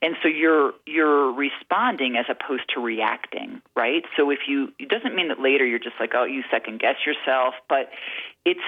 And 0.02 0.16
so 0.22 0.28
you're 0.28 0.74
you're 0.86 1.32
responding 1.32 2.18
as 2.18 2.26
opposed 2.30 2.70
to 2.74 2.82
reacting, 2.82 3.62
right? 3.76 4.04
So 4.18 4.30
if 4.30 4.40
you 4.48 4.74
it 4.78 4.90
doesn't 4.90 5.16
mean 5.16 5.30
that 5.30 5.40
later 5.40 5.66
you're 5.66 5.80
just 5.80 5.96
like, 6.00 6.12
oh, 6.14 6.26
you 6.26 6.44
second 6.52 6.80
guess 6.80 6.98
yourself, 7.06 7.56
but 7.70 7.90
it's 8.46 8.60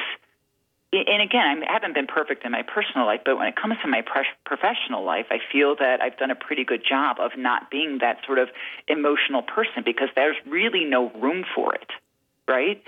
and 0.94 1.22
again, 1.22 1.64
I 1.68 1.74
haven't 1.74 1.94
been 1.94 2.08
perfect 2.08 2.46
in 2.46 2.52
my 2.52 2.62
personal 2.62 3.06
life, 3.06 3.22
but 3.26 3.38
when 3.38 3.48
it 3.48 3.56
comes 3.56 3.76
to 3.82 3.88
my 3.88 4.02
professional 4.46 5.04
life, 5.04 5.26
I 5.30 5.40
feel 5.52 5.76
that 5.76 6.02
I've 6.02 6.18
done 6.18 6.32
a 6.32 6.36
pretty 6.36 6.64
good 6.64 6.84
job 6.88 7.18
of 7.20 7.32
not 7.38 7.70
being 7.70 7.98
that 8.00 8.20
sort 8.26 8.40
of 8.40 8.48
emotional 8.88 9.42
person 9.42 9.84
because 9.84 10.08
there's 10.16 10.38
really 10.48 10.86
no 10.86 11.10
room 11.20 11.44
for 11.54 11.76
it, 11.76 11.90
right? 12.48 12.82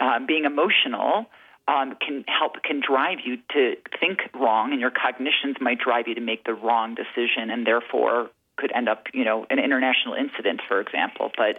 Um, 0.00 0.24
being 0.26 0.44
emotional 0.44 1.26
um, 1.68 1.96
can 2.04 2.24
help 2.26 2.62
can 2.62 2.80
drive 2.80 3.18
you 3.24 3.36
to 3.54 3.76
think 4.00 4.20
wrong, 4.34 4.72
and 4.72 4.80
your 4.80 4.90
cognitions 4.90 5.56
might 5.60 5.78
drive 5.78 6.08
you 6.08 6.14
to 6.14 6.20
make 6.20 6.44
the 6.44 6.54
wrong 6.54 6.94
decision, 6.94 7.50
and 7.50 7.66
therefore 7.66 8.30
could 8.56 8.72
end 8.74 8.88
up, 8.88 9.06
you 9.12 9.24
know, 9.24 9.46
an 9.50 9.58
international 9.58 10.14
incident, 10.14 10.60
for 10.68 10.80
example. 10.80 11.30
But, 11.36 11.58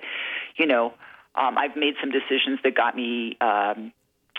you 0.55 0.67
know, 0.67 0.93
um, 1.35 1.57
I've 1.57 1.75
made 1.75 1.95
some 1.99 2.11
decisions 2.11 2.59
that 2.63 2.75
got 2.75 2.95
me. 2.95 3.37
Um, 3.41 3.91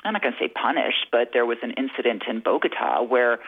I'm 0.05 0.13
not 0.13 0.23
going 0.23 0.35
to 0.35 0.39
say 0.39 0.49
punished, 0.49 1.07
but 1.11 1.31
there 1.33 1.47
was 1.47 1.59
an 1.63 1.73
incident 1.73 2.25
in 2.29 2.41
Bogota 2.41 3.03
where 3.03 3.39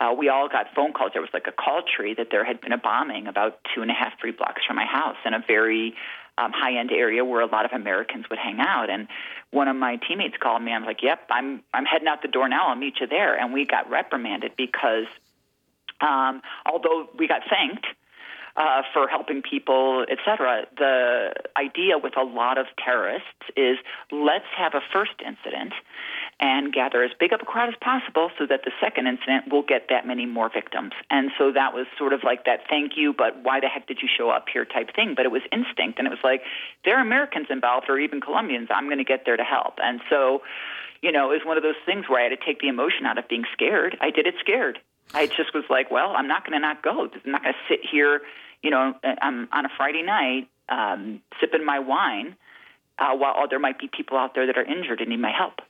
uh, 0.00 0.14
we 0.16 0.28
all 0.28 0.48
got 0.48 0.66
phone 0.74 0.92
calls. 0.92 1.10
There 1.12 1.22
was 1.22 1.30
like 1.34 1.48
a 1.48 1.52
call 1.52 1.82
tree 1.82 2.14
that 2.14 2.28
there 2.30 2.44
had 2.44 2.60
been 2.60 2.72
a 2.72 2.78
bombing 2.78 3.26
about 3.26 3.58
two 3.74 3.82
and 3.82 3.90
a 3.90 3.94
half, 3.94 4.12
three 4.20 4.30
blocks 4.30 4.62
from 4.64 4.76
my 4.76 4.86
house 4.86 5.16
and 5.24 5.34
a 5.34 5.42
very 5.46 5.94
um, 6.38 6.52
high-end 6.52 6.90
area 6.92 7.24
where 7.24 7.40
a 7.40 7.46
lot 7.46 7.64
of 7.64 7.72
Americans 7.72 8.26
would 8.30 8.38
hang 8.38 8.60
out. 8.60 8.90
And 8.90 9.08
one 9.50 9.68
of 9.68 9.76
my 9.76 9.96
teammates 9.96 10.36
called 10.40 10.62
me. 10.62 10.72
I'm 10.72 10.84
like, 10.84 11.02
"Yep, 11.02 11.20
I'm 11.30 11.62
I'm 11.74 11.84
heading 11.84 12.08
out 12.08 12.22
the 12.22 12.28
door 12.28 12.48
now. 12.48 12.68
I'll 12.68 12.76
meet 12.76 13.00
you 13.00 13.06
there." 13.06 13.34
And 13.38 13.52
we 13.52 13.64
got 13.66 13.90
reprimanded 13.90 14.52
because 14.56 15.06
um, 16.00 16.42
although 16.64 17.08
we 17.18 17.26
got 17.26 17.42
thanked 17.48 17.86
uh, 18.56 18.82
for 18.92 19.08
helping 19.08 19.42
people, 19.42 20.04
et 20.08 20.18
cetera, 20.24 20.66
the 20.76 21.32
idea 21.56 21.98
with 21.98 22.16
a 22.16 22.24
lot 22.24 22.58
of 22.58 22.66
terrorists 22.84 23.44
is 23.56 23.78
let's 24.10 24.46
have 24.56 24.74
a 24.74 24.80
first 24.92 25.14
incident 25.24 25.72
and 26.40 26.72
gather 26.72 27.02
as 27.02 27.10
big 27.18 27.32
of 27.32 27.40
a 27.42 27.44
crowd 27.44 27.68
as 27.68 27.74
possible 27.80 28.30
so 28.38 28.46
that 28.46 28.62
the 28.64 28.70
second 28.80 29.06
incident 29.06 29.50
will 29.50 29.62
get 29.62 29.88
that 29.90 30.06
many 30.06 30.24
more 30.24 30.48
victims. 30.48 30.92
And 31.10 31.30
so 31.36 31.50
that 31.52 31.74
was 31.74 31.86
sort 31.98 32.12
of 32.12 32.22
like 32.22 32.44
that 32.44 32.60
thank 32.68 32.92
you, 32.96 33.12
but 33.12 33.42
why 33.42 33.60
the 33.60 33.66
heck 33.66 33.86
did 33.88 33.98
you 34.00 34.08
show 34.08 34.30
up 34.30 34.46
here 34.52 34.64
type 34.64 34.94
thing. 34.94 35.14
But 35.16 35.26
it 35.26 35.32
was 35.32 35.42
instinct. 35.50 35.98
And 35.98 36.06
it 36.06 36.10
was 36.10 36.22
like, 36.22 36.42
there 36.84 36.96
are 36.96 37.02
Americans 37.02 37.46
involved 37.50 37.86
or 37.88 37.98
even 37.98 38.20
Colombians. 38.20 38.68
I'm 38.70 38.86
going 38.86 38.98
to 38.98 39.04
get 39.04 39.24
there 39.26 39.36
to 39.36 39.42
help. 39.42 39.78
And 39.82 40.00
so, 40.08 40.42
you 41.02 41.10
know, 41.10 41.32
it 41.32 41.42
was 41.42 41.46
one 41.46 41.56
of 41.56 41.62
those 41.62 41.80
things 41.84 42.08
where 42.08 42.20
I 42.20 42.28
had 42.30 42.38
to 42.38 42.44
take 42.44 42.60
the 42.60 42.68
emotion 42.68 43.06
out 43.06 43.18
of 43.18 43.28
being 43.28 43.44
scared. 43.52 43.96
I 44.00 44.10
did 44.10 44.26
it 44.26 44.34
scared. 44.40 44.78
I 45.14 45.26
just 45.26 45.54
was 45.54 45.64
like, 45.70 45.90
well, 45.90 46.12
I'm 46.14 46.28
not 46.28 46.44
going 46.44 46.52
to 46.52 46.60
not 46.60 46.82
go. 46.82 47.08
I'm 47.24 47.32
not 47.32 47.42
going 47.42 47.54
to 47.54 47.60
sit 47.68 47.80
here, 47.90 48.20
you 48.62 48.70
know, 48.70 48.94
I'm 49.02 49.48
on 49.52 49.64
a 49.64 49.70
Friday 49.76 50.02
night 50.02 50.48
um, 50.68 51.20
sipping 51.40 51.64
my 51.64 51.78
wine 51.78 52.36
uh, 52.98 53.14
while 53.14 53.48
there 53.48 53.58
might 53.58 53.78
be 53.78 53.88
people 53.88 54.18
out 54.18 54.34
there 54.34 54.46
that 54.46 54.58
are 54.58 54.64
injured 54.64 55.00
and 55.00 55.10
need 55.10 55.20
my 55.20 55.32
help. 55.36 55.60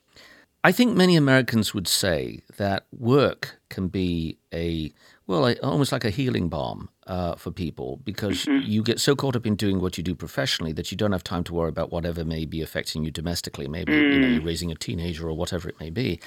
I 0.65 0.73
think 0.73 0.97
many 0.97 1.17
Americans 1.17 1.73
would 1.73 1.87
say 1.87 2.41
that 2.57 2.87
work 2.93 3.61
can 3.71 3.89
be 3.89 4.39
a 4.53 4.93
well, 5.27 5.47
a, 5.47 5.55
almost 5.57 5.93
like 5.93 6.05
a 6.05 6.11
healing 6.11 6.49
balm 6.49 6.89
uh, 7.07 7.35
for 7.37 7.51
people 7.51 8.01
because 8.03 8.47
you 8.47 8.83
get 8.83 8.99
so 8.99 9.15
caught 9.15 9.37
up 9.37 9.47
in 9.47 9.57
doing 9.57 9.79
what 9.79 9.99
you 9.99 10.03
do 10.03 10.15
professionally 10.15 10.73
that 10.73 10.91
you 10.91 10.97
don't 10.97 11.13
have 11.13 11.23
time 11.23 11.45
to 11.45 11.55
worry 11.55 11.69
about 11.69 11.93
whatever 11.93 12.25
may 12.25 12.47
be 12.47 12.63
affecting 12.63 13.05
you 13.05 13.11
domestically. 13.11 13.69
Maybe 13.69 13.93
you 13.93 14.19
know 14.19 14.29
you're 14.29 14.43
raising 14.43 14.73
a 14.73 14.75
teenager 14.75 15.29
or 15.29 15.35
whatever 15.35 15.69
it 15.69 15.79
may 15.79 15.91
be. 15.91 16.19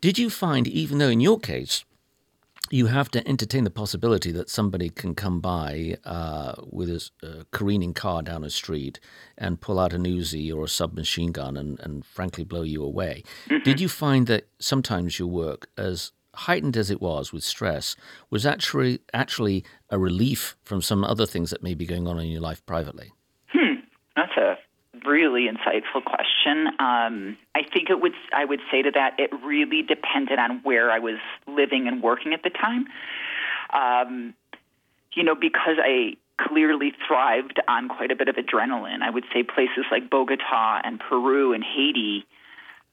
Did 0.00 0.18
you 0.18 0.30
find, 0.30 0.66
even 0.66 0.98
though 0.98 1.10
in 1.10 1.20
your 1.20 1.38
case 1.38 1.84
you 2.70 2.86
have 2.86 3.10
to 3.10 3.26
entertain 3.28 3.64
the 3.64 3.70
possibility 3.70 4.32
that 4.32 4.50
somebody 4.50 4.88
can 4.88 5.14
come 5.14 5.40
by 5.40 5.96
uh, 6.04 6.54
with 6.70 6.90
a, 6.90 7.46
careening 7.52 7.94
car 7.94 8.22
down 8.22 8.44
a 8.44 8.50
street 8.50 8.98
and 9.38 9.60
pull 9.60 9.78
out 9.78 9.92
an 9.92 10.04
Uzi 10.04 10.54
or 10.54 10.64
a 10.64 10.68
submachine 10.68 11.32
gun 11.32 11.56
and, 11.56 11.78
and 11.80 12.04
frankly 12.04 12.44
blow 12.44 12.62
you 12.62 12.82
away. 12.82 13.22
Did 13.64 13.80
you 13.80 13.88
find 13.88 14.26
that 14.26 14.48
sometimes 14.58 15.18
your 15.18 15.28
work, 15.28 15.68
as 15.76 16.12
heightened 16.34 16.76
as 16.76 16.90
it 16.90 17.00
was 17.00 17.32
with 17.32 17.44
stress, 17.44 17.96
was 18.30 18.44
actually 18.44 19.00
actually 19.14 19.64
a 19.90 19.98
relief 19.98 20.56
from 20.64 20.82
some 20.82 21.04
other 21.04 21.26
things 21.26 21.50
that 21.50 21.62
may 21.62 21.74
be 21.74 21.86
going 21.86 22.06
on 22.06 22.18
in 22.18 22.28
your 22.28 22.40
life 22.42 22.64
privately? 22.66 23.12
Hmm, 23.48 23.80
That's 24.16 24.36
a 24.36 24.58
really 25.06 25.48
insightful 25.48 26.04
question. 26.04 26.66
Um, 26.78 27.36
I 27.54 27.62
think 27.72 27.90
it 27.90 28.00
would. 28.00 28.12
I 28.34 28.44
would 28.44 28.60
say 28.70 28.82
to 28.82 28.90
that, 28.92 29.18
it 29.18 29.30
really 29.44 29.82
depended 29.82 30.38
on 30.38 30.60
where 30.62 30.90
I 30.90 30.98
was 30.98 31.18
living 31.46 31.88
and 31.88 32.02
working 32.02 32.32
at 32.32 32.42
the 32.42 32.50
time. 32.50 32.86
Um, 33.72 34.34
you 35.14 35.24
know, 35.24 35.34
because 35.34 35.78
I 35.82 36.16
clearly 36.40 36.92
thrived 37.06 37.60
on 37.66 37.88
quite 37.88 38.10
a 38.10 38.16
bit 38.16 38.28
of 38.28 38.36
adrenaline. 38.36 39.02
I 39.02 39.10
would 39.10 39.24
say 39.32 39.42
places 39.42 39.84
like 39.90 40.10
Bogota 40.10 40.80
and 40.84 41.00
Peru 41.00 41.52
and 41.54 41.64
Haiti. 41.64 42.26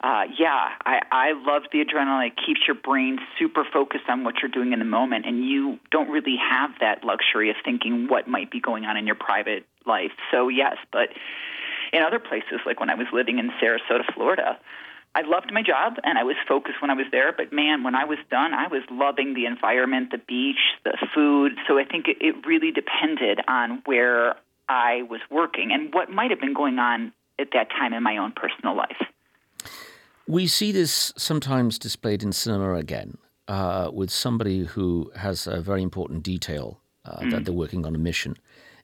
Uh, 0.01 0.23
yeah, 0.37 0.69
I, 0.85 0.99
I 1.11 1.31
love 1.33 1.63
the 1.71 1.79
adrenaline. 1.79 2.27
It 2.27 2.33
keeps 2.45 2.61
your 2.67 2.75
brain 2.75 3.19
super 3.39 3.63
focused 3.71 4.05
on 4.09 4.23
what 4.25 4.35
you're 4.41 4.51
doing 4.51 4.73
in 4.73 4.79
the 4.79 4.85
moment, 4.85 5.25
and 5.25 5.45
you 5.45 5.79
don't 5.91 6.09
really 6.09 6.35
have 6.37 6.71
that 6.81 7.03
luxury 7.05 7.49
of 7.49 7.55
thinking 7.63 8.07
what 8.09 8.27
might 8.27 8.51
be 8.51 8.59
going 8.59 8.83
on 8.83 8.97
in 8.97 9.05
your 9.05 9.15
private 9.15 9.65
life. 9.85 10.11
So, 10.31 10.49
yes, 10.49 10.75
but 10.91 11.09
in 11.93 12.01
other 12.01 12.19
places, 12.19 12.59
like 12.65 12.79
when 12.79 12.89
I 12.89 12.95
was 12.95 13.07
living 13.13 13.39
in 13.39 13.49
Sarasota, 13.61 14.11
Florida, 14.13 14.57
I 15.15 15.21
loved 15.21 15.53
my 15.53 15.61
job 15.61 15.97
and 16.03 16.17
I 16.17 16.23
was 16.23 16.35
focused 16.47 16.81
when 16.81 16.89
I 16.89 16.95
was 16.95 17.05
there. 17.11 17.31
But 17.31 17.53
man, 17.53 17.83
when 17.83 17.93
I 17.93 18.03
was 18.03 18.17
done, 18.31 18.53
I 18.53 18.67
was 18.67 18.81
loving 18.89 19.35
the 19.35 19.45
environment, 19.45 20.09
the 20.11 20.17
beach, 20.17 20.57
the 20.83 20.97
food. 21.13 21.53
So 21.67 21.77
I 21.77 21.85
think 21.85 22.07
it, 22.07 22.17
it 22.19 22.35
really 22.45 22.71
depended 22.71 23.39
on 23.47 23.83
where 23.85 24.35
I 24.67 25.03
was 25.03 25.21
working 25.29 25.71
and 25.71 25.93
what 25.93 26.09
might 26.09 26.31
have 26.31 26.39
been 26.39 26.55
going 26.55 26.79
on 26.79 27.13
at 27.37 27.49
that 27.53 27.69
time 27.69 27.93
in 27.93 28.01
my 28.01 28.17
own 28.17 28.31
personal 28.31 28.75
life. 28.75 28.97
We 30.27 30.47
see 30.47 30.71
this 30.71 31.13
sometimes 31.15 31.77
displayed 31.77 32.23
in 32.23 32.31
cinema 32.31 32.75
again 32.75 33.17
uh, 33.47 33.91
with 33.93 34.09
somebody 34.09 34.65
who 34.65 35.11
has 35.15 35.45
a 35.45 35.61
very 35.61 35.83
important 35.83 36.23
detail 36.23 36.79
uh, 37.05 37.29
that 37.29 37.45
they're 37.45 37.53
working 37.53 37.85
on 37.85 37.93
a 37.93 37.99
mission. 37.99 38.37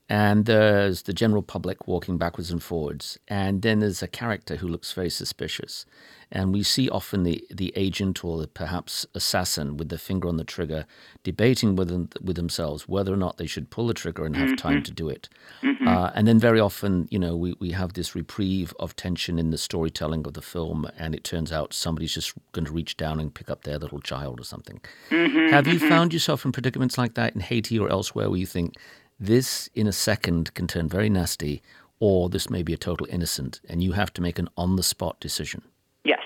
And 0.09 0.45
there's 0.45 1.03
the 1.03 1.13
general 1.13 1.43
public 1.43 1.87
walking 1.87 2.17
backwards 2.17 2.49
and 2.49 2.63
forwards. 2.63 3.19
And 3.27 3.61
then 3.61 3.79
there's 3.79 4.01
a 4.01 4.07
character 4.07 4.55
who 4.55 4.67
looks 4.67 4.91
very 4.91 5.11
suspicious. 5.11 5.85
And 6.31 6.51
we 6.53 6.63
see 6.63 6.89
often 6.89 7.23
the, 7.23 7.43
the 7.49 7.71
agent 7.75 8.23
or 8.23 8.39
the 8.39 8.47
perhaps 8.47 9.05
assassin 9.15 9.77
with 9.77 9.89
the 9.89 9.97
finger 9.97 10.27
on 10.27 10.37
the 10.37 10.43
trigger 10.43 10.85
debating 11.23 11.75
with, 11.75 11.91
with 12.21 12.35
themselves 12.35 12.87
whether 12.87 13.13
or 13.13 13.17
not 13.17 13.37
they 13.37 13.47
should 13.47 13.69
pull 13.69 13.87
the 13.87 13.93
trigger 13.93 14.25
and 14.25 14.35
have 14.35 14.55
time 14.55 14.75
mm-hmm. 14.75 14.83
to 14.83 14.91
do 14.91 15.09
it. 15.09 15.29
Mm-hmm. 15.63 15.87
Uh, 15.87 16.11
and 16.13 16.27
then 16.27 16.39
very 16.39 16.59
often, 16.59 17.07
you 17.09 17.17
know, 17.17 17.35
we, 17.35 17.55
we 17.59 17.71
have 17.71 17.93
this 17.93 18.13
reprieve 18.13 18.73
of 18.79 18.95
tension 18.95 19.39
in 19.39 19.49
the 19.49 19.57
storytelling 19.57 20.25
of 20.27 20.33
the 20.33 20.41
film, 20.41 20.87
and 20.97 21.15
it 21.15 21.23
turns 21.23 21.51
out 21.51 21.73
somebody's 21.73 22.13
just 22.13 22.33
going 22.51 22.65
to 22.65 22.71
reach 22.71 22.95
down 22.95 23.19
and 23.19 23.33
pick 23.33 23.49
up 23.49 23.63
their 23.63 23.79
little 23.79 23.99
child 23.99 24.39
or 24.39 24.43
something. 24.43 24.79
Mm-hmm. 25.09 25.47
Have 25.47 25.67
you 25.67 25.79
found 25.79 26.13
yourself 26.13 26.45
in 26.45 26.51
predicaments 26.51 26.97
like 26.97 27.15
that 27.15 27.33
in 27.33 27.41
Haiti 27.41 27.79
or 27.79 27.89
elsewhere 27.89 28.29
where 28.29 28.39
you 28.39 28.45
think 28.45 28.75
this 29.19 29.69
in 29.73 29.87
a 29.87 29.91
second 29.91 30.53
can 30.53 30.67
turn 30.67 30.87
very 30.87 31.09
nasty, 31.09 31.61
or 31.99 32.29
this 32.29 32.49
may 32.49 32.63
be 32.63 32.73
a 32.73 32.77
total 32.77 33.07
innocent, 33.09 33.59
and 33.67 33.83
you 33.83 33.91
have 33.93 34.13
to 34.13 34.21
make 34.21 34.39
an 34.39 34.47
on 34.55 34.75
the 34.75 34.83
spot 34.83 35.19
decision? 35.19 35.61
Yes. 36.03 36.21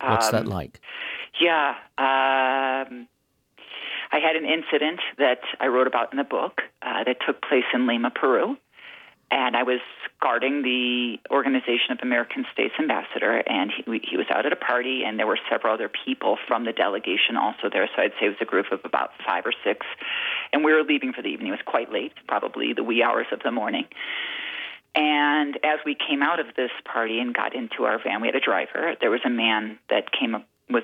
What's 0.00 0.30
that 0.30 0.46
Um, 0.46 0.50
like? 0.50 0.80
Yeah. 1.40 1.70
Um, 1.98 3.08
I 4.10 4.18
had 4.18 4.36
an 4.36 4.44
incident 4.44 5.00
that 5.18 5.40
I 5.60 5.68
wrote 5.68 5.86
about 5.86 6.12
in 6.12 6.18
the 6.18 6.24
book 6.24 6.62
uh, 6.82 7.04
that 7.04 7.16
took 7.26 7.40
place 7.42 7.64
in 7.72 7.86
Lima, 7.86 8.10
Peru. 8.10 8.56
And 9.30 9.56
I 9.56 9.62
was 9.62 9.80
guarding 10.20 10.60
the 10.60 11.16
Organization 11.30 11.92
of 11.92 12.00
American 12.02 12.44
States 12.52 12.74
Ambassador, 12.78 13.42
and 13.48 13.72
he, 13.74 13.82
he 14.10 14.18
was 14.18 14.26
out 14.28 14.44
at 14.44 14.52
a 14.52 14.56
party, 14.56 15.04
and 15.06 15.18
there 15.18 15.26
were 15.26 15.38
several 15.50 15.72
other 15.72 15.88
people 16.04 16.36
from 16.46 16.66
the 16.66 16.72
delegation 16.72 17.38
also 17.38 17.70
there. 17.72 17.88
So 17.96 18.02
I'd 18.02 18.12
say 18.20 18.26
it 18.26 18.28
was 18.28 18.36
a 18.42 18.44
group 18.44 18.66
of 18.70 18.80
about 18.84 19.12
five 19.26 19.46
or 19.46 19.54
six. 19.64 19.86
And 20.52 20.64
we 20.64 20.72
were 20.72 20.82
leaving 20.82 21.12
for 21.12 21.22
the 21.22 21.28
evening. 21.28 21.48
It 21.48 21.52
was 21.52 21.60
quite 21.64 21.92
late, 21.92 22.12
probably 22.28 22.72
the 22.74 22.82
wee 22.82 23.02
hours 23.02 23.26
of 23.32 23.40
the 23.42 23.50
morning. 23.50 23.86
And 24.94 25.56
as 25.64 25.78
we 25.86 25.94
came 25.96 26.22
out 26.22 26.38
of 26.38 26.46
this 26.56 26.70
party 26.84 27.18
and 27.18 27.34
got 27.34 27.54
into 27.54 27.84
our 27.84 27.98
van, 28.02 28.20
we 28.20 28.28
had 28.28 28.34
a 28.34 28.40
driver. 28.40 28.94
There 29.00 29.10
was 29.10 29.22
a 29.24 29.30
man 29.30 29.78
that 29.88 30.12
came 30.12 30.34
up, 30.34 30.46
was 30.68 30.82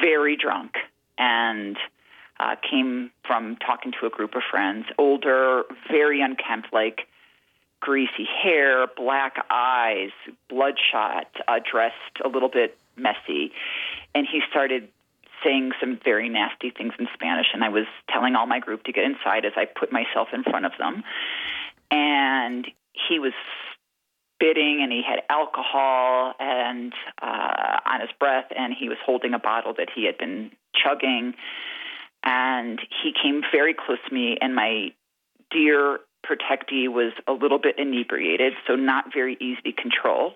very 0.00 0.36
drunk 0.36 0.72
and 1.16 1.76
uh, 2.40 2.56
came 2.68 3.10
from 3.24 3.56
talking 3.56 3.92
to 4.00 4.06
a 4.06 4.10
group 4.10 4.34
of 4.34 4.42
friends, 4.50 4.86
older, 4.98 5.62
very 5.90 6.20
unkempt, 6.20 6.72
like 6.72 7.06
greasy 7.80 8.26
hair, 8.42 8.86
black 8.96 9.36
eyes, 9.48 10.10
bloodshot, 10.48 11.28
uh, 11.46 11.60
dressed 11.70 11.94
a 12.24 12.28
little 12.28 12.48
bit 12.48 12.76
messy. 12.96 13.52
And 14.14 14.26
he 14.30 14.40
started 14.50 14.88
saying 15.44 15.72
some 15.80 15.98
very 16.04 16.28
nasty 16.28 16.70
things 16.70 16.92
in 16.98 17.06
Spanish. 17.14 17.46
And 17.52 17.62
I 17.64 17.68
was 17.68 17.86
telling 18.10 18.34
all 18.34 18.46
my 18.46 18.60
group 18.60 18.84
to 18.84 18.92
get 18.92 19.04
inside 19.04 19.44
as 19.44 19.52
I 19.56 19.64
put 19.66 19.92
myself 19.92 20.28
in 20.32 20.42
front 20.42 20.66
of 20.66 20.72
them. 20.78 21.02
And 21.90 22.66
he 23.08 23.18
was 23.18 23.32
spitting 24.36 24.80
and 24.82 24.92
he 24.92 25.02
had 25.06 25.22
alcohol 25.30 26.34
and 26.38 26.92
uh, 27.22 27.78
on 27.86 28.00
his 28.00 28.10
breath 28.18 28.46
and 28.56 28.74
he 28.78 28.88
was 28.88 28.98
holding 29.04 29.34
a 29.34 29.38
bottle 29.38 29.74
that 29.78 29.88
he 29.94 30.04
had 30.04 30.18
been 30.18 30.50
chugging 30.74 31.34
and 32.22 32.80
he 33.02 33.12
came 33.12 33.42
very 33.52 33.74
close 33.74 33.98
to 34.08 34.14
me 34.14 34.36
and 34.40 34.54
my 34.54 34.88
dear 35.50 36.00
protectee 36.26 36.88
was 36.88 37.12
a 37.26 37.32
little 37.32 37.58
bit 37.58 37.78
inebriated 37.78 38.52
so 38.66 38.74
not 38.74 39.06
very 39.14 39.36
easy 39.40 39.62
to 39.62 39.72
control 39.72 40.34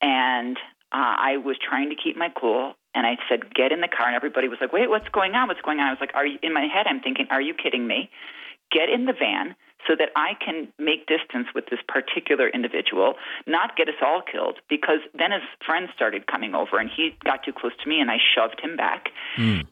and 0.00 0.56
uh, 0.92 1.16
I 1.18 1.38
was 1.38 1.56
trying 1.58 1.88
to 1.90 1.96
keep 1.96 2.16
my 2.16 2.28
cool 2.28 2.74
and 2.94 3.06
I 3.06 3.16
said 3.28 3.54
get 3.54 3.72
in 3.72 3.80
the 3.80 3.88
car 3.88 4.06
and 4.06 4.16
everybody 4.16 4.48
was 4.48 4.58
like 4.60 4.72
wait 4.72 4.88
what's 4.88 5.08
going 5.08 5.34
on 5.34 5.48
what's 5.48 5.60
going 5.60 5.78
on 5.78 5.88
I 5.88 5.90
was 5.90 6.00
like 6.00 6.14
are 6.14 6.26
you 6.26 6.38
in 6.42 6.52
my 6.52 6.66
head 6.66 6.86
I'm 6.86 7.00
thinking 7.00 7.26
are 7.30 7.40
you 7.40 7.54
kidding 7.54 7.86
me 7.86 8.10
get 8.70 8.88
in 8.88 9.04
the 9.04 9.12
van 9.12 9.54
so 9.86 9.94
that 9.98 10.10
I 10.16 10.34
can 10.44 10.68
make 10.78 11.06
distance 11.06 11.48
with 11.54 11.66
this 11.66 11.80
particular 11.88 12.48
individual, 12.48 13.14
not 13.46 13.76
get 13.76 13.88
us 13.88 13.96
all 14.00 14.22
killed, 14.22 14.58
because 14.68 15.00
then 15.12 15.32
his 15.32 15.42
friends 15.64 15.90
started 15.94 16.26
coming 16.26 16.54
over 16.54 16.78
and 16.78 16.88
he 16.88 17.16
got 17.24 17.42
too 17.44 17.52
close 17.52 17.72
to 17.82 17.88
me 17.88 18.00
and 18.00 18.10
I 18.10 18.18
shoved 18.34 18.60
him 18.60 18.76
back. 18.76 19.08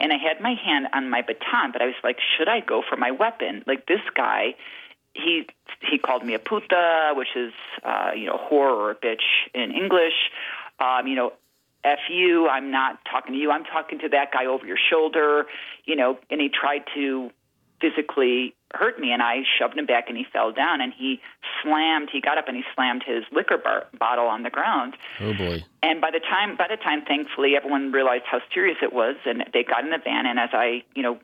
And 0.00 0.12
I 0.12 0.16
had 0.16 0.40
my 0.40 0.54
hand 0.54 0.88
on 0.92 1.10
my 1.10 1.22
baton, 1.22 1.70
but 1.72 1.80
I 1.80 1.86
was 1.86 1.94
like, 2.02 2.18
should 2.36 2.48
I 2.48 2.60
go 2.60 2.82
for 2.88 2.96
my 2.96 3.10
weapon? 3.10 3.62
Like 3.66 3.86
this 3.86 4.00
guy 4.16 4.54
he 5.14 5.46
he 5.90 5.98
called 5.98 6.24
me 6.24 6.34
a 6.34 6.38
puta, 6.38 7.12
which 7.14 7.34
is 7.34 7.52
uh, 7.82 8.10
you 8.14 8.26
know 8.26 8.36
whore 8.36 8.70
or 8.70 8.90
a 8.92 8.94
bitch 8.94 9.26
in 9.54 9.72
English. 9.72 10.30
Um, 10.78 11.06
you 11.06 11.16
know, 11.16 11.32
f 11.84 11.98
you. 12.10 12.48
I'm 12.48 12.70
not 12.70 12.98
talking 13.10 13.34
to 13.34 13.38
you. 13.38 13.50
I'm 13.50 13.64
talking 13.64 13.98
to 14.00 14.08
that 14.10 14.32
guy 14.32 14.46
over 14.46 14.66
your 14.66 14.78
shoulder. 14.90 15.46
You 15.84 15.96
know, 15.96 16.18
and 16.30 16.40
he 16.40 16.48
tried 16.48 16.84
to 16.94 17.30
physically 17.80 18.54
hurt 18.74 19.00
me, 19.00 19.10
and 19.12 19.22
I 19.22 19.42
shoved 19.58 19.76
him 19.76 19.86
back, 19.86 20.04
and 20.08 20.16
he 20.16 20.24
fell 20.32 20.52
down, 20.52 20.80
and 20.80 20.92
he 20.96 21.20
slammed. 21.62 22.08
He 22.12 22.20
got 22.20 22.38
up 22.38 22.46
and 22.46 22.56
he 22.56 22.62
slammed 22.74 23.02
his 23.04 23.24
liquor 23.32 23.58
bar- 23.58 23.86
bottle 23.98 24.26
on 24.26 24.42
the 24.42 24.50
ground. 24.50 24.96
Oh 25.20 25.34
boy. 25.34 25.64
And 25.82 26.00
by 26.00 26.10
the 26.10 26.20
time, 26.20 26.56
by 26.56 26.66
the 26.68 26.76
time, 26.76 27.02
thankfully, 27.02 27.56
everyone 27.56 27.90
realized 27.90 28.24
how 28.30 28.40
serious 28.52 28.78
it 28.82 28.92
was, 28.92 29.16
and 29.24 29.44
they 29.52 29.64
got 29.64 29.84
in 29.84 29.90
the 29.90 29.98
van. 29.98 30.26
And 30.26 30.38
as 30.38 30.50
I, 30.52 30.84
you 30.94 31.02
know, 31.02 31.18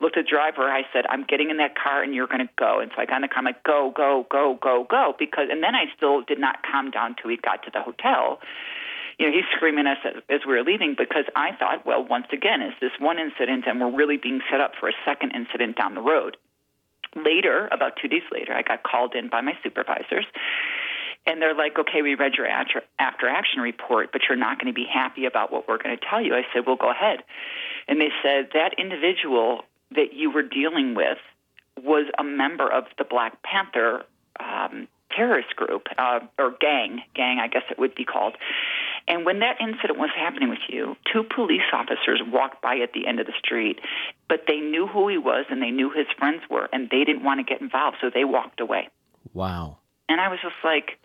looked 0.00 0.16
at 0.16 0.24
the 0.24 0.30
driver, 0.30 0.70
I 0.70 0.82
said, 0.92 1.06
"I'm 1.08 1.24
getting 1.24 1.50
in 1.50 1.56
that 1.56 1.74
car, 1.74 2.02
and 2.02 2.14
you're 2.14 2.26
going 2.26 2.46
to 2.46 2.52
go." 2.56 2.80
And 2.80 2.90
so 2.94 3.02
I 3.02 3.06
got 3.06 3.16
in 3.16 3.22
the 3.22 3.28
car. 3.28 3.38
I'm 3.38 3.44
like, 3.44 3.64
"Go, 3.64 3.92
go, 3.94 4.26
go, 4.30 4.58
go, 4.60 4.86
go!" 4.88 5.14
Because, 5.18 5.48
and 5.50 5.62
then 5.62 5.74
I 5.74 5.86
still 5.96 6.22
did 6.22 6.38
not 6.38 6.62
calm 6.62 6.90
down 6.90 7.16
till 7.20 7.28
we 7.28 7.36
got 7.36 7.62
to 7.64 7.70
the 7.72 7.82
hotel. 7.82 8.40
You 9.18 9.26
know, 9.26 9.32
he's 9.32 9.44
screaming 9.56 9.86
at 9.86 9.98
us 9.98 10.22
as, 10.28 10.40
we 10.46 10.54
were 10.54 10.62
leaving 10.62 10.94
because 10.96 11.24
I 11.36 11.52
thought, 11.58 11.84
well, 11.84 12.04
once 12.04 12.26
again, 12.32 12.62
is 12.62 12.72
this 12.80 12.92
one 12.98 13.18
incident, 13.18 13.64
and 13.66 13.80
we're 13.80 13.94
really 13.94 14.16
being 14.16 14.40
set 14.50 14.60
up 14.60 14.72
for 14.78 14.88
a 14.88 14.92
second 15.04 15.32
incident 15.32 15.76
down 15.76 15.94
the 15.94 16.00
road. 16.00 16.36
Later, 17.14 17.68
about 17.70 17.92
two 18.00 18.08
days 18.08 18.22
later, 18.32 18.54
I 18.54 18.62
got 18.62 18.82
called 18.82 19.14
in 19.14 19.28
by 19.28 19.42
my 19.42 19.52
supervisors. 19.62 20.24
And 21.24 21.40
they're 21.40 21.54
like, 21.54 21.78
okay, 21.78 22.02
we 22.02 22.14
read 22.16 22.34
your 22.34 22.46
after, 22.46 22.82
after 22.98 23.28
action 23.28 23.60
report, 23.60 24.10
but 24.12 24.22
you're 24.28 24.38
not 24.38 24.58
going 24.58 24.72
to 24.72 24.74
be 24.74 24.86
happy 24.92 25.26
about 25.26 25.52
what 25.52 25.68
we're 25.68 25.78
going 25.78 25.96
to 25.96 26.04
tell 26.04 26.20
you. 26.20 26.34
I 26.34 26.42
said, 26.52 26.64
well, 26.66 26.76
go 26.76 26.90
ahead. 26.90 27.20
And 27.86 28.00
they 28.00 28.10
said, 28.22 28.48
that 28.54 28.74
individual 28.78 29.62
that 29.92 30.14
you 30.14 30.30
were 30.30 30.42
dealing 30.42 30.94
with 30.94 31.18
was 31.80 32.06
a 32.18 32.24
member 32.24 32.70
of 32.70 32.84
the 32.98 33.04
Black 33.04 33.42
Panther 33.42 34.04
um, 34.40 34.88
terrorist 35.14 35.54
group, 35.56 35.86
uh, 35.98 36.20
or 36.38 36.54
gang, 36.58 37.02
gang, 37.14 37.38
I 37.38 37.48
guess 37.48 37.62
it 37.70 37.78
would 37.78 37.94
be 37.94 38.04
called. 38.04 38.34
And 39.08 39.24
when 39.26 39.40
that 39.40 39.60
incident 39.60 39.98
was 39.98 40.10
happening 40.16 40.48
with 40.48 40.62
you, 40.68 40.96
two 41.12 41.24
police 41.24 41.66
officers 41.72 42.22
walked 42.26 42.62
by 42.62 42.76
at 42.76 42.92
the 42.92 43.06
end 43.06 43.20
of 43.20 43.26
the 43.26 43.32
street, 43.38 43.80
but 44.28 44.44
they 44.46 44.60
knew 44.60 44.86
who 44.86 45.08
he 45.08 45.18
was 45.18 45.46
and 45.50 45.60
they 45.60 45.70
knew 45.70 45.90
his 45.90 46.06
friends 46.18 46.42
were, 46.48 46.68
and 46.72 46.88
they 46.90 47.04
didn't 47.04 47.24
want 47.24 47.40
to 47.40 47.44
get 47.44 47.60
involved, 47.60 47.96
so 48.00 48.10
they 48.12 48.24
walked 48.24 48.60
away. 48.60 48.88
Wow. 49.34 49.78
And 50.08 50.20
I 50.20 50.28
was 50.28 50.38
just 50.42 50.54
like, 50.64 50.98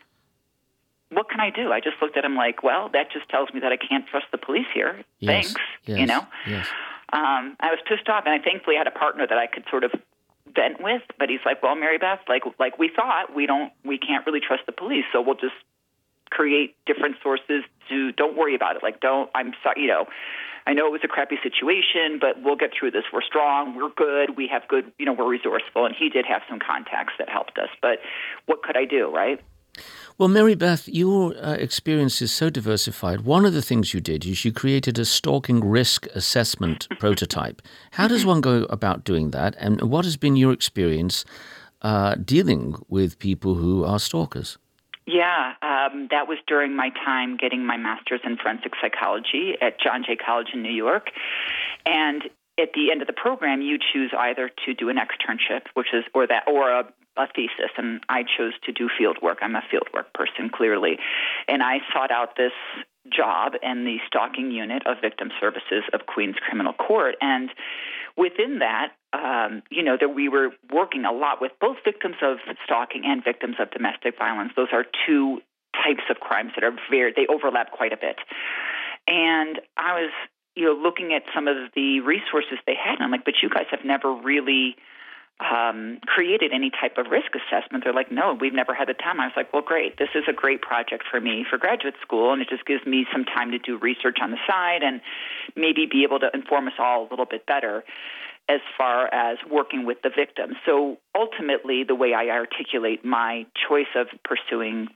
what 1.10 1.30
can 1.30 1.40
I 1.40 1.50
do? 1.50 1.72
I 1.72 1.80
just 1.80 1.96
looked 2.02 2.18
at 2.18 2.26
him 2.26 2.36
like, 2.36 2.64
well, 2.64 2.90
that 2.94 3.12
just 3.12 3.30
tells 3.30 3.54
me 3.54 3.62
that 3.62 3.72
I 3.72 3.78
can't 3.78 4.06
trust 4.08 4.26
the 4.32 4.38
police 4.38 4.68
here. 4.74 5.04
Yes. 5.20 5.46
Thanks. 5.46 5.62
Yes. 5.86 6.00
You 6.00 6.06
know? 6.06 6.28
Yes. 6.46 6.68
um, 7.14 7.56
I 7.60 7.72
was 7.72 7.80
pissed 7.88 8.10
off, 8.10 8.24
and 8.26 8.34
I 8.34 8.44
thankfully 8.44 8.76
had 8.76 8.88
a 8.88 8.92
partner 8.92 9.26
that 9.26 9.38
I 9.38 9.48
could 9.48 9.64
sort 9.70 9.84
of 9.84 9.92
vent 10.54 10.82
with. 10.82 11.02
But 11.18 11.30
he's 11.30 11.40
like, 11.46 11.64
"Well, 11.64 11.76
Mary 11.76 11.98
Beth, 11.98 12.20
like 12.28 12.44
like 12.60 12.78
we 12.78 12.90
thought, 12.94 13.34
we 13.34 13.46
don't, 13.46 13.72
we 13.86 13.98
can't 13.98 14.26
really 14.26 14.42
trust 14.42 14.64
the 14.66 14.74
police, 14.74 15.06
so 15.14 15.22
we'll 15.22 15.36
just 15.36 15.56
create 16.30 16.76
different 16.86 17.16
sources 17.22 17.64
to. 17.90 18.12
Don't 18.14 18.38
worry 18.38 18.56
about 18.56 18.76
it. 18.76 18.84
Like, 18.84 19.00
don't. 19.00 19.30
I'm 19.36 19.54
sorry, 19.64 19.82
you 19.82 19.88
know." 19.88 20.06
I 20.68 20.74
know 20.74 20.86
it 20.86 20.92
was 20.92 21.02
a 21.06 21.08
crappy 21.08 21.38
situation, 21.42 22.20
but 22.20 22.44
we'll 22.44 22.58
get 22.58 22.72
through 22.78 22.92
this. 22.92 23.06
We're 23.14 23.22
strong. 23.22 23.78
We're 23.78 23.88
good. 23.96 24.36
We 24.36 24.50
have 24.52 24.68
good, 24.68 24.92
you 25.00 25.06
know, 25.06 25.14
we're 25.14 25.30
resourceful. 25.30 25.86
And 25.86 25.96
he 25.98 26.10
did 26.10 26.26
have 26.26 26.42
some 26.50 26.60
contacts 26.60 27.14
that 27.20 27.30
helped 27.30 27.58
us. 27.58 27.70
But 27.82 28.00
what 28.48 28.64
could 28.64 28.76
I 28.76 28.84
do, 28.84 29.10
right? 29.10 29.40
Well, 30.18 30.28
Mary 30.28 30.56
Beth, 30.56 30.90
your 30.90 31.38
uh, 31.38 31.54
experience 31.54 32.22
is 32.22 32.34
so 32.34 32.50
diversified. 32.50 33.22
One 33.22 33.46
of 33.46 33.54
the 33.54 33.62
things 33.62 33.94
you 33.94 34.02
did 34.02 34.26
is 34.26 34.44
you 34.44 34.52
created 34.52 35.00
a 35.00 35.06
stalking 35.06 35.64
risk 35.64 36.06
assessment 36.08 36.88
prototype. 37.00 37.62
How 37.92 38.10
does 38.10 38.26
one 38.26 38.42
go 38.42 38.64
about 38.64 39.06
doing 39.06 39.32
that? 39.32 39.56
And 39.60 39.82
what 39.84 40.04
has 40.04 40.18
been 40.18 40.36
your 40.36 40.52
experience 40.52 41.24
uh, 41.82 42.16
dealing 42.16 42.76
with 42.90 43.20
people 43.20 43.56
who 43.56 43.86
are 43.86 44.00
stalkers? 44.00 44.58
Yeah, 45.08 45.54
um, 45.62 46.10
that 46.12 46.28
was 46.28 46.38
during 46.48 46.76
my 46.76 46.90
time 46.90 47.38
getting 47.38 47.66
my 47.66 47.78
master's 47.78 48.20
in 48.26 48.36
forensic 48.36 48.74
psychology 48.82 49.56
at 49.62 49.80
John 49.80 50.04
Jay 50.06 50.18
College 50.18 50.50
in 50.54 50.62
New 50.62 50.74
York. 50.74 51.12
And 51.86 52.24
at 52.60 52.74
the 52.74 52.92
end 52.92 53.02
of 53.02 53.08
the 53.08 53.14
program, 53.14 53.62
you 53.62 53.78
choose 53.80 54.12
either 54.18 54.52
to 54.66 54.74
do 54.74 54.90
an 54.90 54.98
externship, 54.98 55.62
which 55.76 55.88
is 55.94 56.04
or 56.14 56.28
that 56.28 56.44
or 56.46 56.72
a, 56.72 56.84
a 57.16 57.28
thesis, 57.34 57.72
and 57.78 58.02
I 58.10 58.24
chose 58.24 58.52
to 58.66 58.74
do 58.74 58.90
field 58.98 59.18
work. 59.22 59.38
I'm 59.42 59.56
a 59.56 59.64
field 59.72 59.88
work 59.94 60.14
person, 60.14 60.50
clearly, 60.54 60.98
and 61.48 61.64
I 61.64 61.78
sought 61.94 62.12
out 62.12 62.36
this 62.36 62.52
job 63.12 63.54
and 63.64 63.86
the 63.86 63.98
stalking 64.08 64.52
unit 64.52 64.84
of 64.86 64.98
victim 65.02 65.32
services 65.40 65.84
of 65.94 66.06
Queens 66.06 66.36
Criminal 66.46 66.74
Court, 66.74 67.16
and 67.22 67.50
within 68.18 68.60
that, 68.60 68.94
um, 69.14 69.62
you 69.70 69.84
know, 69.84 69.96
that 70.00 70.10
we 70.10 70.28
were 70.28 70.50
working 70.74 71.06
a 71.06 71.12
lot 71.12 71.40
with 71.40 71.52
both 71.62 71.78
victims 71.86 72.16
of 72.22 72.38
stalking 72.66 73.04
and 73.06 73.24
victims 73.24 73.56
of 73.60 73.72
domestic 73.72 74.18
violence. 74.18 74.52
Those 74.56 74.74
are 74.74 74.86
two 75.06 75.42
types 75.74 76.04
of 76.10 76.20
crimes 76.20 76.52
that 76.56 76.64
are 76.64 76.74
very 76.90 77.14
they 77.16 77.28
overlap 77.28 77.72
quite 77.72 77.94
a 77.94 77.98
bit. 77.98 78.18
And 79.08 79.60
I 79.78 80.02
was, 80.02 80.12
you 80.56 80.66
know, 80.66 80.74
looking 80.74 81.14
at 81.14 81.24
some 81.34 81.48
of 81.48 81.56
the 81.76 82.02
resources 82.02 82.58
they 82.66 82.76
had, 82.76 82.96
and 82.96 83.04
I'm 83.04 83.12
like, 83.12 83.26
but 83.26 83.36
you 83.42 83.50
guys 83.50 83.68
have 83.72 83.86
never 83.86 84.12
really 84.12 84.76
um, 85.40 86.00
created 86.06 86.52
any 86.54 86.72
type 86.72 86.98
of 86.98 87.08
risk 87.12 87.32
assessment. 87.36 87.84
They're 87.84 87.94
like, 87.94 88.12
no, 88.12 88.38
we've 88.40 88.54
never 88.54 88.74
had 88.74 88.88
the 88.88 88.94
time. 88.94 89.20
I 89.20 89.28
was 89.28 89.34
like, 89.36 89.54
well, 89.54 89.62
great. 89.62 89.98
This 89.98 90.10
is 90.16 90.24
a 90.28 90.34
great 90.34 90.62
project 90.62 91.04
for 91.10 91.22
me 91.22 91.46
for 91.48 91.58
graduate 91.58 91.96
school, 92.02 92.34
and 92.34 92.42
it 92.42 92.50
just 92.50 92.66
gives 92.66 92.86
me 92.86 93.06
some 93.12 93.24
time 93.24 93.52
to 93.52 93.60
do 93.60 93.78
research 93.78 94.18
on 94.22 94.32
the 94.32 94.38
side 94.48 94.82
and 94.82 95.02
maybe 95.56 95.86
be 95.86 96.04
able 96.04 96.20
to 96.20 96.30
inform 96.34 96.68
us 96.68 96.74
all 96.80 97.08
a 97.08 97.08
little 97.10 97.26
bit 97.26 97.46
better 97.46 97.84
as 98.50 98.62
far 98.78 99.14
as 99.14 99.38
working 99.50 99.86
with 99.86 99.98
the 100.04 100.10
victim. 100.10 100.56
So 100.66 100.98
ultimately, 101.16 101.84
the 101.84 101.96
way 101.96 102.14
I 102.14 102.30
articulate 102.30 103.04
my 103.04 103.46
choice 103.68 103.92
of 103.96 104.08
pursuing 104.24 104.88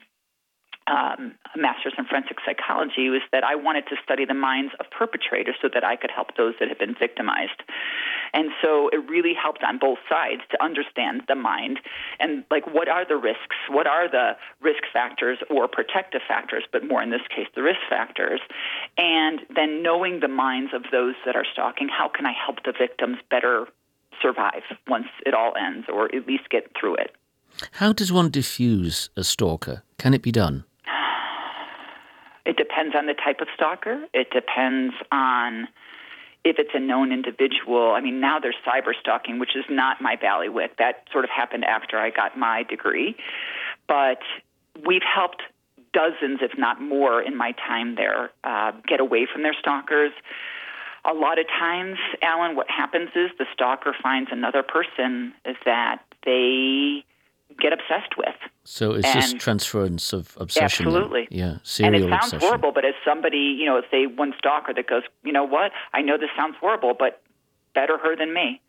um, 0.91 1.35
a 1.55 1.57
master's 1.57 1.93
in 1.97 2.05
forensic 2.05 2.37
psychology 2.45 3.07
was 3.07 3.21
that 3.31 3.45
I 3.45 3.55
wanted 3.55 3.87
to 3.87 3.95
study 4.03 4.25
the 4.25 4.33
minds 4.33 4.73
of 4.79 4.91
perpetrators 4.91 5.55
so 5.61 5.69
that 5.73 5.85
I 5.85 5.95
could 5.95 6.11
help 6.11 6.35
those 6.35 6.55
that 6.59 6.67
have 6.67 6.79
been 6.79 6.95
victimized. 6.99 7.63
And 8.33 8.51
so 8.61 8.89
it 8.89 8.99
really 9.09 9.33
helped 9.33 9.63
on 9.63 9.77
both 9.77 9.99
sides 10.09 10.41
to 10.51 10.61
understand 10.61 11.23
the 11.27 11.35
mind 11.35 11.79
and 12.19 12.43
like 12.51 12.67
what 12.67 12.89
are 12.89 13.07
the 13.07 13.15
risks, 13.15 13.55
what 13.69 13.87
are 13.87 14.11
the 14.11 14.35
risk 14.61 14.83
factors 14.91 15.37
or 15.49 15.67
protective 15.69 16.21
factors, 16.27 16.63
but 16.71 16.85
more 16.85 17.01
in 17.01 17.09
this 17.09 17.25
case 17.33 17.47
the 17.55 17.63
risk 17.63 17.79
factors, 17.89 18.41
and 18.97 19.39
then 19.55 19.81
knowing 19.81 20.19
the 20.19 20.27
minds 20.27 20.73
of 20.73 20.83
those 20.91 21.15
that 21.25 21.35
are 21.37 21.45
stalking, 21.51 21.87
how 21.87 22.09
can 22.09 22.25
I 22.25 22.33
help 22.33 22.63
the 22.65 22.73
victims 22.77 23.17
better 23.29 23.67
survive 24.21 24.63
once 24.87 25.07
it 25.25 25.33
all 25.33 25.53
ends 25.55 25.87
or 25.87 26.13
at 26.13 26.27
least 26.27 26.49
get 26.49 26.71
through 26.77 26.95
it? 26.95 27.15
How 27.73 27.93
does 27.93 28.11
one 28.11 28.29
diffuse 28.29 29.09
a 29.15 29.23
stalker? 29.23 29.83
Can 29.97 30.13
it 30.13 30.21
be 30.21 30.31
done? 30.31 30.65
It 32.45 32.57
depends 32.57 32.95
on 32.95 33.05
the 33.05 33.13
type 33.13 33.41
of 33.41 33.47
stalker. 33.55 34.05
It 34.13 34.31
depends 34.31 34.93
on 35.11 35.67
if 36.43 36.57
it's 36.57 36.71
a 36.73 36.79
known 36.79 37.11
individual. 37.11 37.91
I 37.91 38.01
mean, 38.01 38.19
now 38.19 38.39
there's 38.39 38.55
cyber 38.65 38.93
stalking, 38.99 39.37
which 39.39 39.55
is 39.55 39.65
not 39.69 40.01
my 40.01 40.15
bailiwick. 40.15 40.77
That 40.77 41.05
sort 41.11 41.23
of 41.23 41.29
happened 41.29 41.65
after 41.65 41.97
I 41.97 42.09
got 42.09 42.37
my 42.37 42.63
degree. 42.63 43.15
But 43.87 44.21
we've 44.85 45.03
helped 45.03 45.43
dozens, 45.93 46.39
if 46.41 46.57
not 46.57 46.81
more, 46.81 47.21
in 47.21 47.35
my 47.35 47.51
time 47.53 47.95
there 47.95 48.31
uh, 48.43 48.71
get 48.87 48.99
away 48.99 49.27
from 49.31 49.43
their 49.43 49.53
stalkers. 49.53 50.11
A 51.03 51.13
lot 51.13 51.39
of 51.39 51.47
times, 51.47 51.97
Alan, 52.21 52.55
what 52.55 52.69
happens 52.69 53.09
is 53.15 53.31
the 53.37 53.45
stalker 53.53 53.95
finds 54.01 54.29
another 54.31 54.63
person 54.63 55.33
that 55.65 56.03
they 56.25 57.03
get 57.59 57.73
obsessed 57.73 58.17
with. 58.17 58.35
So 58.63 58.93
it's 58.93 59.11
just 59.11 59.39
transference 59.39 60.13
of 60.13 60.37
obsession. 60.39 60.85
Absolutely. 60.85 61.27
Yeah, 61.31 61.57
and 61.79 61.95
it 61.95 62.01
sounds 62.01 62.25
obsession. 62.25 62.39
horrible, 62.39 62.71
but 62.71 62.85
as 62.85 62.93
somebody, 63.03 63.55
you 63.57 63.65
know, 63.65 63.81
say 63.89 64.05
one 64.05 64.33
stalker 64.37 64.73
that 64.73 64.87
goes, 64.87 65.03
you 65.23 65.31
know 65.31 65.43
what? 65.43 65.71
I 65.93 66.01
know 66.01 66.17
this 66.17 66.29
sounds 66.37 66.55
horrible, 66.59 66.93
but 66.97 67.21
better 67.73 67.97
her 67.97 68.15
than 68.15 68.33
me. 68.33 68.61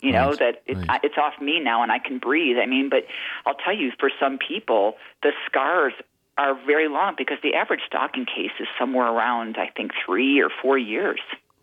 You 0.00 0.12
know 0.12 0.34
that 0.34 0.62
it, 0.66 0.76
right. 0.86 1.00
it's 1.02 1.14
off 1.16 1.40
me 1.40 1.60
now, 1.60 1.82
and 1.82 1.90
I 1.90 1.98
can 1.98 2.18
breathe. 2.18 2.58
I 2.62 2.66
mean, 2.66 2.90
but 2.90 3.06
I'll 3.46 3.54
tell 3.54 3.74
you, 3.74 3.90
for 3.98 4.10
some 4.20 4.38
people, 4.38 4.96
the 5.22 5.32
scars 5.46 5.94
are 6.36 6.54
very 6.66 6.88
long 6.88 7.14
because 7.16 7.38
the 7.42 7.54
average 7.54 7.80
stalking 7.86 8.26
case 8.26 8.50
is 8.60 8.66
somewhere 8.78 9.06
around, 9.06 9.56
I 9.56 9.70
think, 9.74 9.92
three 10.04 10.40
or 10.42 10.50
four 10.62 10.76
years. 10.76 11.20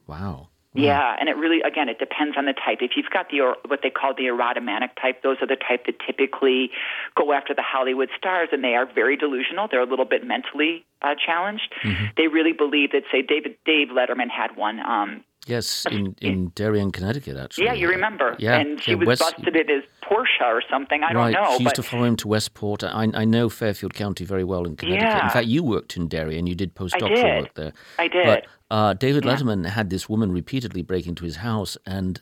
Wow. 0.08 0.48
Yeah, 0.74 1.16
and 1.20 1.28
it 1.28 1.36
really, 1.36 1.62
again, 1.62 1.90
it 1.90 2.00
depends 2.00 2.38
on 2.38 2.46
the 2.46 2.54
type. 2.54 2.80
If 2.82 2.92
you've 2.96 3.10
got 3.12 3.30
the 3.30 3.42
or- 3.42 3.58
what 3.68 3.82
they 3.84 3.90
call 3.90 4.14
the 4.14 4.24
erotomanic 4.24 4.96
type, 5.02 5.22
those 5.22 5.38
are 5.42 5.48
the 5.48 5.58
type 5.58 5.86
that 5.86 5.96
typically 6.00 6.72
go 7.16 7.34
after 7.34 7.54
the 7.54 7.62
Hollywood 7.62 8.10
stars, 8.18 8.50
and 8.54 8.64
they 8.64 8.76
are 8.76 8.86
very 8.86 9.18
delusional. 9.18 9.68
They're 9.70 9.82
a 9.82 9.86
little 9.86 10.06
bit 10.06 10.26
mentally 10.26 10.86
uh, 11.02 11.16
challenged. 11.16 11.74
Mm-hmm. 11.84 12.06
They 12.16 12.28
really 12.28 12.54
believe 12.54 12.92
that, 12.94 13.04
say, 13.12 13.22
David 13.22 13.58
Dave 13.66 13.90
Letterman 13.90 14.30
had 14.30 14.56
one. 14.56 14.80
Um, 14.80 15.24
Yes, 15.48 15.88
in, 15.90 16.16
in 16.22 16.50
Darien, 16.54 16.92
Connecticut, 16.92 17.36
actually. 17.36 17.66
yeah, 17.66 17.74
you 17.74 17.90
remember. 17.90 18.36
Yeah, 18.38 18.60
and 18.60 18.82
she 18.82 18.92
yeah, 18.92 18.98
was 18.98 19.08
West- 19.08 19.22
busted 19.22 19.56
in 19.56 19.68
his 19.68 19.84
Porsche 20.04 20.46
or 20.46 20.62
something. 20.70 21.02
I 21.04 21.14
right. 21.14 21.34
don't 21.34 21.44
know, 21.44 21.58
she 21.58 21.64
used 21.64 21.76
but 21.76 21.82
to 21.82 21.84
follow 21.84 22.04
him 22.04 22.16
to 22.18 22.28
Westport. 22.28 22.84
I, 22.84 23.08
I 23.14 23.26
know 23.26 23.50
Fairfield 23.50 23.94
County 23.96 24.24
very 24.24 24.44
well 24.44 24.66
in 24.66 24.76
Connecticut. 24.76 25.24
In 25.24 25.30
fact, 25.30 25.48
you 25.48 25.64
worked 25.64 25.98
in 25.98 26.08
Darien. 26.08 26.40
And 26.40 26.50
you 26.50 26.56
did 26.56 26.76
postdoctoral 26.76 27.42
work 27.42 27.54
there. 27.56 27.74
I 28.00 28.08
did. 28.08 28.26
But 28.26 28.46
uh, 28.70 28.94
David 28.94 29.26
Yeah. 29.26 29.36
Letterman 29.36 29.66
had 29.66 29.90
this 29.90 30.08
woman 30.08 30.32
repeatedly 30.32 30.82
break 30.82 31.06
into 31.08 31.24
his 31.26 31.38
house, 31.38 31.78
and 31.86 32.22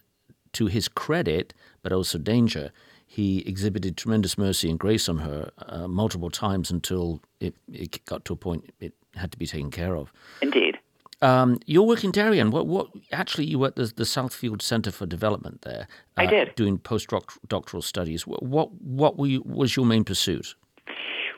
to 0.53 0.65
his 0.65 0.87
credit, 0.87 1.53
but 1.83 1.91
also 1.93 2.17
danger, 2.17 2.71
he 3.05 3.39
exhibited 3.47 3.97
tremendous 3.97 4.37
mercy 4.37 4.69
and 4.69 4.79
grace 4.79 5.07
on 5.07 5.19
her 5.19 5.51
uh, 5.59 5.87
multiple 5.87 6.29
times 6.31 6.71
until 6.71 7.21
it, 7.39 7.53
it 7.71 8.03
got 8.05 8.25
to 8.25 8.33
a 8.33 8.35
point 8.35 8.71
it 8.79 8.93
had 9.15 9.31
to 9.31 9.37
be 9.37 9.45
taken 9.45 9.69
care 9.71 9.95
of. 9.95 10.11
Indeed. 10.41 10.78
Um, 11.21 11.59
you're 11.65 11.83
working 11.83 12.11
Darien. 12.11 12.51
What? 12.51 12.67
What? 12.67 12.87
Actually, 13.11 13.45
you 13.45 13.59
were 13.59 13.67
at 13.67 13.75
the, 13.75 13.91
the 13.95 14.03
Southfield 14.03 14.61
Center 14.61 14.91
for 14.91 15.05
Development 15.05 15.61
there. 15.63 15.87
I 16.17 16.25
uh, 16.25 16.29
did. 16.29 16.55
doing 16.55 16.79
postdoctoral 16.79 17.83
studies. 17.83 18.25
What? 18.25 18.43
What, 18.43 18.71
what 18.81 19.17
were 19.17 19.27
you, 19.27 19.43
was 19.45 19.75
your 19.75 19.85
main 19.85 20.03
pursuit? 20.03 20.55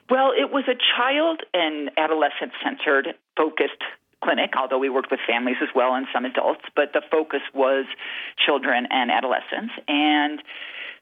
Well, 0.09 0.31
it 0.37 0.51
was 0.51 0.65
a 0.67 0.75
child 0.75 1.41
and 1.53 1.89
adolescent 1.97 2.51
centered, 2.61 3.15
focused 3.37 3.81
clinic, 4.23 4.51
although 4.57 4.77
we 4.77 4.89
worked 4.89 5.09
with 5.09 5.19
families 5.27 5.57
as 5.61 5.69
well 5.73 5.95
and 5.95 6.05
some 6.13 6.25
adults, 6.25 6.61
but 6.75 6.93
the 6.93 7.01
focus 7.09 7.41
was 7.53 7.85
children 8.45 8.87
and 8.89 9.09
adolescents. 9.09 9.73
And 9.87 10.41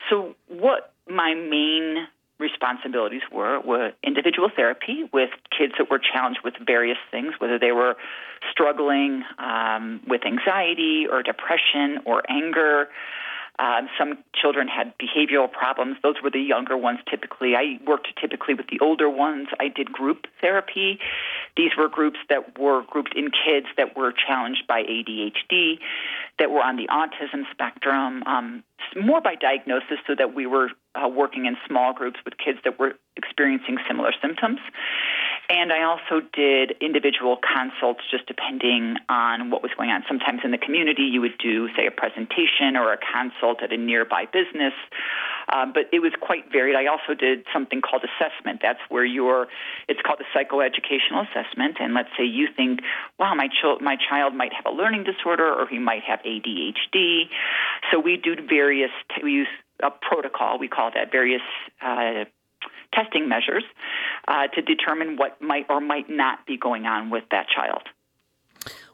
so, 0.09 0.35
what 0.47 0.93
my 1.09 1.33
main 1.33 2.07
responsibilities 2.39 3.21
were 3.31 3.59
were 3.59 3.91
individual 4.03 4.49
therapy 4.55 5.09
with 5.13 5.29
kids 5.55 5.73
that 5.77 5.91
were 5.91 5.99
challenged 5.99 6.39
with 6.43 6.55
various 6.65 6.97
things, 7.11 7.33
whether 7.39 7.59
they 7.59 7.71
were 7.71 7.95
struggling 8.51 9.23
um, 9.37 10.01
with 10.07 10.25
anxiety 10.25 11.05
or 11.09 11.21
depression 11.21 11.99
or 12.05 12.23
anger. 12.29 12.87
Um, 13.59 13.89
some 13.97 14.19
children 14.33 14.69
had 14.69 14.93
behavioral 14.97 15.51
problems. 15.51 15.97
Those 16.01 16.15
were 16.23 16.31
the 16.31 16.39
younger 16.39 16.77
ones 16.77 16.99
typically. 17.11 17.55
I 17.57 17.77
worked 17.85 18.07
typically 18.19 18.53
with 18.53 18.67
the 18.67 18.79
older 18.79 19.09
ones. 19.09 19.49
I 19.59 19.67
did 19.67 19.91
group 19.91 20.27
therapy. 20.39 20.97
These 21.57 21.71
were 21.77 21.89
groups 21.89 22.19
that 22.29 22.57
were 22.57 22.83
grouped 22.83 23.15
in 23.17 23.31
kids 23.31 23.67
that 23.75 23.97
were 23.97 24.13
challenged 24.13 24.65
by 24.65 24.83
ADHD, 24.83 25.79
that 26.39 26.51
were 26.51 26.61
on 26.61 26.77
the 26.77 26.87
autism 26.87 27.43
spectrum, 27.51 28.23
um, 28.23 28.63
more 28.95 29.21
by 29.21 29.35
diagnosis, 29.35 29.99
so 30.07 30.15
that 30.17 30.35
we 30.35 30.45
were 30.45 30.69
uh, 30.95 31.07
working 31.07 31.45
in 31.45 31.55
small 31.67 31.93
groups 31.93 32.19
with 32.25 32.35
kids 32.37 32.59
that 32.63 32.79
were 32.79 32.93
experiencing 33.15 33.77
similar 33.87 34.11
symptoms. 34.21 34.59
And 35.49 35.73
I 35.73 35.83
also 35.83 36.25
did 36.31 36.75
individual 36.79 37.37
consults 37.41 38.01
just 38.11 38.27
depending 38.27 38.97
on 39.09 39.49
what 39.49 39.63
was 39.63 39.71
going 39.75 39.89
on. 39.89 40.03
Sometimes 40.07 40.41
in 40.43 40.51
the 40.51 40.59
community, 40.59 41.03
you 41.03 41.21
would 41.21 41.37
do, 41.39 41.67
say, 41.75 41.87
a 41.87 41.91
presentation 41.91 42.77
or 42.77 42.93
a 42.93 42.97
consult 42.97 43.63
at 43.63 43.73
a 43.73 43.77
nearby 43.77 44.25
business. 44.31 44.73
Um, 45.51 45.73
but 45.73 45.89
it 45.91 45.99
was 45.99 46.13
quite 46.21 46.51
varied. 46.51 46.75
I 46.75 46.85
also 46.85 47.13
did 47.13 47.45
something 47.51 47.81
called 47.81 48.03
assessment. 48.03 48.59
That's 48.61 48.79
where 48.89 49.05
you're, 49.05 49.47
it's 49.87 49.99
called 50.01 50.19
a 50.21 50.37
psychoeducational 50.37 51.25
assessment. 51.27 51.77
And 51.79 51.93
let's 51.93 52.09
say 52.17 52.25
you 52.25 52.47
think, 52.55 52.81
wow, 53.17 53.33
my, 53.35 53.47
ch- 53.47 53.81
my 53.81 53.97
child 53.97 54.33
might 54.33 54.53
have 54.53 54.65
a 54.65 54.75
learning 54.75 55.05
disorder 55.05 55.47
or 55.47 55.67
he 55.67 55.79
might 55.79 56.03
have 56.03 56.19
ADHD. 56.21 57.23
So 57.91 57.99
we 57.99 58.17
do 58.17 58.35
various, 58.47 58.91
we 59.23 59.31
use 59.31 59.47
a 59.81 59.89
protocol, 59.89 60.59
we 60.59 60.67
call 60.67 60.91
that 60.93 61.11
various 61.11 61.41
uh, 61.81 62.25
testing 62.93 63.29
measures 63.29 63.63
uh, 64.27 64.47
to 64.47 64.61
determine 64.61 65.17
what 65.17 65.41
might 65.41 65.65
or 65.69 65.79
might 65.81 66.09
not 66.09 66.45
be 66.45 66.57
going 66.57 66.85
on 66.85 67.09
with 67.09 67.23
that 67.31 67.47
child. 67.53 67.83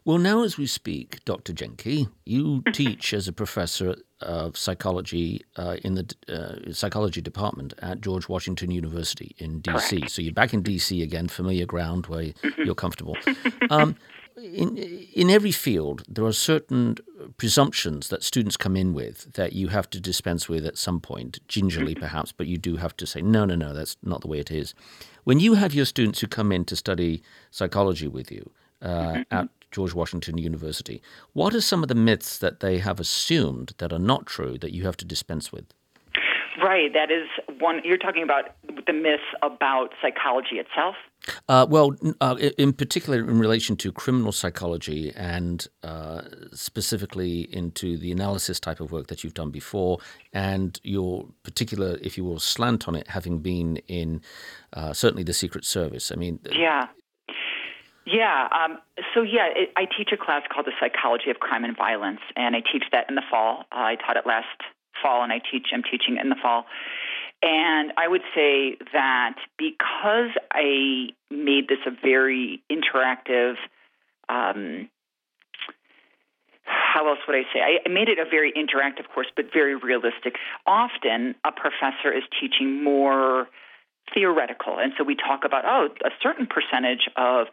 Well, 0.04 0.20
now 0.20 0.44
as 0.44 0.58
we 0.58 0.68
speak, 0.68 1.26
Dr. 1.26 1.52
Janke, 1.52 2.10
you 2.26 2.64
teach 2.74 3.14
as 3.14 3.28
a 3.28 3.34
professor 3.34 3.96
of 4.26 4.58
psychology 4.58 5.42
uh, 5.58 5.78
in 5.84 5.96
the 5.96 6.16
uh, 6.28 6.74
psychology 6.74 7.22
department 7.22 7.74
at 7.80 8.02
George 8.02 8.28
Washington 8.28 8.72
University 8.72 9.36
in 9.38 9.62
DC. 9.62 10.10
So 10.10 10.22
you're 10.22 10.34
back 10.34 10.54
in 10.54 10.64
DC 10.64 11.02
again, 11.02 11.28
familiar 11.28 11.66
ground 11.66 12.08
where 12.08 12.34
you're 12.58 12.76
comfortable. 12.76 13.18
Um, 13.70 13.96
in 14.38 14.78
in 14.78 15.30
every 15.30 15.52
field, 15.52 16.04
there 16.10 16.26
are 16.26 16.34
certain 16.34 16.98
presumptions 17.38 18.10
that 18.10 18.24
students 18.24 18.58
come 18.58 18.76
in 18.76 18.94
with 18.94 19.34
that 19.34 19.54
you 19.54 19.70
have 19.70 19.90
to 19.92 20.00
dispense 20.00 20.50
with 20.50 20.66
at 20.66 20.78
some 20.78 21.00
point, 21.00 21.40
gingerly 21.48 21.96
perhaps, 21.96 22.32
but 22.32 22.48
you 22.48 22.58
do 22.58 22.76
have 22.78 22.96
to 22.98 23.06
say, 23.06 23.22
no, 23.22 23.46
no, 23.46 23.56
no, 23.56 23.74
that's 23.74 23.96
not 24.04 24.22
the 24.22 24.28
way 24.28 24.40
it 24.40 24.52
is. 24.52 24.74
When 25.24 25.40
you 25.40 25.56
have 25.56 25.74
your 25.74 25.86
students 25.86 26.20
who 26.20 26.28
come 26.28 26.52
in 26.52 26.66
to 26.66 26.76
study 26.76 27.24
psychology 27.50 28.08
with 28.08 28.32
you 28.32 28.52
uh, 28.82 29.24
at 29.32 29.50
George 29.76 29.94
Washington 29.94 30.38
University, 30.38 31.02
what 31.34 31.54
are 31.54 31.60
some 31.60 31.84
of 31.84 31.90
the 31.90 31.96
myths 31.96 32.38
that 32.38 32.62
they 32.62 32.78
have 32.78 32.98
assumed 32.98 33.74
that 33.80 33.92
are 33.92 34.00
not 34.00 34.26
true 34.26 34.58
that 34.60 34.72
you 34.72 34.86
have 34.86 34.96
to 34.96 35.04
dispense 35.04 35.52
with? 35.52 35.66
Right. 36.64 36.94
That 36.94 37.12
is 37.12 37.28
one. 37.60 37.82
You're 37.84 37.98
talking 37.98 38.24
about 38.24 38.56
the 38.88 38.94
myths 38.94 39.22
about 39.44 39.90
psychology 40.02 40.56
itself. 40.56 40.96
Uh, 41.50 41.66
well, 41.70 41.94
uh, 42.22 42.38
in 42.58 42.72
particular, 42.72 43.20
in 43.20 43.38
relation 43.38 43.76
to 43.76 43.92
criminal 43.92 44.32
psychology 44.32 45.12
and 45.18 45.68
uh, 45.84 46.22
specifically 46.54 47.42
into 47.54 47.98
the 47.98 48.14
analysis 48.14 48.62
type 48.62 48.80
of 48.80 48.94
work 48.94 49.08
that 49.08 49.26
you've 49.26 49.34
done 49.34 49.52
before, 49.52 50.00
and 50.32 50.80
your 50.84 51.28
particular, 51.44 51.98
if 52.02 52.18
you 52.18 52.24
will, 52.24 52.40
slant 52.40 52.88
on 52.88 52.96
it, 52.96 53.10
having 53.10 53.40
been 53.40 53.76
in 53.90 54.22
uh, 54.72 54.94
certainly 54.94 55.24
the 55.24 55.34
Secret 55.34 55.66
Service. 55.66 56.14
I 56.14 56.16
mean, 56.16 56.40
Yeah. 56.50 56.88
Yeah. 58.06 58.48
Um, 58.52 58.78
so, 59.14 59.22
yeah, 59.24 59.50
it, 59.56 59.70
I 59.76 59.86
teach 59.86 60.10
a 60.14 60.18
class 60.18 60.44
called 60.52 60.68
the 60.68 60.74
Psychology 60.80 61.32
of 61.32 61.40
Crime 61.40 61.64
and 61.64 61.76
Violence, 61.76 62.22
and 62.36 62.56
I 62.56 62.62
teach 62.62 62.84
that 62.92 63.10
in 63.10 63.16
the 63.16 63.24
fall. 63.30 63.66
Uh, 63.72 63.82
I 63.82 63.96
taught 63.96 64.18
it 64.18 64.26
last 64.26 64.62
fall, 65.02 65.24
and 65.24 65.34
I 65.34 65.40
teach. 65.40 65.68
I'm 65.74 65.84
teaching 65.84 66.18
in 66.22 66.30
the 66.30 66.36
fall. 66.42 66.66
And 67.42 67.92
I 67.98 68.08
would 68.08 68.22
say 68.34 68.78
that 68.94 69.36
because 69.58 70.32
I 70.54 71.10
made 71.30 71.68
this 71.68 71.80
a 71.86 71.92
very 71.92 72.62
interactive, 72.72 73.56
um, 74.30 74.90
how 76.64 77.10
else 77.10 77.20
would 77.28 77.36
I 77.36 77.44
say? 77.54 77.60
I 77.86 77.90
made 77.90 78.08
it 78.08 78.20
a 78.20 78.26
very 78.30 78.52
interactive 78.54 79.08
course, 79.14 79.28
but 79.36 79.46
very 79.54 79.76
realistic. 79.76 80.36
Often, 80.66 81.36
a 81.44 81.52
professor 81.52 82.12
is 82.12 82.24
teaching 82.40 82.84
more 82.84 83.48
theoretical, 84.14 84.78
and 84.80 84.94
so 84.98 85.04
we 85.04 85.16
talk 85.16 85.44
about 85.44 85.66
oh, 85.66 85.90
a 86.06 86.12
certain 86.22 86.48
percentage 86.48 87.10
of 87.18 87.48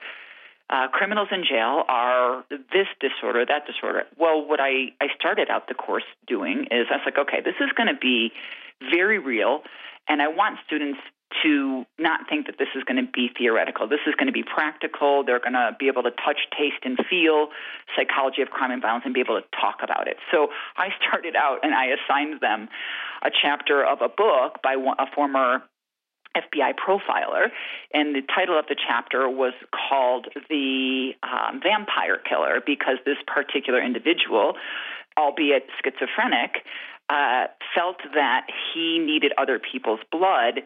uh, 0.73 0.89
criminals 0.89 1.29
in 1.31 1.45
jail 1.45 1.85
are 1.89 2.45
this 2.51 2.89
disorder, 2.99 3.45
that 3.47 3.67
disorder. 3.67 4.05
Well, 4.19 4.49
what 4.49 4.59
I, 4.59 4.97
I 5.01 5.09
started 5.19 5.51
out 5.51 5.69
the 5.69 5.75
course 5.75 6.09
doing 6.27 6.67
is 6.71 6.87
I 6.91 6.97
was 6.97 7.03
like, 7.05 7.19
okay, 7.19 7.41
this 7.45 7.57
is 7.61 7.69
going 7.77 7.89
to 7.89 8.01
be 8.01 8.33
very 8.91 9.19
real, 9.19 9.63
and 10.09 10.23
I 10.23 10.29
want 10.29 10.59
students 10.67 10.99
to 11.43 11.85
not 11.99 12.29
think 12.29 12.47
that 12.47 12.57
this 12.59 12.69
is 12.75 12.85
going 12.85 13.05
to 13.05 13.11
be 13.11 13.31
theoretical. 13.37 13.89
This 13.89 14.05
is 14.07 14.15
going 14.15 14.27
to 14.27 14.33
be 14.33 14.43
practical. 14.43 15.25
They're 15.25 15.41
going 15.41 15.55
to 15.55 15.77
be 15.79 15.89
able 15.89 16.03
to 16.03 16.11
touch, 16.11 16.37
taste, 16.57 16.85
and 16.85 16.99
feel 17.09 17.49
psychology 17.97 18.43
of 18.43 18.49
crime 18.51 18.71
and 18.71 18.83
violence 18.83 19.05
and 19.05 19.15
be 19.15 19.21
able 19.21 19.41
to 19.41 19.47
talk 19.57 19.81
about 19.83 20.09
it. 20.09 20.17
So 20.31 20.49
I 20.77 20.89
started 21.01 21.37
out 21.37 21.61
and 21.63 21.75
I 21.75 21.97
assigned 21.97 22.41
them 22.41 22.69
a 23.23 23.31
chapter 23.31 23.85
of 23.85 24.03
a 24.03 24.09
book 24.09 24.61
by 24.63 24.75
a 24.75 25.07
former 25.15 25.63
FBI 26.37 26.75
profiler, 26.75 27.49
and 27.93 28.15
the 28.15 28.23
title 28.35 28.59
of 28.59 28.67
the 28.69 28.77
chapter 28.77 29.29
was 29.29 29.53
called 29.71 30.29
The 30.49 31.13
um, 31.23 31.61
Vampire 31.63 32.19
Killer 32.29 32.61
because 32.65 32.97
this 33.05 33.19
particular 33.27 33.83
individual, 33.83 34.55
albeit 35.19 35.67
schizophrenic, 35.83 36.65
uh, 37.11 37.47
felt 37.75 37.99
that 38.15 38.47
he 38.73 38.99
needed 38.99 39.33
other 39.37 39.59
people's 39.59 40.01
blood 40.11 40.63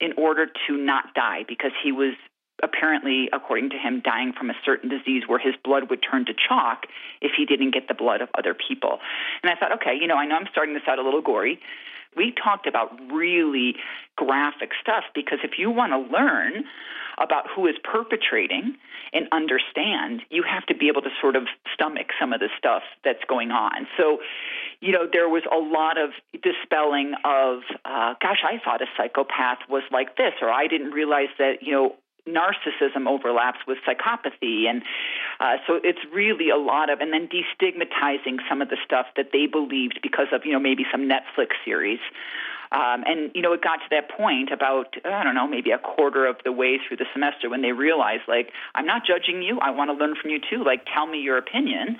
in 0.00 0.12
order 0.16 0.46
to 0.66 0.76
not 0.76 1.14
die 1.14 1.44
because 1.46 1.72
he 1.82 1.92
was 1.92 2.14
apparently, 2.62 3.28
according 3.32 3.70
to 3.70 3.76
him, 3.76 4.00
dying 4.04 4.32
from 4.36 4.50
a 4.50 4.54
certain 4.64 4.88
disease 4.88 5.24
where 5.26 5.38
his 5.38 5.54
blood 5.64 5.90
would 5.90 6.00
turn 6.00 6.26
to 6.26 6.32
chalk 6.32 6.84
if 7.20 7.32
he 7.36 7.44
didn't 7.46 7.72
get 7.72 7.88
the 7.88 7.94
blood 7.94 8.20
of 8.20 8.28
other 8.36 8.54
people. 8.54 8.98
And 9.42 9.50
I 9.50 9.56
thought, 9.56 9.72
okay, 9.80 9.96
you 9.98 10.06
know, 10.06 10.16
I 10.16 10.26
know 10.26 10.36
I'm 10.36 10.48
starting 10.50 10.74
this 10.74 10.82
out 10.86 10.98
a 10.98 11.02
little 11.02 11.22
gory. 11.22 11.60
We 12.16 12.32
talked 12.32 12.66
about 12.66 12.90
really 13.12 13.76
graphic 14.16 14.70
stuff 14.80 15.04
because 15.14 15.38
if 15.44 15.52
you 15.58 15.70
want 15.70 15.92
to 15.92 16.12
learn 16.12 16.64
about 17.18 17.44
who 17.54 17.66
is 17.66 17.74
perpetrating 17.84 18.76
and 19.12 19.28
understand, 19.32 20.22
you 20.30 20.42
have 20.42 20.64
to 20.66 20.74
be 20.74 20.88
able 20.88 21.02
to 21.02 21.10
sort 21.20 21.36
of 21.36 21.44
stomach 21.74 22.08
some 22.18 22.32
of 22.32 22.40
the 22.40 22.48
stuff 22.56 22.82
that's 23.04 23.22
going 23.28 23.50
on. 23.50 23.86
So, 23.96 24.18
you 24.80 24.92
know, 24.92 25.06
there 25.10 25.28
was 25.28 25.42
a 25.50 25.58
lot 25.58 25.98
of 25.98 26.10
dispelling 26.42 27.14
of, 27.24 27.60
uh, 27.84 28.14
gosh, 28.20 28.42
I 28.44 28.58
thought 28.64 28.80
a 28.80 28.86
psychopath 28.96 29.58
was 29.68 29.82
like 29.92 30.16
this, 30.16 30.32
or 30.40 30.50
I 30.50 30.66
didn't 30.66 30.92
realize 30.92 31.28
that, 31.38 31.62
you 31.62 31.72
know, 31.72 31.96
narcissism 32.34 33.06
overlaps 33.06 33.58
with 33.66 33.78
psychopathy. 33.86 34.68
And 34.68 34.82
uh, 35.40 35.56
so 35.66 35.80
it's 35.82 36.00
really 36.12 36.50
a 36.50 36.56
lot 36.56 36.90
of 36.90 37.00
and 37.00 37.12
then 37.12 37.28
destigmatizing 37.28 38.38
some 38.48 38.62
of 38.62 38.68
the 38.68 38.76
stuff 38.84 39.06
that 39.16 39.30
they 39.32 39.46
believed 39.46 40.00
because 40.02 40.28
of 40.32 40.42
you 40.44 40.52
know 40.52 40.60
maybe 40.60 40.84
some 40.90 41.08
netflix 41.08 41.52
series. 41.64 42.00
Um, 42.72 43.02
and 43.04 43.32
you 43.34 43.42
know 43.42 43.52
it 43.52 43.62
got 43.62 43.78
to 43.82 43.88
that 43.90 44.10
point 44.16 44.52
about 44.52 44.94
i 45.04 45.24
don't 45.24 45.34
know 45.34 45.48
maybe 45.48 45.72
a 45.72 45.78
quarter 45.78 46.26
of 46.26 46.36
the 46.44 46.52
way 46.52 46.78
through 46.78 46.98
the 46.98 47.06
semester 47.12 47.50
when 47.50 47.62
they 47.62 47.72
realized 47.72 48.22
like 48.28 48.52
i'm 48.76 48.86
not 48.86 49.02
judging 49.04 49.42
you. 49.42 49.58
I 49.58 49.70
want 49.70 49.90
to 49.90 49.94
learn 49.94 50.14
from 50.14 50.30
you 50.30 50.38
too. 50.38 50.62
Like 50.62 50.86
tell 50.86 51.06
me 51.06 51.18
your 51.18 51.36
opinion 51.36 51.98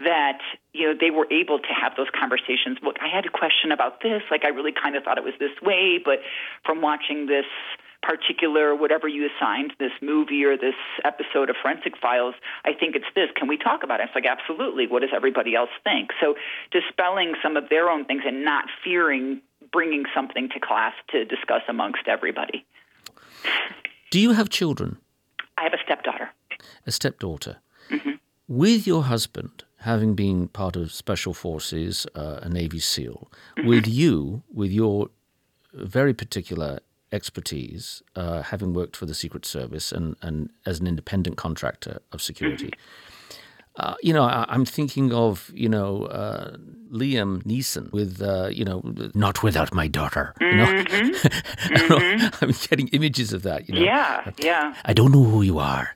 that 0.00 0.38
you 0.72 0.88
know 0.88 0.94
they 0.98 1.10
were 1.10 1.30
able 1.30 1.60
to 1.60 1.70
have 1.70 1.92
those 1.96 2.10
conversations. 2.18 2.78
Look 2.82 2.96
i 3.00 3.06
had 3.06 3.26
a 3.26 3.30
question 3.30 3.70
about 3.70 4.02
this. 4.02 4.22
Like 4.28 4.44
i 4.44 4.48
really 4.48 4.72
kind 4.72 4.96
of 4.96 5.04
thought 5.04 5.18
it 5.18 5.24
was 5.24 5.38
this 5.38 5.54
way 5.62 6.00
but 6.04 6.18
from 6.66 6.82
watching 6.82 7.26
this 7.26 7.46
particular 8.02 8.74
whatever 8.74 9.08
you 9.08 9.28
assigned 9.28 9.72
this 9.78 9.92
movie 10.00 10.44
or 10.44 10.56
this 10.56 10.78
episode 11.04 11.50
of 11.50 11.56
forensic 11.60 11.94
files 12.00 12.34
i 12.64 12.72
think 12.72 12.94
it's 12.94 13.10
this 13.14 13.28
can 13.36 13.48
we 13.48 13.56
talk 13.56 13.82
about 13.82 14.00
it 14.00 14.04
it's 14.04 14.14
like 14.14 14.24
absolutely 14.24 14.86
what 14.86 15.02
does 15.02 15.10
everybody 15.14 15.54
else 15.54 15.70
think 15.84 16.10
so 16.20 16.34
dispelling 16.70 17.34
some 17.42 17.56
of 17.56 17.68
their 17.68 17.90
own 17.90 18.04
things 18.04 18.22
and 18.24 18.44
not 18.44 18.66
fearing 18.84 19.42
bringing 19.72 20.04
something 20.14 20.48
to 20.50 20.60
class 20.60 20.94
to 21.10 21.24
discuss 21.24 21.62
amongst 21.68 22.06
everybody. 22.06 22.64
Do 24.10 24.20
you 24.20 24.32
have 24.32 24.48
children? 24.48 24.98
I 25.56 25.64
have 25.64 25.72
a 25.72 25.82
stepdaughter. 25.84 26.30
a 26.86 26.92
stepdaughter. 26.92 27.58
With 28.46 28.86
your 28.86 29.04
husband 29.04 29.64
having 29.80 30.14
been 30.14 30.48
part 30.48 30.74
of 30.76 30.92
Special 30.92 31.34
Forces, 31.34 32.06
uh, 32.14 32.40
a 32.42 32.48
Navy 32.48 32.78
SEAL, 32.78 33.30
with 33.64 33.86
you, 33.86 34.42
with 34.52 34.70
your 34.70 35.10
very 35.72 36.14
particular 36.14 36.80
expertise, 37.12 38.02
uh, 38.16 38.42
having 38.42 38.74
worked 38.74 38.96
for 38.96 39.06
the 39.06 39.14
Secret 39.14 39.46
Service 39.46 39.92
and, 39.92 40.16
and 40.22 40.50
as 40.66 40.80
an 40.80 40.86
independent 40.86 41.36
contractor 41.36 42.00
of 42.12 42.20
security, 42.20 42.72
uh, 43.78 43.94
you 44.02 44.12
know, 44.12 44.24
I, 44.24 44.44
I'm 44.48 44.64
thinking 44.64 45.12
of, 45.12 45.50
you 45.54 45.68
know, 45.68 46.04
uh, 46.04 46.56
Liam 46.90 47.42
Neeson 47.44 47.92
with, 47.92 48.20
uh, 48.20 48.48
you 48.48 48.64
know, 48.64 48.82
not 49.14 49.42
without 49.42 49.72
my 49.72 49.86
daughter. 49.86 50.34
You 50.40 50.56
know? 50.56 50.84
I'm 52.40 52.52
getting 52.68 52.88
images 52.88 53.32
of 53.32 53.42
that, 53.42 53.68
you 53.68 53.76
know. 53.76 53.80
Yeah, 53.80 54.30
yeah. 54.38 54.74
I 54.84 54.92
don't 54.92 55.12
know 55.12 55.22
who 55.22 55.42
you 55.42 55.60
are, 55.60 55.90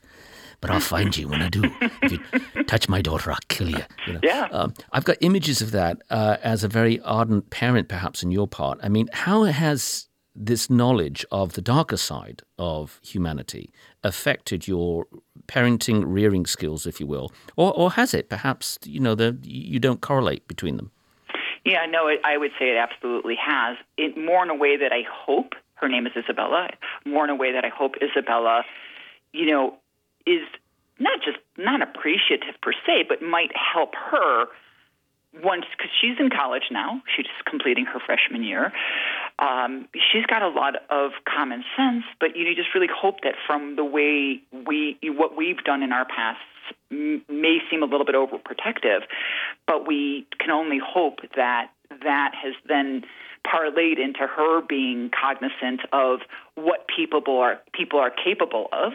but 0.60 0.70
I'll 0.70 0.78
find 0.78 1.16
you 1.16 1.26
when 1.26 1.42
I 1.42 1.48
do. 1.48 1.62
If 2.02 2.12
you 2.12 2.64
touch 2.64 2.88
my 2.88 3.02
daughter, 3.02 3.32
I'll 3.32 3.38
kill 3.48 3.70
you. 3.70 3.82
you 4.06 4.12
know? 4.12 4.20
Yeah. 4.22 4.46
Um, 4.52 4.74
I've 4.92 5.04
got 5.04 5.16
images 5.20 5.60
of 5.60 5.72
that 5.72 6.02
uh, 6.08 6.36
as 6.40 6.62
a 6.62 6.68
very 6.68 7.00
ardent 7.00 7.50
parent, 7.50 7.88
perhaps, 7.88 8.22
on 8.22 8.30
your 8.30 8.46
part. 8.46 8.78
I 8.80 8.88
mean, 8.88 9.08
how 9.12 9.42
has 9.42 10.06
this 10.34 10.70
knowledge 10.70 11.24
of 11.30 11.52
the 11.52 11.62
darker 11.62 11.96
side 11.96 12.42
of 12.58 13.00
humanity 13.02 13.70
affected 14.02 14.66
your 14.66 15.06
parenting, 15.46 16.04
rearing 16.06 16.46
skills, 16.46 16.86
if 16.86 17.00
you 17.00 17.06
will? 17.06 17.30
Or, 17.56 17.72
or 17.74 17.92
has 17.92 18.14
it? 18.14 18.28
Perhaps, 18.28 18.78
you 18.84 19.00
know, 19.00 19.14
the, 19.14 19.38
you 19.42 19.78
don't 19.78 20.00
correlate 20.00 20.48
between 20.48 20.76
them. 20.76 20.90
Yeah, 21.64 21.86
no, 21.88 22.08
it, 22.08 22.20
I 22.24 22.38
would 22.38 22.50
say 22.58 22.70
it 22.70 22.76
absolutely 22.76 23.36
has. 23.40 23.76
It 23.96 24.16
more 24.16 24.42
in 24.42 24.50
a 24.50 24.54
way 24.54 24.76
that 24.76 24.92
I 24.92 25.02
hope. 25.08 25.52
Her 25.74 25.88
name 25.88 26.06
is 26.06 26.12
Isabella. 26.16 26.68
More 27.04 27.24
in 27.24 27.30
a 27.30 27.36
way 27.36 27.52
that 27.52 27.64
I 27.64 27.68
hope 27.68 27.94
Isabella, 28.02 28.62
you 29.32 29.46
know, 29.46 29.76
is 30.26 30.42
not 30.98 31.20
just 31.24 31.38
not 31.58 31.82
appreciative 31.82 32.54
per 32.62 32.72
se, 32.86 33.04
but 33.08 33.22
might 33.22 33.50
help 33.54 33.94
her 33.94 34.46
once 35.42 35.64
because 35.76 35.90
she's 36.00 36.18
in 36.18 36.30
college 36.30 36.64
now. 36.70 37.02
She's 37.14 37.26
completing 37.48 37.86
her 37.86 37.98
freshman 38.04 38.42
year. 38.42 38.72
Um, 39.38 39.88
she's 40.12 40.26
got 40.26 40.42
a 40.42 40.48
lot 40.48 40.74
of 40.90 41.12
common 41.24 41.64
sense, 41.76 42.04
but 42.20 42.36
you 42.36 42.54
just 42.54 42.74
really 42.74 42.88
hope 42.92 43.22
that 43.22 43.34
from 43.46 43.76
the 43.76 43.84
way 43.84 44.40
we 44.66 44.98
what 45.02 45.36
we've 45.36 45.62
done 45.64 45.82
in 45.82 45.92
our 45.92 46.04
past 46.04 46.40
may 46.90 47.58
seem 47.70 47.82
a 47.82 47.86
little 47.86 48.06
bit 48.06 48.14
overprotective, 48.14 49.00
but 49.66 49.86
we 49.86 50.26
can 50.38 50.50
only 50.50 50.78
hope 50.78 51.20
that 51.36 51.70
that 52.04 52.32
has 52.34 52.54
then 52.68 53.02
parlayed 53.46 53.98
into 53.98 54.26
her 54.26 54.60
being 54.62 55.10
cognizant 55.10 55.80
of 55.92 56.20
what 56.54 56.86
people 56.94 57.22
are 57.40 57.60
people 57.72 57.98
are 57.98 58.10
capable 58.10 58.68
of 58.72 58.92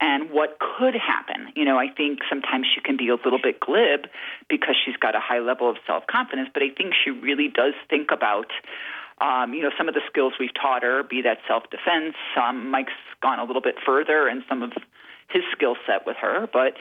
and 0.00 0.30
what 0.30 0.58
could 0.58 0.94
happen. 0.94 1.52
You 1.54 1.64
know, 1.64 1.78
I 1.78 1.88
think 1.88 2.20
sometimes 2.28 2.66
she 2.74 2.80
can 2.80 2.96
be 2.96 3.08
a 3.08 3.14
little 3.14 3.38
bit 3.42 3.60
glib 3.60 4.06
because 4.48 4.74
she's 4.84 4.96
got 4.96 5.14
a 5.14 5.20
high 5.20 5.40
level 5.40 5.68
of 5.68 5.76
self 5.86 6.06
confidence, 6.06 6.48
but 6.52 6.62
I 6.62 6.70
think 6.70 6.94
she 7.04 7.10
really 7.10 7.48
does 7.48 7.74
think 7.88 8.10
about. 8.12 8.50
Um, 9.20 9.52
you 9.52 9.62
know, 9.62 9.70
some 9.76 9.88
of 9.88 9.94
the 9.94 10.00
skills 10.08 10.32
we've 10.40 10.54
taught 10.54 10.82
her, 10.82 11.02
be 11.02 11.22
that 11.22 11.38
self 11.46 11.64
defense. 11.70 12.14
Um, 12.36 12.70
Mike's 12.70 12.92
gone 13.22 13.38
a 13.38 13.44
little 13.44 13.62
bit 13.62 13.76
further 13.84 14.28
in 14.28 14.42
some 14.48 14.62
of 14.62 14.72
his 15.28 15.42
skill 15.52 15.76
set 15.86 16.06
with 16.06 16.16
her, 16.20 16.48
but 16.52 16.74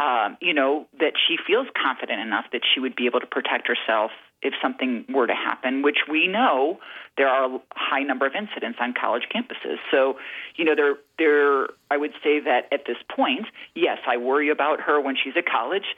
um, 0.00 0.36
you 0.40 0.54
know 0.54 0.86
that 0.98 1.12
she 1.16 1.36
feels 1.46 1.66
confident 1.80 2.20
enough 2.20 2.46
that 2.52 2.62
she 2.72 2.80
would 2.80 2.94
be 2.96 3.06
able 3.06 3.20
to 3.20 3.26
protect 3.26 3.66
herself 3.66 4.10
if 4.42 4.54
something 4.62 5.04
were 5.08 5.26
to 5.26 5.34
happen. 5.34 5.82
Which 5.82 5.98
we 6.08 6.28
know 6.28 6.78
there 7.16 7.28
are 7.28 7.56
a 7.56 7.58
high 7.72 8.02
number 8.02 8.26
of 8.26 8.32
incidents 8.34 8.78
on 8.80 8.94
college 8.98 9.24
campuses. 9.34 9.76
So, 9.90 10.16
you 10.56 10.64
know, 10.64 10.74
there, 10.74 10.94
there. 11.18 11.68
I 11.90 11.96
would 11.96 12.12
say 12.22 12.40
that 12.40 12.68
at 12.72 12.86
this 12.86 12.96
point, 13.14 13.46
yes, 13.74 13.98
I 14.06 14.16
worry 14.16 14.50
about 14.50 14.80
her 14.80 15.00
when 15.00 15.16
she's 15.22 15.34
at 15.36 15.46
college. 15.46 15.96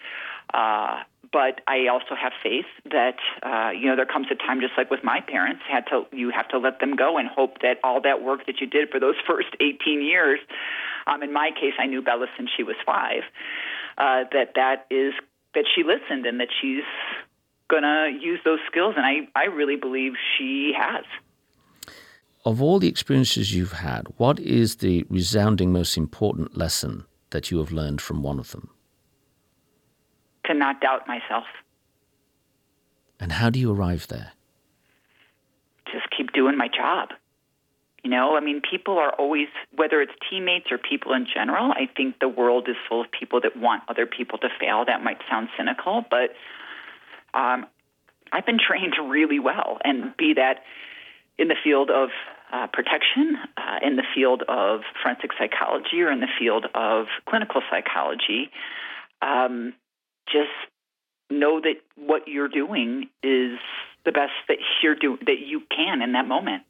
Uh, 0.52 1.02
but 1.32 1.62
I 1.66 1.88
also 1.88 2.14
have 2.14 2.32
faith 2.42 2.66
that 2.84 3.16
uh, 3.42 3.70
you 3.70 3.88
know 3.88 3.96
there 3.96 4.06
comes 4.06 4.26
a 4.30 4.34
time, 4.34 4.60
just 4.60 4.74
like 4.76 4.90
with 4.90 5.02
my 5.02 5.20
parents, 5.20 5.62
had 5.68 5.86
to 5.86 6.04
you 6.12 6.30
have 6.30 6.48
to 6.48 6.58
let 6.58 6.78
them 6.78 6.94
go 6.94 7.16
and 7.16 7.26
hope 7.26 7.60
that 7.62 7.78
all 7.82 8.00
that 8.02 8.22
work 8.22 8.46
that 8.46 8.60
you 8.60 8.66
did 8.66 8.90
for 8.90 9.00
those 9.00 9.14
first 9.26 9.48
18 9.60 10.02
years. 10.02 10.40
Um, 11.06 11.22
in 11.22 11.32
my 11.32 11.50
case, 11.50 11.74
I 11.78 11.86
knew 11.86 12.02
Bella 12.02 12.26
since 12.36 12.50
she 12.54 12.62
was 12.62 12.76
five. 12.84 13.22
Uh, 13.98 14.24
that 14.32 14.52
that 14.54 14.86
is 14.90 15.14
that 15.54 15.64
she 15.74 15.82
listened 15.82 16.26
and 16.26 16.38
that 16.40 16.48
she's 16.60 16.84
gonna 17.68 18.10
use 18.20 18.40
those 18.44 18.60
skills, 18.70 18.94
and 18.96 19.06
I 19.06 19.28
I 19.34 19.46
really 19.46 19.76
believe 19.76 20.12
she 20.36 20.72
has. 20.76 21.04
Of 22.44 22.60
all 22.60 22.78
the 22.80 22.88
experiences 22.88 23.54
you've 23.54 23.72
had, 23.72 24.08
what 24.16 24.40
is 24.40 24.76
the 24.76 25.04
resounding 25.08 25.72
most 25.72 25.96
important 25.96 26.56
lesson 26.56 27.04
that 27.30 27.52
you 27.52 27.58
have 27.58 27.70
learned 27.70 28.00
from 28.00 28.22
one 28.22 28.40
of 28.40 28.50
them? 28.50 28.70
To 30.46 30.54
not 30.54 30.80
doubt 30.80 31.06
myself, 31.06 31.44
And 33.20 33.32
how 33.32 33.48
do 33.48 33.60
you 33.60 33.72
arrive 33.72 34.08
there? 34.08 34.32
just 35.92 36.08
keep 36.16 36.32
doing 36.32 36.56
my 36.56 36.68
job. 36.68 37.10
You 38.02 38.10
know, 38.10 38.36
I 38.36 38.40
mean, 38.40 38.60
people 38.68 38.98
are 38.98 39.12
always, 39.12 39.46
whether 39.76 40.00
it's 40.00 40.12
teammates 40.28 40.66
or 40.72 40.78
people 40.78 41.12
in 41.12 41.26
general, 41.32 41.70
I 41.70 41.86
think 41.96 42.18
the 42.18 42.28
world 42.28 42.68
is 42.68 42.74
full 42.88 43.00
of 43.00 43.06
people 43.12 43.40
that 43.42 43.56
want 43.56 43.84
other 43.88 44.06
people 44.06 44.38
to 44.38 44.48
fail. 44.58 44.84
That 44.84 45.04
might 45.04 45.18
sound 45.30 45.48
cynical, 45.56 46.04
but 46.10 46.34
um, 47.38 47.66
I've 48.32 48.46
been 48.46 48.58
trained 48.68 48.94
really 49.08 49.38
well, 49.38 49.78
and 49.84 50.16
be 50.16 50.34
that 50.34 50.64
in 51.38 51.46
the 51.48 51.56
field 51.62 51.90
of 51.90 52.08
uh, 52.52 52.66
protection, 52.72 53.36
uh, 53.56 53.78
in 53.86 53.96
the 53.96 54.04
field 54.14 54.42
of 54.48 54.80
forensic 55.00 55.30
psychology, 55.38 56.02
or 56.02 56.10
in 56.10 56.20
the 56.20 56.28
field 56.38 56.66
of 56.74 57.06
clinical 57.28 57.62
psychology, 57.70 58.50
um, 59.22 59.74
just 60.26 60.50
know 61.30 61.60
that 61.60 61.76
what 61.96 62.28
you're 62.28 62.48
doing 62.48 63.08
is 63.22 63.58
the 64.04 64.12
best 64.12 64.32
that 64.48 64.58
you're 64.82 64.94
do 64.94 65.18
that 65.26 65.38
you 65.38 65.62
can 65.74 66.02
in 66.02 66.12
that 66.12 66.26
moment. 66.26 66.62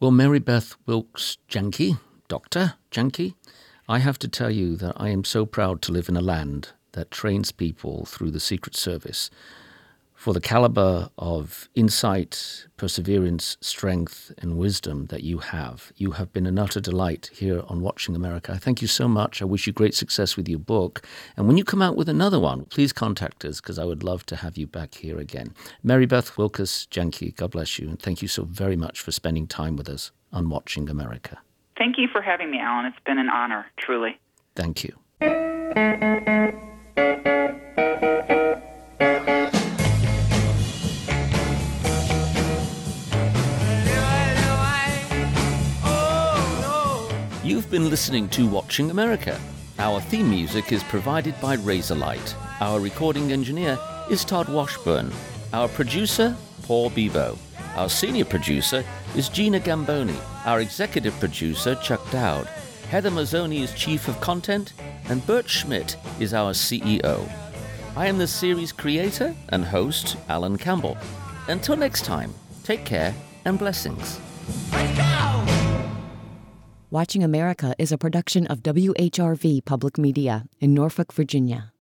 Well, 0.00 0.10
Mary 0.10 0.38
Beth 0.38 0.76
Wilkas 0.86 1.36
Janke, 1.48 1.98
Dr. 2.28 2.74
Janke, 2.90 3.34
I 3.88 3.98
have 3.98 4.18
to 4.20 4.28
tell 4.28 4.50
you 4.50 4.76
that 4.76 4.94
I 4.96 5.08
am 5.08 5.24
so 5.24 5.44
proud 5.44 5.82
to 5.82 5.92
live 5.92 6.08
in 6.08 6.16
a 6.16 6.22
land 6.22 6.70
that 6.92 7.10
trains 7.10 7.52
people 7.52 8.04
through 8.06 8.30
the 8.30 8.40
Secret 8.40 8.76
Service 8.76 9.30
for 10.20 10.34
the 10.34 10.40
caliber 10.40 11.08
of 11.16 11.70
insight, 11.74 12.66
perseverance, 12.76 13.56
strength, 13.62 14.30
and 14.36 14.58
wisdom 14.58 15.06
that 15.06 15.22
you 15.22 15.38
have. 15.38 15.94
You 15.96 16.10
have 16.10 16.30
been 16.30 16.44
an 16.44 16.58
utter 16.58 16.78
delight 16.78 17.30
here 17.32 17.62
on 17.68 17.80
Watching 17.80 18.14
America. 18.14 18.52
I 18.52 18.58
thank 18.58 18.82
you 18.82 18.86
so 18.86 19.08
much. 19.08 19.40
I 19.40 19.46
wish 19.46 19.66
you 19.66 19.72
great 19.72 19.94
success 19.94 20.36
with 20.36 20.46
your 20.46 20.58
book. 20.58 21.06
And 21.38 21.46
when 21.48 21.56
you 21.56 21.64
come 21.64 21.80
out 21.80 21.96
with 21.96 22.06
another 22.06 22.38
one, 22.38 22.66
please 22.66 22.92
contact 22.92 23.46
us 23.46 23.62
because 23.62 23.78
I 23.78 23.86
would 23.86 24.02
love 24.02 24.26
to 24.26 24.36
have 24.36 24.58
you 24.58 24.66
back 24.66 24.96
here 24.96 25.18
again. 25.18 25.54
Mary 25.82 26.04
Beth 26.04 26.32
Wilkas 26.32 26.86
Janke, 26.88 27.34
God 27.34 27.52
bless 27.52 27.78
you. 27.78 27.88
And 27.88 27.98
thank 27.98 28.20
you 28.20 28.28
so 28.28 28.44
very 28.44 28.76
much 28.76 29.00
for 29.00 29.12
spending 29.12 29.46
time 29.46 29.74
with 29.74 29.88
us 29.88 30.12
on 30.34 30.50
Watching 30.50 30.90
America. 30.90 31.38
Thank 31.78 31.96
you 31.96 32.08
for 32.12 32.20
having 32.20 32.50
me, 32.50 32.58
Alan. 32.60 32.84
It's 32.84 33.02
been 33.06 33.18
an 33.18 33.30
honor, 33.30 33.64
truly. 33.78 34.20
Thank 34.54 34.84
you. 34.84 34.92
You've 47.70 47.82
been 47.82 47.90
listening 47.90 48.28
to 48.30 48.48
Watching 48.48 48.90
America. 48.90 49.40
Our 49.78 50.00
theme 50.00 50.28
music 50.28 50.72
is 50.72 50.82
provided 50.82 51.40
by 51.40 51.56
Razorlight. 51.56 52.34
Our 52.60 52.80
recording 52.80 53.30
engineer 53.30 53.78
is 54.10 54.24
Todd 54.24 54.48
Washburn. 54.48 55.12
Our 55.52 55.68
producer, 55.68 56.36
Paul 56.64 56.90
Bebo. 56.90 57.38
Our 57.76 57.88
senior 57.88 58.24
producer 58.24 58.84
is 59.14 59.28
Gina 59.28 59.60
Gamboni. 59.60 60.16
Our 60.46 60.58
executive 60.58 61.16
producer, 61.20 61.76
Chuck 61.76 62.00
Dowd. 62.10 62.48
Heather 62.90 63.12
Mazzoni 63.12 63.60
is 63.60 63.72
chief 63.74 64.08
of 64.08 64.20
content, 64.20 64.72
and 65.08 65.24
Bert 65.24 65.48
Schmidt 65.48 65.96
is 66.18 66.34
our 66.34 66.50
CEO. 66.50 67.30
I 67.94 68.08
am 68.08 68.18
the 68.18 68.26
series 68.26 68.72
creator 68.72 69.32
and 69.50 69.64
host, 69.64 70.16
Alan 70.28 70.58
Campbell. 70.58 70.98
Until 71.46 71.76
next 71.76 72.04
time, 72.04 72.34
take 72.64 72.84
care 72.84 73.14
and 73.44 73.60
blessings. 73.60 74.18
Watching 76.92 77.22
America 77.22 77.72
is 77.78 77.92
a 77.92 77.98
production 77.98 78.48
of 78.48 78.64
WHRV 78.64 79.64
Public 79.64 79.96
Media 79.96 80.46
in 80.58 80.74
Norfolk, 80.74 81.12
Virginia. 81.12 81.72